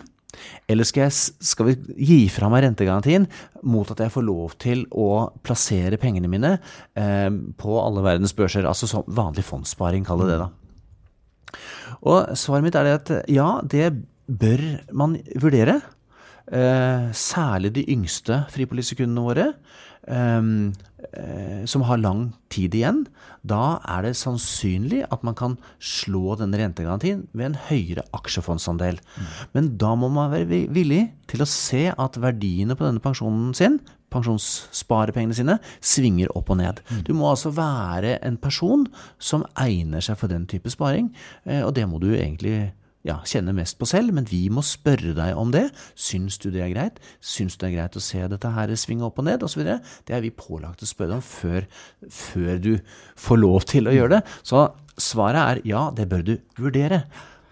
Eller 0.68 0.85
skal, 0.85 1.07
jeg, 1.07 1.47
skal, 1.49 1.70
vi 1.70 1.97
gi 2.09 2.18
fra 2.33 2.51
meg 2.53 2.64
rentegarantien 2.66 3.24
mot 3.66 3.89
at 3.93 4.03
jeg 4.05 4.12
får 4.12 4.27
lov 4.27 4.57
til 4.62 4.85
å 4.93 5.33
plassere 5.47 6.01
pengene 6.01 6.31
mine 6.31 6.57
eh, 6.99 7.31
på 7.57 7.79
alle 7.81 8.05
verdens 8.05 8.35
børser? 8.37 8.68
Altså 8.68 8.91
sånn 8.91 9.07
vanlig 9.07 9.47
fondssparing, 9.47 10.05
kall 10.07 10.24
det 10.24 10.35
det, 10.35 10.39
da. 10.45 10.51
Og 12.07 12.37
svaret 12.37 12.66
mitt 12.66 12.77
er 12.77 12.89
det 12.89 12.97
at 12.99 13.12
ja, 13.33 13.49
det 13.64 13.91
bør 14.27 14.64
man 14.97 15.16
vurdere. 15.39 15.81
Eh, 16.47 17.09
særlig 17.16 17.72
de 17.74 17.87
yngste 17.95 18.45
fripolisekundene 18.55 19.24
våre. 19.24 19.47
Um, 20.07 20.74
som 21.66 21.82
har 21.86 21.98
lang 21.98 22.28
tid 22.52 22.74
igjen, 22.76 23.04
da 23.46 23.78
er 23.88 24.04
det 24.04 24.16
sannsynlig 24.18 25.04
at 25.12 25.22
man 25.26 25.36
kan 25.38 25.57
slå 25.82 26.34
denne 26.40 26.59
rentegarantien 26.61 27.24
ved 27.36 27.46
en 27.46 27.59
høyere 27.68 28.04
aksjefondsandel. 28.16 28.98
Mm. 29.16 29.28
Men 29.54 29.70
da 29.80 29.94
må 29.98 30.11
man 30.12 30.32
være 30.34 30.64
villig 30.74 31.02
til 31.30 31.42
å 31.42 31.48
se 31.50 31.86
at 31.90 32.18
verdiene 32.22 32.76
på 32.78 32.86
denne 32.86 33.02
pensjonen 33.02 33.54
sin, 33.57 33.78
pensjonssparepengene 34.12 35.36
sine, 35.36 35.59
svinger 35.84 36.32
opp 36.38 36.50
og 36.54 36.61
ned. 36.61 36.82
Du 37.07 37.12
må 37.16 37.30
altså 37.30 37.52
være 37.54 38.16
en 38.26 38.38
person 38.40 38.86
som 39.18 39.46
egner 39.59 40.04
seg 40.04 40.18
for 40.20 40.32
den 40.32 40.46
type 40.50 40.70
sparing, 40.72 41.12
eh, 41.44 41.62
og 41.62 41.74
det 41.78 41.86
må 41.90 42.00
du 42.02 42.12
egentlig 42.14 42.72
ja, 43.07 43.20
kjenner 43.28 43.54
mest 43.57 43.78
på 43.78 43.86
selv, 43.88 44.14
men 44.16 44.26
vi 44.28 44.46
må 44.52 44.64
spørre 44.66 45.14
deg 45.16 45.38
om 45.38 45.52
det. 45.54 45.68
Syns 45.98 46.40
du 46.42 46.48
det 46.54 46.64
er 46.64 46.72
greit? 46.72 46.98
Syns 47.22 47.57
du 47.57 47.64
det 47.64 47.70
er 47.70 47.76
greit 47.78 47.98
å 47.98 48.02
se 48.02 48.24
dette 48.32 48.50
her 48.57 48.74
svinge 48.78 49.07
opp 49.07 49.20
og 49.22 49.28
ned, 49.28 49.44
osv.? 49.46 49.62
Det 50.07 50.16
er 50.16 50.24
vi 50.24 50.34
pålagt 50.34 50.82
å 50.82 50.88
spørre 50.88 51.14
deg 51.14 51.20
om 51.20 51.26
før, 51.26 51.68
før 52.11 52.59
du 52.62 52.72
får 53.26 53.40
lov 53.42 53.68
til 53.70 53.88
å 53.88 53.94
gjøre 53.94 54.18
det. 54.18 54.36
Så 54.46 54.66
svaret 54.98 55.42
er 55.42 55.64
ja, 55.68 55.86
det 55.94 56.09
bør 56.11 56.26
du 56.26 56.36
vurdere. 56.59 57.04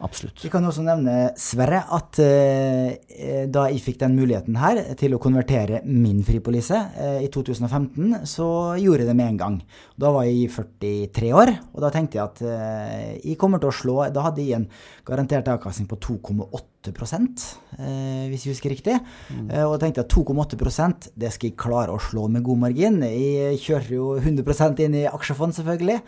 Absolutt. 0.05 0.43
Vi 0.45 0.51
kan 0.53 0.65
også 0.69 0.85
nevne, 0.85 1.31
Sverre, 1.41 1.81
at 1.97 2.19
eh, 2.21 3.47
da 3.49 3.65
jeg 3.71 3.81
fikk 3.85 4.03
den 4.03 4.17
muligheten 4.19 4.59
her 4.61 4.81
til 5.01 5.17
å 5.17 5.21
konvertere 5.23 5.81
min 5.89 6.21
fripolise 6.27 6.77
eh, 7.01 7.23
i 7.25 7.31
2015, 7.33 8.27
så 8.29 8.49
gjorde 8.81 9.05
jeg 9.05 9.11
det 9.11 9.17
med 9.17 9.33
en 9.33 9.41
gang. 9.41 9.57
Da 10.01 10.13
var 10.15 10.29
jeg 10.29 10.51
43 10.53 11.33
år, 11.33 11.55
og 11.73 11.87
da 11.87 11.93
tenkte 11.95 12.21
jeg 12.21 12.25
at 12.27 12.45
eh, 12.45 13.09
jeg 13.23 13.39
kommer 13.41 13.63
til 13.63 13.71
å 13.71 13.75
slå 13.75 13.97
Da 14.13 14.27
hadde 14.27 14.45
jeg 14.45 14.59
en 14.59 14.69
garantert 15.07 15.49
avkastning 15.55 15.89
på 15.89 15.99
2,8 16.03 16.93
eh, 16.93 18.29
hvis 18.29 18.45
jeg 18.45 18.53
husker 18.53 18.75
riktig. 18.75 18.99
Mm. 19.31 19.49
Eh, 19.49 19.65
og 19.65 19.79
tenkte 19.81 20.05
at 20.05 20.13
2,8% 20.13 21.11
det 21.17 21.33
skal 21.33 21.51
jeg 21.51 21.59
klare 21.61 21.97
å 21.97 22.03
slå 22.03 22.29
med 22.29 22.45
god 22.45 22.67
margin. 22.67 23.01
Jeg 23.09 23.61
kjører 23.65 23.97
jo 23.97 24.13
100% 24.21 24.85
inn 24.85 25.01
i 25.01 25.09
aksjefond, 25.09 25.57
selvfølgelig. 25.57 26.01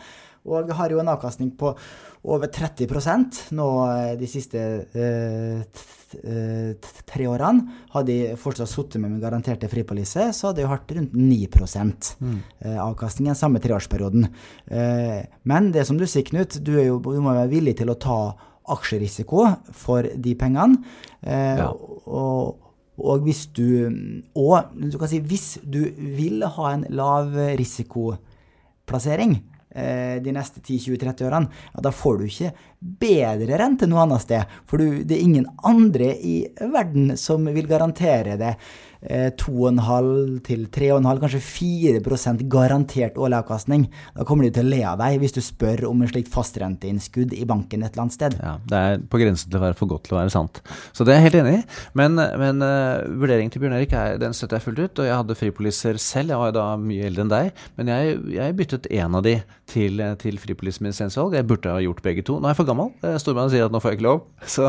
Og 0.46 0.72
har 0.78 0.92
jo 0.92 1.00
en 1.02 1.10
avkastning 1.12 1.52
på 1.58 1.72
over 2.26 2.50
30 2.50 3.52
nå 3.54 3.68
eh, 3.86 4.14
de 4.18 4.28
siste 4.30 4.62
eh, 4.94 5.60
eh 5.60 6.90
tre 7.06 7.26
årene. 7.26 7.66
Hadde 7.92 8.12
de 8.12 8.34
fortsatt 8.38 8.70
sittet 8.70 9.00
med 9.02 9.10
min 9.10 9.22
garanterte 9.22 9.68
fripolise, 9.68 10.28
så 10.32 10.48
hadde 10.48 10.62
det 10.62 10.68
hatt 10.70 10.92
rundt 10.96 11.14
9 11.14 11.48
mm. 12.20 12.36
Avkastning 12.82 13.30
den 13.30 13.38
samme 13.38 13.60
treårsperioden. 13.60 14.28
Men 15.42 15.72
det 15.72 15.86
som 15.86 15.98
du 15.98 16.06
sier, 16.06 16.24
Knut, 16.26 16.58
du, 16.62 16.72
jo, 16.78 17.00
du, 17.02 17.18
må 17.20 17.34
være 17.34 17.50
villig 17.50 17.76
til 17.80 17.90
å 17.90 17.98
ta 17.98 18.20
aksjerisiko 18.76 19.48
for 19.74 20.06
de 20.06 20.34
pengene. 20.38 20.78
Ja. 21.26 21.72
og, 22.06 22.62
og 22.96 23.24
hvis 23.26 23.46
du 23.56 23.90
Og 24.34 24.72
du 24.78 24.98
kan 24.98 25.10
si 25.10 25.18
hvis 25.18 25.58
du 25.64 25.82
vil 26.16 26.44
ha 26.46 26.72
en 26.72 26.86
lav 26.88 27.34
risikoplassering, 27.58 29.40
de 29.76 30.32
neste 30.32 30.62
10-20-30 30.62 31.26
årene, 31.28 31.52
ja, 31.74 31.82
da 31.84 31.92
får 31.92 32.18
du 32.18 32.26
ikke 32.26 32.52
bedre 33.00 33.58
rente 33.60 33.88
noe 33.90 34.04
annet 34.06 34.24
sted. 34.24 34.56
For 34.68 34.80
du, 34.80 35.02
det 35.04 35.18
er 35.18 35.24
ingen 35.26 35.48
andre 35.68 36.12
i 36.16 36.36
verden 36.60 37.16
som 37.20 37.44
vil 37.52 37.68
garantere 37.68 38.38
det 38.40 38.54
2,5 39.02 40.40
til 40.46 40.66
3,5, 40.72 41.20
kanskje 41.22 41.42
4 41.44 42.46
garantert 42.50 43.18
årlig 43.20 43.40
avkastning. 43.42 43.86
Da 44.16 44.24
kommer 44.26 44.46
de 44.46 44.52
til 44.56 44.66
å 44.66 44.72
le 44.72 44.80
av 44.88 44.98
deg 45.00 45.20
hvis 45.20 45.36
du 45.36 45.40
spør 45.44 45.86
om 45.90 46.02
en 46.02 46.10
slikt 46.10 46.32
fastrenteinnskudd 46.32 47.34
i 47.36 47.44
banken 47.48 47.84
et 47.84 47.92
eller 47.92 48.06
annet 48.06 48.16
sted. 48.16 48.38
Ja, 48.40 48.56
Det 48.66 48.80
er 48.80 49.04
på 49.10 49.20
grensen 49.20 49.50
til 49.50 49.60
å 49.60 49.64
være 49.66 49.78
for 49.78 49.90
godt 49.90 50.08
til 50.08 50.16
å 50.16 50.20
være 50.20 50.34
sant. 50.34 50.62
Så 50.96 51.06
det 51.06 51.14
er 51.14 51.20
jeg 51.20 51.28
helt 51.28 51.40
enig 51.42 51.54
i. 51.58 51.62
Men, 51.98 52.16
men 52.16 52.64
uh, 52.64 53.04
vurderingen 53.20 53.52
til 53.52 53.62
Bjørn 53.62 53.76
Erik 53.78 53.94
er, 53.96 54.16
den 54.22 54.36
støtter 54.36 54.58
jeg 54.58 54.66
fullt 54.66 54.82
ut. 54.82 55.02
Og 55.02 55.08
jeg 55.08 55.20
hadde 55.20 55.38
fripoliser 55.38 56.00
selv, 56.02 56.34
jeg 56.34 56.42
var 56.42 56.56
da 56.56 56.66
mye 56.80 57.06
eldre 57.10 57.26
enn 57.26 57.32
deg. 57.32 57.62
Men 57.78 57.92
jeg, 57.92 58.18
jeg 58.36 58.58
byttet 58.60 58.90
én 58.92 59.18
av 59.18 59.24
de 59.26 59.36
til, 59.70 60.02
til 60.22 60.40
fripoliser 60.42 60.84
med 60.84 60.94
lisensvalg. 60.94 61.36
Jeg 61.36 61.48
burde 61.48 61.74
ha 61.74 61.82
gjort 61.82 62.02
begge 62.04 62.24
to. 62.26 62.38
Nå 62.40 62.48
er 62.48 62.54
jeg 62.54 62.60
for 62.60 62.70
gammel. 62.70 62.92
Eh, 63.02 63.16
Stormannen 63.22 63.52
sier 63.52 63.66
at 63.66 63.74
nå 63.74 63.82
får 63.82 63.94
jeg 63.94 64.00
ikke 64.00 64.08
lov. 64.08 64.22
Så, 64.56 64.66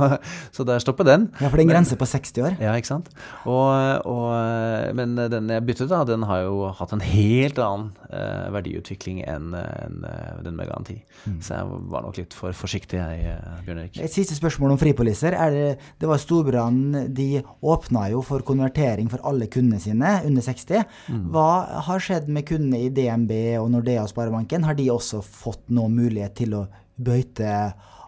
så 0.51 0.63
der 0.67 0.81
stopper 0.81 1.05
den. 1.07 1.27
Ja, 1.39 1.47
for 1.47 1.55
det 1.55 1.63
er 1.63 1.67
en 1.67 1.73
grense 1.75 1.95
på 1.99 2.05
60 2.09 2.41
år. 2.43 2.55
Ja, 2.59 2.73
ikke 2.75 2.89
sant. 2.89 3.11
Og, 3.47 3.69
og 4.09 4.16
Eh, 4.33 4.89
men 4.97 5.15
den 5.17 5.51
jeg 5.51 5.65
byttet, 5.67 5.89
da, 5.91 6.03
den 6.07 6.25
har 6.29 6.43
jo 6.45 6.69
hatt 6.77 6.93
en 6.95 7.03
helt 7.03 7.59
annen 7.61 7.89
uh, 8.11 8.47
verdiutvikling 8.55 9.21
enn 9.27 9.53
en, 9.57 9.99
uh, 10.05 10.37
den 10.45 10.57
med 10.57 10.69
garanti. 10.69 10.97
Mm. 11.25 11.39
Så 11.43 11.57
jeg 11.57 11.79
var 11.91 12.05
nok 12.05 12.19
litt 12.19 12.35
for 12.37 12.55
forsiktig, 12.57 12.99
jeg, 12.99 13.35
Bjørn 13.65 13.83
Erik. 13.83 13.99
Et 14.03 14.13
siste 14.13 14.37
spørsmål 14.37 14.75
om 14.75 14.81
fripoliser. 14.81 15.37
Det, 15.53 15.67
det, 15.99 16.09
var 16.09 16.21
Storbrann, 16.21 16.81
de 17.17 17.43
åpna 17.61 18.07
jo 18.13 18.23
for 18.25 18.45
konvertering 18.47 19.11
for 19.11 19.23
alle 19.27 19.49
kundene 19.51 19.81
sine 19.83 20.17
under 20.27 20.45
60. 20.45 20.87
Mm. 21.11 21.27
Hva 21.35 21.49
har 21.89 22.03
skjedd 22.03 22.31
med 22.31 22.47
kundene 22.49 22.85
i 22.85 22.93
DNB 22.93 23.33
og 23.61 23.71
Nordea 23.73 24.05
og 24.05 24.11
Sparebanken? 24.13 24.67
Har 24.67 24.77
de 24.77 24.89
også 24.93 25.23
fått 25.25 25.67
noen 25.73 25.97
mulighet 25.97 26.37
til 26.39 26.57
å 26.57 26.65
bøyte 26.97 27.53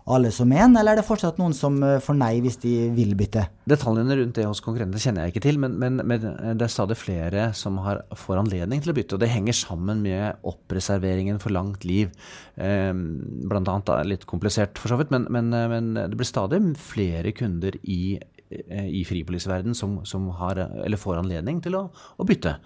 alle 0.10 0.32
som 0.34 0.50
en, 0.52 0.76
eller 0.80 0.96
er 0.96 1.00
det 1.00 1.06
fortsatt 1.08 1.38
noen 1.42 1.54
som 1.56 1.78
eh, 1.86 2.00
får 2.04 2.18
nei 2.18 2.32
hvis 2.44 2.58
de 2.64 2.74
vil 2.96 3.14
bytte? 3.18 3.46
Detaljene 3.70 4.18
rundt 4.18 4.40
det 4.40 4.48
hos 4.48 4.62
konkurrentene 4.66 5.02
kjenner 5.02 5.26
jeg 5.26 5.36
ikke 5.36 5.44
til, 5.46 5.60
men, 5.62 5.78
men, 5.82 6.02
men, 6.02 6.26
det 6.58 6.66
er 6.66 6.74
stadig 6.74 6.98
flere 7.00 7.50
som 7.58 7.78
har, 7.86 8.02
får 8.18 8.42
anledning 8.42 8.82
til 8.84 8.94
å 8.94 8.98
bytte. 8.98 9.18
Og 9.18 9.24
det 9.24 9.32
henger 9.32 9.58
sammen 9.58 10.02
med 10.06 10.42
oppreserveringen 10.50 11.42
for 11.44 11.54
langt 11.56 11.86
liv. 11.88 12.10
Eh, 12.58 12.92
blant 12.94 13.70
annet 13.70 13.90
da, 13.90 14.02
litt 14.08 14.28
komplisert 14.30 14.82
for 14.82 14.94
så 14.94 15.00
vidt, 15.00 15.14
men, 15.14 15.30
men, 15.30 15.94
det 16.00 16.18
blir 16.18 16.30
stadig 16.30 16.62
flere 16.82 17.34
kunder 17.38 17.78
i, 17.84 18.18
eh, 18.50 18.90
i 18.90 19.06
fripoliseverden 19.08 19.78
som, 19.78 20.00
som 20.10 20.30
har, 20.42 20.66
får 21.00 21.22
anledning 21.22 21.62
til 21.66 21.78
å, 21.80 21.88
å 21.90 22.28
bytte. 22.28 22.58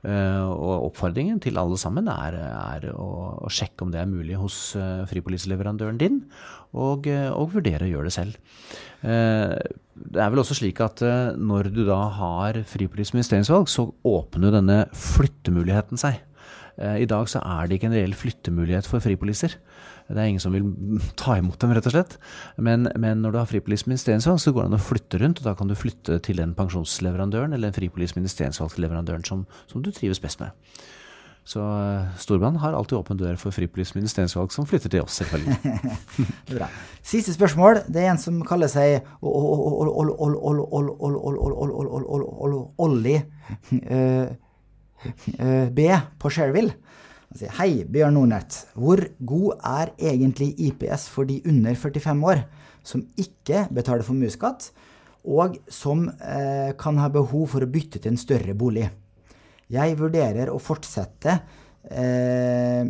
Uh, 0.00 0.48
og 0.48 0.86
oppfordringen 0.86 1.42
til 1.44 1.58
alle 1.60 1.76
sammen 1.76 2.06
er, 2.08 2.38
er 2.40 2.86
å, 2.94 3.08
å, 3.44 3.50
sjekke 3.52 3.84
om 3.84 3.90
det 3.92 4.00
er 4.00 4.08
mulig 4.08 4.38
hos 4.40 4.72
fripoliseleverandøren 5.10 6.00
din 6.00 6.22
og, 6.76 7.06
eh, 7.10 7.28
og 7.30 7.54
vurdere 7.56 7.86
å 7.86 7.90
gjøre 7.90 8.08
det 8.08 8.14
selv. 8.14 8.38
Eh, 9.02 9.56
det 10.10 10.22
er 10.22 10.32
vel 10.32 10.42
også 10.42 10.56
slik 10.60 10.80
at 10.84 11.02
eh, 11.06 11.36
når 11.36 11.70
du 11.74 11.82
da 11.88 12.00
har 12.16 12.60
fripolitisk 12.68 13.16
investeringsvalg, 13.16 13.70
så 13.70 13.88
åpner 14.06 14.54
denne 14.58 14.82
flyttemuligheten 14.94 16.00
seg. 16.00 16.26
I 16.80 17.04
dag 17.04 17.26
så 17.28 17.42
er 17.44 17.66
det 17.68 17.76
ikke 17.76 17.90
en 17.90 17.96
reell 17.98 18.14
flyttemulighet 18.16 18.86
for 18.88 19.04
fripoliser. 19.04 19.58
Det 20.10 20.18
er 20.18 20.30
ingen 20.30 20.42
som 20.42 20.54
vil 20.54 20.66
ta 21.18 21.36
imot 21.38 21.60
dem, 21.62 21.74
rett 21.76 21.86
og 21.86 21.94
slett. 21.94 22.16
Men, 22.58 22.88
men 22.98 23.22
når 23.22 23.34
du 23.34 23.38
har 23.38 23.50
fripolitisk 23.50 23.86
investeringsvalg, 23.86 24.40
så 24.42 24.52
går 24.54 24.66
det 24.66 24.70
an 24.72 24.78
å 24.80 24.82
flytte 24.82 25.20
rundt. 25.22 25.42
og 25.42 25.46
Da 25.46 25.56
kan 25.58 25.70
du 25.70 25.76
flytte 25.78 26.18
til 26.26 26.40
den 26.42 26.56
pensjonsleverandøren 26.58 27.54
eller 27.54 27.70
den 27.70 27.78
fripolitisk 27.78 28.18
investeringsvalgsleverandøren 28.18 29.26
som, 29.26 29.46
som 29.70 29.84
du 29.84 29.92
trives 29.94 30.22
best 30.22 30.42
med. 30.42 30.50
Så 31.50 31.60
uh, 31.60 32.58
har 32.60 32.72
alltid 32.72 32.98
åpen 32.98 33.16
dør 33.18 33.36
for 33.40 33.54
investeringsvalg 33.60 34.52
som 34.52 34.66
flytter 34.66 34.92
til 34.92 35.02
oss, 35.02 35.18
selvfølgelig. 35.22 35.56
Bra. 36.52 36.68
Siste 37.02 37.32
spørsmål. 37.34 37.80
Det 37.88 38.04
er 38.04 38.10
en 38.12 38.20
som 38.20 38.42
kaller 38.46 38.68
seg 38.70 39.00
Olli 42.78 43.16
B 45.74 45.88
på 46.20 46.30
Sherville. 46.30 46.76
Han 47.30 47.38
sier 47.38 47.52
hei, 47.60 47.84
Bjørn 47.86 48.16
Nordnett. 48.18 48.56
Hvor 48.74 48.98
god 49.22 49.60
er 49.62 49.92
egentlig 50.10 50.48
IPS 50.66 51.04
for 51.14 51.28
de 51.28 51.36
under 51.46 51.76
45 51.78 52.24
år 52.26 52.40
som 52.82 53.04
ikke 53.22 53.68
betaler 53.70 54.02
formuesskatt, 54.02 54.72
og 55.30 55.60
som 55.70 56.08
eh, 56.08 56.72
kan 56.80 56.98
ha 56.98 57.06
behov 57.12 57.52
for 57.52 57.62
å 57.62 57.70
bytte 57.70 58.00
til 58.00 58.16
en 58.16 58.18
større 58.18 58.56
bolig? 58.58 58.88
Jeg 59.70 59.94
vurderer 60.00 60.50
å 60.50 60.58
fortsette 60.58 61.36
eh, 61.86 62.82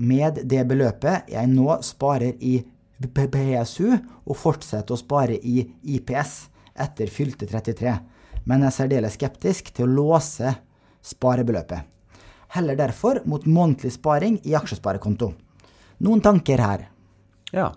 med 0.00 0.40
det 0.48 0.64
beløpet 0.72 1.28
jeg 1.34 1.52
nå 1.52 1.76
sparer 1.84 2.40
i 2.40 2.56
PSU, 3.02 3.92
og 4.24 4.38
fortsette 4.40 4.96
å 4.96 5.00
spare 5.04 5.36
i 5.36 5.60
IPS 5.98 6.36
etter 6.80 7.12
fylte 7.12 7.44
33, 7.50 7.98
men 8.48 8.64
jeg 8.64 8.72
er 8.72 8.80
særdeles 8.80 9.20
skeptisk 9.20 9.74
til 9.76 9.90
å 9.90 9.96
låse 10.00 10.56
sparebeløpet. 11.04 11.91
Heller 12.52 12.76
derfor 12.76 13.22
mot 13.24 13.44
månedlig 13.48 13.94
sparing 13.94 14.40
i 14.44 14.56
aksjesparekonto. 14.58 15.32
Noen 16.04 16.20
tanker 16.24 16.60
her? 16.60 16.88
Ja. 17.52 17.70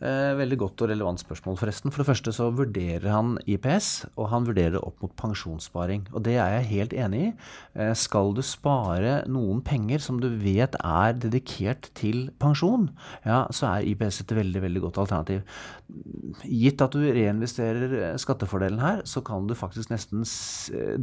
Eh, 0.00 0.32
veldig 0.32 0.56
godt 0.62 0.80
og 0.80 0.88
relevant 0.88 1.20
spørsmål, 1.20 1.58
forresten. 1.60 1.92
For 1.92 2.00
det 2.00 2.08
første 2.08 2.32
så 2.32 2.46
vurderer 2.56 3.04
han 3.12 3.34
IPS, 3.44 4.06
og 4.16 4.30
han 4.32 4.46
vurderer 4.48 4.78
det 4.78 4.80
opp 4.80 5.02
mot 5.04 5.12
pensjonssparing. 5.20 6.06
Og 6.14 6.24
det 6.24 6.38
er 6.40 6.54
jeg 6.54 6.68
helt 6.70 6.94
enig 7.04 7.20
i. 7.26 7.32
Eh, 7.76 7.92
skal 7.92 8.32
du 8.36 8.40
spare 8.40 9.18
noen 9.28 9.60
penger 9.64 10.00
som 10.00 10.16
du 10.22 10.30
vet 10.40 10.78
er 10.80 11.18
dedikert 11.20 11.90
til 12.00 12.30
pensjon, 12.40 12.88
ja, 13.28 13.42
så 13.52 13.74
er 13.74 13.90
IPS 13.92 14.22
et 14.24 14.36
veldig, 14.40 14.64
veldig 14.64 14.84
godt 14.86 15.02
alternativ. 15.04 15.44
Gitt 16.48 16.80
at 16.80 16.96
du 16.96 17.04
reinvesterer 17.04 17.98
eh, 17.98 18.16
skattefordelen 18.20 18.80
her, 18.80 19.04
så 19.04 19.20
kan 19.20 19.50
du 19.50 19.56
faktisk 19.58 19.92
nesten 19.92 20.24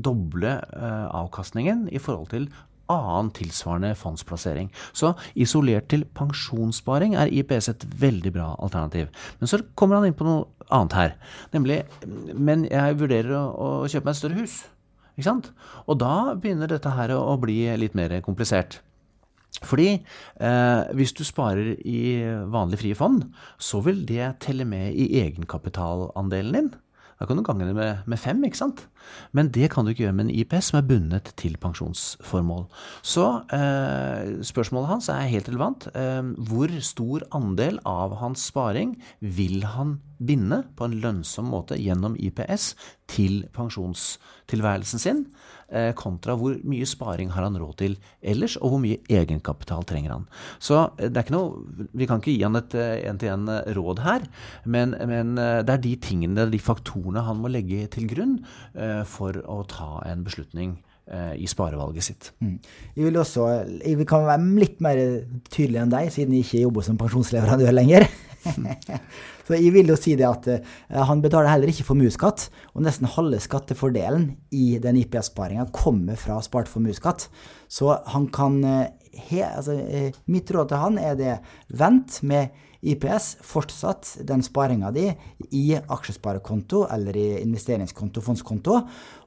doble 0.02 0.58
avkastningen 0.78 1.86
i 1.94 2.02
forhold 2.02 2.34
til 2.34 2.50
annen 2.92 3.32
tilsvarende 3.36 3.94
fondsplassering. 4.00 4.70
Så 4.94 5.14
isolert 5.36 5.90
til 5.92 6.06
pensjonssparing 6.18 7.18
er 7.20 7.32
IPS 7.32 7.72
et 7.74 7.86
veldig 8.02 8.34
bra 8.36 8.54
alternativ. 8.56 9.12
Men 9.40 9.52
så 9.52 9.62
kommer 9.76 10.00
han 10.00 10.10
inn 10.10 10.18
på 10.18 10.28
noe 10.28 10.48
annet 10.74 10.98
her, 10.98 11.14
nemlig 11.54 11.78
Men 12.36 12.66
jeg 12.68 12.98
vurderer 13.00 13.32
å, 13.38 13.46
å 13.84 13.88
kjøpe 13.88 14.08
meg 14.10 14.16
et 14.16 14.20
større 14.20 14.42
hus. 14.42 14.58
Ikke 15.18 15.30
sant? 15.30 15.52
Og 15.88 15.98
da 16.02 16.36
begynner 16.38 16.70
dette 16.70 16.92
her 16.94 17.16
å 17.16 17.38
bli 17.42 17.64
litt 17.80 17.96
mer 17.98 18.20
komplisert. 18.26 18.82
Fordi 19.66 19.88
eh, 19.94 20.82
hvis 20.98 21.16
du 21.18 21.24
sparer 21.26 21.78
i 21.88 22.02
vanlig 22.52 22.82
frie 22.84 22.98
fond, 22.98 23.24
så 23.58 23.82
vil 23.86 24.04
det 24.06 24.36
telle 24.44 24.68
med 24.70 24.94
i 24.94 25.08
egenkapitalandelen 25.24 26.54
din. 26.54 26.70
Da 27.18 27.26
kan 27.26 27.40
du 27.40 27.44
gange 27.46 27.66
det 27.66 27.74
med, 27.74 28.04
med, 28.06 28.20
fem, 28.22 28.44
ikke 28.46 28.60
sant? 28.60 28.84
Men 29.34 29.50
det 29.54 29.72
kan 29.74 29.86
du 29.86 29.92
ikke 29.92 30.06
gjøre 30.06 30.18
med 30.20 30.28
en 30.28 30.36
IPS 30.38 30.72
som 30.72 30.80
er 30.80 30.88
bundet 30.90 31.32
til 31.40 31.58
pensjonsformål. 31.62 32.68
Så 33.02 33.26
eh, 33.58 34.38
spørsmålet 34.46 34.92
hans 34.92 35.10
er 35.10 35.32
helt 35.32 35.50
relevant. 35.50 35.90
Eh, 35.98 36.22
hvor 36.50 36.74
stor 36.86 37.26
andel 37.38 37.82
av 37.90 38.20
hans 38.22 38.46
sparing 38.52 38.98
vil 39.20 39.66
han 39.66 39.98
binde 40.18 40.64
på 40.78 40.86
en 40.86 40.98
lønnsom 41.02 41.50
måte 41.54 41.78
gjennom 41.82 42.18
IPS 42.22 42.72
til 43.10 43.44
pensjonstilværelsen 43.56 45.02
sin, 45.02 45.26
kontra 46.00 46.36
hvor 46.40 46.56
mye 46.68 46.88
sparing 46.88 47.34
har 47.36 47.44
han 47.44 47.58
råd 47.60 47.76
til 47.82 47.98
ellers, 48.22 48.56
og 48.62 48.74
hvor 48.74 48.82
mye 48.84 49.02
egenkapital 49.12 49.86
trenger 49.88 50.14
han. 50.16 50.28
Så 50.64 50.80
eh, 50.98 51.10
det 51.10 51.20
er 51.20 51.26
ikke 51.26 51.36
noe, 51.36 51.88
Vi 51.98 52.08
kan 52.08 52.22
ikke 52.22 52.36
gi 52.36 52.44
han 52.46 52.60
et 52.60 52.76
én-til-én-råd 52.78 54.02
her, 54.06 54.28
men, 54.66 54.96
men, 55.10 55.36
det 55.38 55.74
er 55.74 55.82
de 55.84 55.94
tingene, 56.02 56.48
de 56.52 56.60
faktorene 56.62 57.24
han 57.26 57.40
må 57.42 57.52
legge 57.52 57.88
til 57.94 58.08
grunn 58.10 58.38
for 59.10 59.38
å 59.46 59.62
ta 59.70 60.02
en 60.08 60.24
beslutning 60.26 60.76
i 61.40 61.48
sparevalget 61.48 62.04
sitt. 62.04 62.30
Mm. 62.44 62.58
Jeg 62.98 63.08
vil 63.08 63.20
også, 63.22 63.48
jeg 63.80 64.08
kan 64.10 64.26
være 64.28 64.60
litt 64.60 64.82
mer 64.84 65.00
tydelig 65.50 65.82
enn 65.84 65.94
deg, 65.94 66.12
siden 66.14 66.36
jeg 66.36 66.46
ikke 66.46 66.64
jobber 66.66 66.88
som 66.88 67.00
pensjonsleverandør 67.00 67.76
lenger. 67.76 68.08
Så 69.48 69.56
jeg 69.56 69.72
vil 69.72 69.88
jo 69.88 69.96
si 69.96 70.18
det 70.20 70.28
at 70.28 70.50
uh, 70.52 71.02
han 71.08 71.24
betaler 71.24 71.54
heller 71.54 71.72
ikke 71.72 71.88
formuesskatt, 71.88 72.50
og 72.76 72.84
nesten 72.84 73.08
halve 73.14 73.40
skattefordelen 73.44 74.34
i 74.52 74.76
den 74.84 75.00
IPS-sparinga 75.00 75.70
kommer 75.76 76.20
fra 76.20 76.42
spart 76.44 76.68
formuesskatt. 76.72 77.30
Så 77.72 77.96
han 78.12 78.28
kan 78.36 78.60
uh, 78.66 78.86
he, 79.30 79.42
altså, 79.48 79.80
uh, 79.80 80.24
Mitt 80.28 80.52
råd 80.52 80.74
til 80.74 80.84
han 80.84 81.00
er 81.00 81.16
det 81.20 81.38
vent 81.80 82.20
med 82.28 82.52
IPS, 82.86 83.38
fortsatt 83.46 84.18
den 84.28 84.44
sparinga 84.46 84.92
di 84.94 85.08
i 85.56 85.64
aksjesparekonto 85.78 86.84
eller 86.94 87.18
i 87.18 87.26
investeringskonto, 87.42 88.22
fondskonto. 88.22 88.78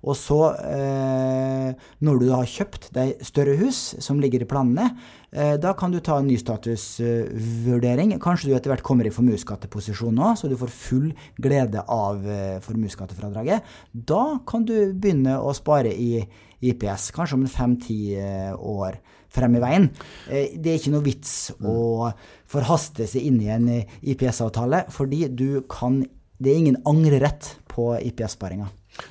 Og 0.01 0.16
så, 0.16 0.39
eh, 0.64 1.75
når 2.01 2.21
du 2.21 2.29
har 2.31 2.47
kjøpt 2.49 2.91
deg 2.95 3.21
større 3.27 3.57
hus, 3.61 3.97
som 4.01 4.21
ligger 4.21 4.43
i 4.43 4.49
planene, 4.49 4.87
eh, 4.91 5.20
da 5.31 5.72
kan 5.78 5.93
du 5.95 6.01
ta 6.03 6.16
en 6.18 6.26
ny 6.26 6.35
statusvurdering. 6.41 8.16
Kanskje 8.22 8.51
du 8.51 8.55
etter 8.57 8.72
hvert 8.72 8.83
kommer 8.87 9.07
i 9.07 9.12
formuesskatteposisjon 9.14 10.16
nå, 10.18 10.33
så 10.35 10.51
du 10.51 10.57
får 10.59 10.72
full 10.74 11.09
glede 11.39 11.85
av 11.87 12.26
eh, 12.26 12.59
formuesskattefradraget. 12.64 13.62
Da 13.93 14.41
kan 14.49 14.66
du 14.66 14.74
begynne 14.91 15.39
å 15.39 15.55
spare 15.55 15.95
i 15.95 16.24
IPS, 16.61 17.11
kanskje 17.16 17.39
om 17.39 17.47
fem-ti 17.49 18.01
eh, 18.18 18.53
år 18.53 18.99
frem 19.31 19.55
i 19.57 19.62
veien. 19.62 19.89
Eh, 20.28 20.57
det 20.59 20.72
er 20.72 20.81
ikke 20.81 20.95
noe 20.97 21.07
vits 21.07 21.35
å 21.62 22.11
forhaste 22.51 23.07
seg 23.09 23.31
inn 23.31 23.41
i 23.45 23.53
en 23.55 23.70
eh, 23.72 23.99
IPS-avtale, 24.12 24.87
fordi 24.93 25.28
du 25.28 25.62
kan 25.70 26.03
Det 26.41 26.55
er 26.55 26.57
ingen 26.57 26.78
angrerett 26.89 27.59
på 27.68 27.91
IPS-sparinga. 28.01 28.70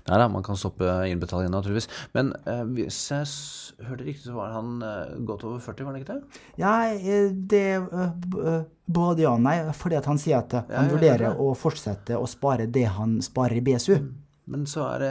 Nei 0.09 0.19
da, 0.21 0.27
man 0.31 0.43
kan 0.45 0.57
stoppe 0.59 0.85
innbetalingen 1.09 1.53
naturligvis. 1.55 1.89
Men 2.15 2.31
eh, 2.45 2.63
hvis 2.77 2.99
jeg 3.11 3.87
hørte 3.87 4.05
riktig, 4.07 4.25
så 4.27 4.35
var 4.37 4.53
han 4.55 4.81
eh, 4.85 5.17
godt 5.27 5.45
over 5.47 5.59
40, 5.63 5.85
var 5.87 5.93
han 5.95 6.01
ikke 6.01 6.15
det? 6.15 6.41
Ja, 6.61 6.73
eh, 6.93 7.29
det 7.33 7.63
eh, 7.77 8.07
eh, 8.53 8.63
både 8.89 9.23
ja 9.25 9.35
og 9.35 9.43
nei, 9.45 9.57
fordi 9.77 9.99
at 9.99 10.09
han 10.09 10.17
sier 10.21 10.41
at 10.41 10.55
han 10.59 10.71
Ja, 10.73 10.87
vurderer 10.93 11.37
å 11.39 11.51
fortsette 11.57 12.17
å 12.17 12.25
spare 12.29 12.65
det 12.67 12.87
han 12.95 13.19
sparer 13.25 13.59
i 13.59 13.63
BSU. 13.65 13.95
Men 14.49 14.63
så 14.65 14.81
er 14.95 15.03
det 15.03 15.09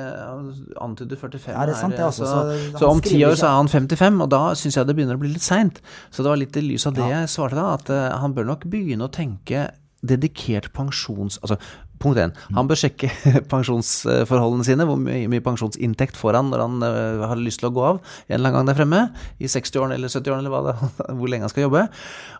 antydet 0.82 1.20
45. 1.20 1.52
Ja, 1.54 1.66
det 1.68 1.76
er 1.76 1.78
sant 1.78 1.94
det, 1.94 2.02
altså. 2.02 2.26
Så, 2.26 2.78
Så 2.80 2.88
om 2.90 2.98
ti 3.04 3.20
år 3.22 3.36
så 3.38 3.46
er 3.46 3.60
han 3.60 3.68
55, 3.70 4.16
og 4.24 4.32
da 4.34 4.40
syns 4.58 4.74
jeg 4.80 4.88
det 4.88 4.96
begynner 4.98 5.14
å 5.14 5.22
bli 5.22 5.30
litt 5.30 5.46
seint. 5.46 5.78
Så 6.10 6.24
det 6.26 6.32
var 6.32 6.40
litt 6.40 6.58
i 6.58 6.64
lys 6.64 6.88
av 6.90 6.96
det 6.96 7.06
Ja. 7.06 7.20
jeg 7.20 7.30
svarte 7.36 7.54
da, 7.54 7.68
at 7.78 7.92
han 8.18 8.34
bør 8.34 8.48
nok 8.50 8.66
begynne 8.66 9.06
å 9.06 9.12
tenke 9.14 9.68
dedikert 10.02 10.72
pensjons... 10.74 11.38
Altså, 11.42 11.58
punkt 12.02 12.20
én, 12.22 12.34
han 12.56 12.68
bør 12.70 12.80
sjekke 12.82 13.10
pensjonsforholdene 13.52 14.66
sine. 14.66 14.86
Hvor 14.88 14.98
mye, 15.00 15.26
mye 15.30 15.44
pensjonsinntekt 15.44 16.18
får 16.18 16.38
han 16.38 16.52
når 16.52 16.64
han 16.64 16.84
uh, 16.84 17.26
har 17.30 17.40
lyst 17.40 17.62
til 17.62 17.70
å 17.70 17.74
gå 17.74 17.84
av 17.84 18.00
en 18.00 18.38
eller 18.38 18.50
annen 18.50 18.58
gang 18.58 18.70
der 18.70 18.78
fremme? 18.78 19.02
I 19.38 19.50
60-årene 19.50 19.98
eller 19.98 20.12
70-årene, 20.12 20.44
eller 20.44 20.54
hva 20.54 20.62
det, 20.68 20.90
hvor 21.18 21.32
lenge 21.32 21.48
han 21.48 21.52
skal 21.52 21.66
jobbe. 21.68 21.84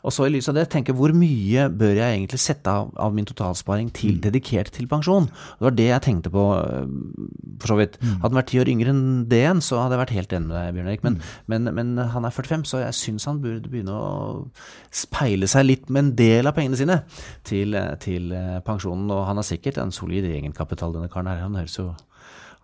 Og 0.06 0.14
så 0.14 0.26
i 0.26 0.32
lys 0.32 0.48
av 0.50 0.58
det 0.58 0.68
tenke 0.72 0.94
hvor 0.96 1.12
mye 1.16 1.68
bør 1.74 1.94
jeg 1.98 2.16
egentlig 2.16 2.40
sette 2.42 2.72
av, 2.72 2.92
av 3.00 3.14
min 3.14 3.26
totalsparing 3.28 3.90
til 3.96 4.20
dedikert 4.22 4.72
til 4.74 4.88
pensjon? 4.90 5.28
Det 5.58 5.68
var 5.68 5.76
det 5.78 5.88
jeg 5.90 6.04
tenkte 6.06 6.32
på, 6.34 6.44
eh, 6.58 6.88
for 7.62 7.72
så 7.72 7.78
vidt. 7.80 7.98
Hadde 8.04 8.30
han 8.30 8.40
vært 8.40 8.50
ti 8.52 8.62
år 8.62 8.72
yngre 8.72 8.94
enn 8.94 9.04
det 9.30 9.42
igjen, 9.42 9.62
så 9.64 9.82
hadde 9.82 9.96
jeg 9.96 10.04
vært 10.04 10.16
helt 10.16 10.36
enig 10.38 10.50
med 10.50 10.56
deg, 10.58 10.76
Bjørn 10.76 10.90
Erik. 10.92 11.06
Men, 11.06 11.18
men, 11.50 11.72
men 11.78 12.10
han 12.14 12.28
er 12.28 12.34
45, 12.34 12.66
så 12.70 12.82
jeg 12.84 12.98
syns 12.98 13.28
han 13.28 13.42
burde 13.42 13.70
begynne 13.70 13.94
å 13.94 14.12
speile 14.94 15.48
seg 15.50 15.66
litt 15.66 15.90
med 15.92 16.04
en 16.04 16.12
del 16.18 16.48
av 16.48 16.56
pengene 16.56 16.78
sine 16.78 17.00
til, 17.48 17.76
til 18.02 18.32
eh, 18.36 18.58
pensjonen. 18.66 19.08
Og 19.14 19.24
han 19.28 19.40
har 19.40 19.47
sikkert 19.48 19.80
en 19.82 19.94
solid 19.94 20.28
egenkapital, 20.28 20.92
denne 20.96 21.10
karen 21.12 21.30
her. 21.32 21.42
Han 21.46 21.58
høres 21.58 21.78
jo 21.80 21.92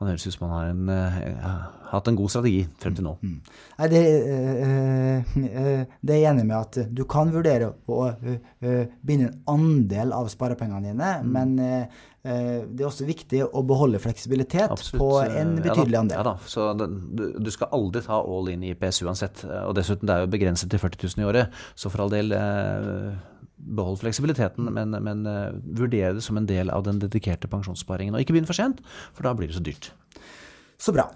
han 0.01 0.09
høres 0.11 0.25
ut 0.27 0.35
som 0.35 0.49
han 0.49 0.55
har 0.57 0.71
en, 0.73 0.89
eh, 0.91 1.51
hatt 1.93 2.09
en 2.11 2.17
god 2.19 2.33
strategi 2.33 2.65
frem 2.83 2.97
til 2.99 3.05
nå. 3.07 3.13
Nei, 3.23 3.87
det, 3.93 4.01
eh, 4.67 5.37
det 6.03 6.17
er 6.17 6.19
jeg 6.19 6.31
enig 6.33 6.47
med 6.49 6.57
at 6.59 6.79
du 6.93 7.05
kan 7.07 7.31
vurdere 7.31 7.69
å 7.87 8.09
binde 9.07 9.29
en 9.31 9.37
andel 9.55 10.17
av 10.17 10.27
sparepengene 10.33 10.91
dine, 10.91 11.13
Mm. 11.23 11.31
men 11.33 11.57
det 12.25 12.81
er 12.81 12.89
også 12.89 13.07
viktig 13.07 13.45
å 13.53 13.63
beholde 13.69 14.01
fleksibilitet 14.01 14.71
Absolutt. 14.73 14.99
på 14.99 15.11
en 15.29 15.57
ja 15.59 15.63
da, 15.63 15.69
betydelig 15.69 15.99
andel. 16.01 16.17
Ja 16.17 16.23
da, 16.25 16.35
så 16.49 16.67
det, 16.77 16.89
du, 17.15 17.25
du 17.39 17.51
skal 17.53 17.69
aldri 17.77 18.03
ta 18.03 18.19
all 18.19 18.49
in 18.49 18.65
i 18.65 18.73
IPS 18.75 19.03
uansett. 19.05 19.45
Og 19.45 19.75
dessuten, 19.77 20.09
det 20.09 20.17
er 20.17 20.25
jo 20.25 20.33
begrenset 20.33 20.71
til 20.73 20.81
40 20.81 21.15
000 21.15 21.23
i 21.23 21.29
året, 21.31 21.63
så 21.77 21.93
for 21.93 22.03
all 22.03 22.11
del 22.11 22.33
behold 23.65 24.03
fleksibiliteten, 24.03 24.69
men, 24.77 24.97
men 25.05 25.27
uh, 25.27 25.57
vurder 25.79 26.17
det 26.19 26.25
som 26.27 26.39
en 26.41 26.49
del 26.49 26.73
av 26.75 26.85
den 26.87 27.01
dedikerte 27.03 27.51
pensjonssparingen. 27.51 28.15
Og 28.15 28.25
ikke 28.25 28.37
begynn 28.37 28.49
for 28.49 28.59
sent, 28.59 28.85
for 29.17 29.27
da 29.27 29.35
blir 29.37 29.51
det 29.51 29.59
så 29.59 29.65
dyrt. 29.65 29.93
Så 30.81 30.95
bra. 30.95 31.09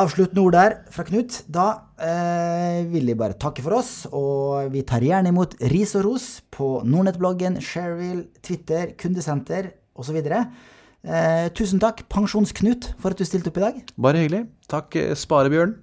Avsluttende 0.00 0.42
ord 0.44 0.54
der 0.54 0.76
fra 0.94 1.04
Knut. 1.04 1.42
Da 1.50 1.66
eh, 2.00 2.86
vil 2.88 3.10
jeg 3.10 3.18
bare 3.20 3.36
takke 3.40 3.64
for 3.64 3.80
oss, 3.80 3.92
og 4.06 4.70
vi 4.72 4.84
tar 4.86 5.04
gjerne 5.04 5.32
imot 5.34 5.58
ris 5.72 5.96
og 5.98 6.06
ros 6.06 6.28
på 6.54 6.78
Nordnettbloggen, 6.86 7.58
Shareville, 7.64 8.28
Twitter, 8.46 8.94
kundesenter 9.00 9.72
osv. 9.98 10.20
Eh, 10.22 11.46
tusen 11.56 11.82
takk, 11.82 12.04
Pensjonsknut, 12.12 12.92
for 13.00 13.12
at 13.12 13.20
du 13.20 13.28
stilte 13.28 13.52
opp 13.52 13.60
i 13.60 13.66
dag. 13.66 13.86
Bare 14.00 14.24
hyggelig. 14.24 14.44
Takk, 14.70 14.96
eh, 14.96 15.16
Sparebjørn. 15.18 15.80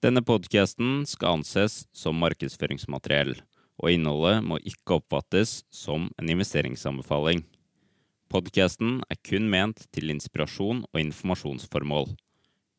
Denne 0.00 0.22
podkasten 0.24 1.04
skal 1.04 1.36
anses 1.36 1.84
som 1.92 2.16
markedsføringsmateriell, 2.22 3.34
og 3.76 3.92
innholdet 3.92 4.40
må 4.44 4.56
ikke 4.64 4.96
oppfattes 4.96 5.60
som 5.68 6.08
en 6.16 6.32
investeringsanbefaling. 6.32 7.44
Podkasten 8.30 9.02
er 9.10 9.18
kun 9.26 9.48
ment 9.52 9.84
til 9.92 10.12
inspirasjon 10.14 10.84
og 10.88 11.00
informasjonsformål. 11.02 12.16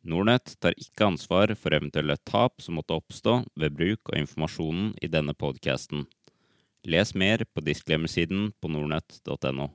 Nordnett 0.02 0.56
tar 0.60 0.74
ikke 0.82 1.12
ansvar 1.12 1.54
for 1.60 1.76
eventuelle 1.78 2.18
tap 2.26 2.62
som 2.64 2.80
måtte 2.80 2.98
oppstå 2.98 3.36
ved 3.60 3.76
bruk 3.78 4.10
av 4.10 4.18
informasjonen 4.24 4.96
i 5.02 5.10
denne 5.12 5.36
podkasten. 5.38 6.08
Les 6.90 7.14
mer 7.14 7.44
på 7.46 7.62
disclaimer-siden 7.62 8.50
på 8.58 8.72
nordnett.no. 8.74 9.70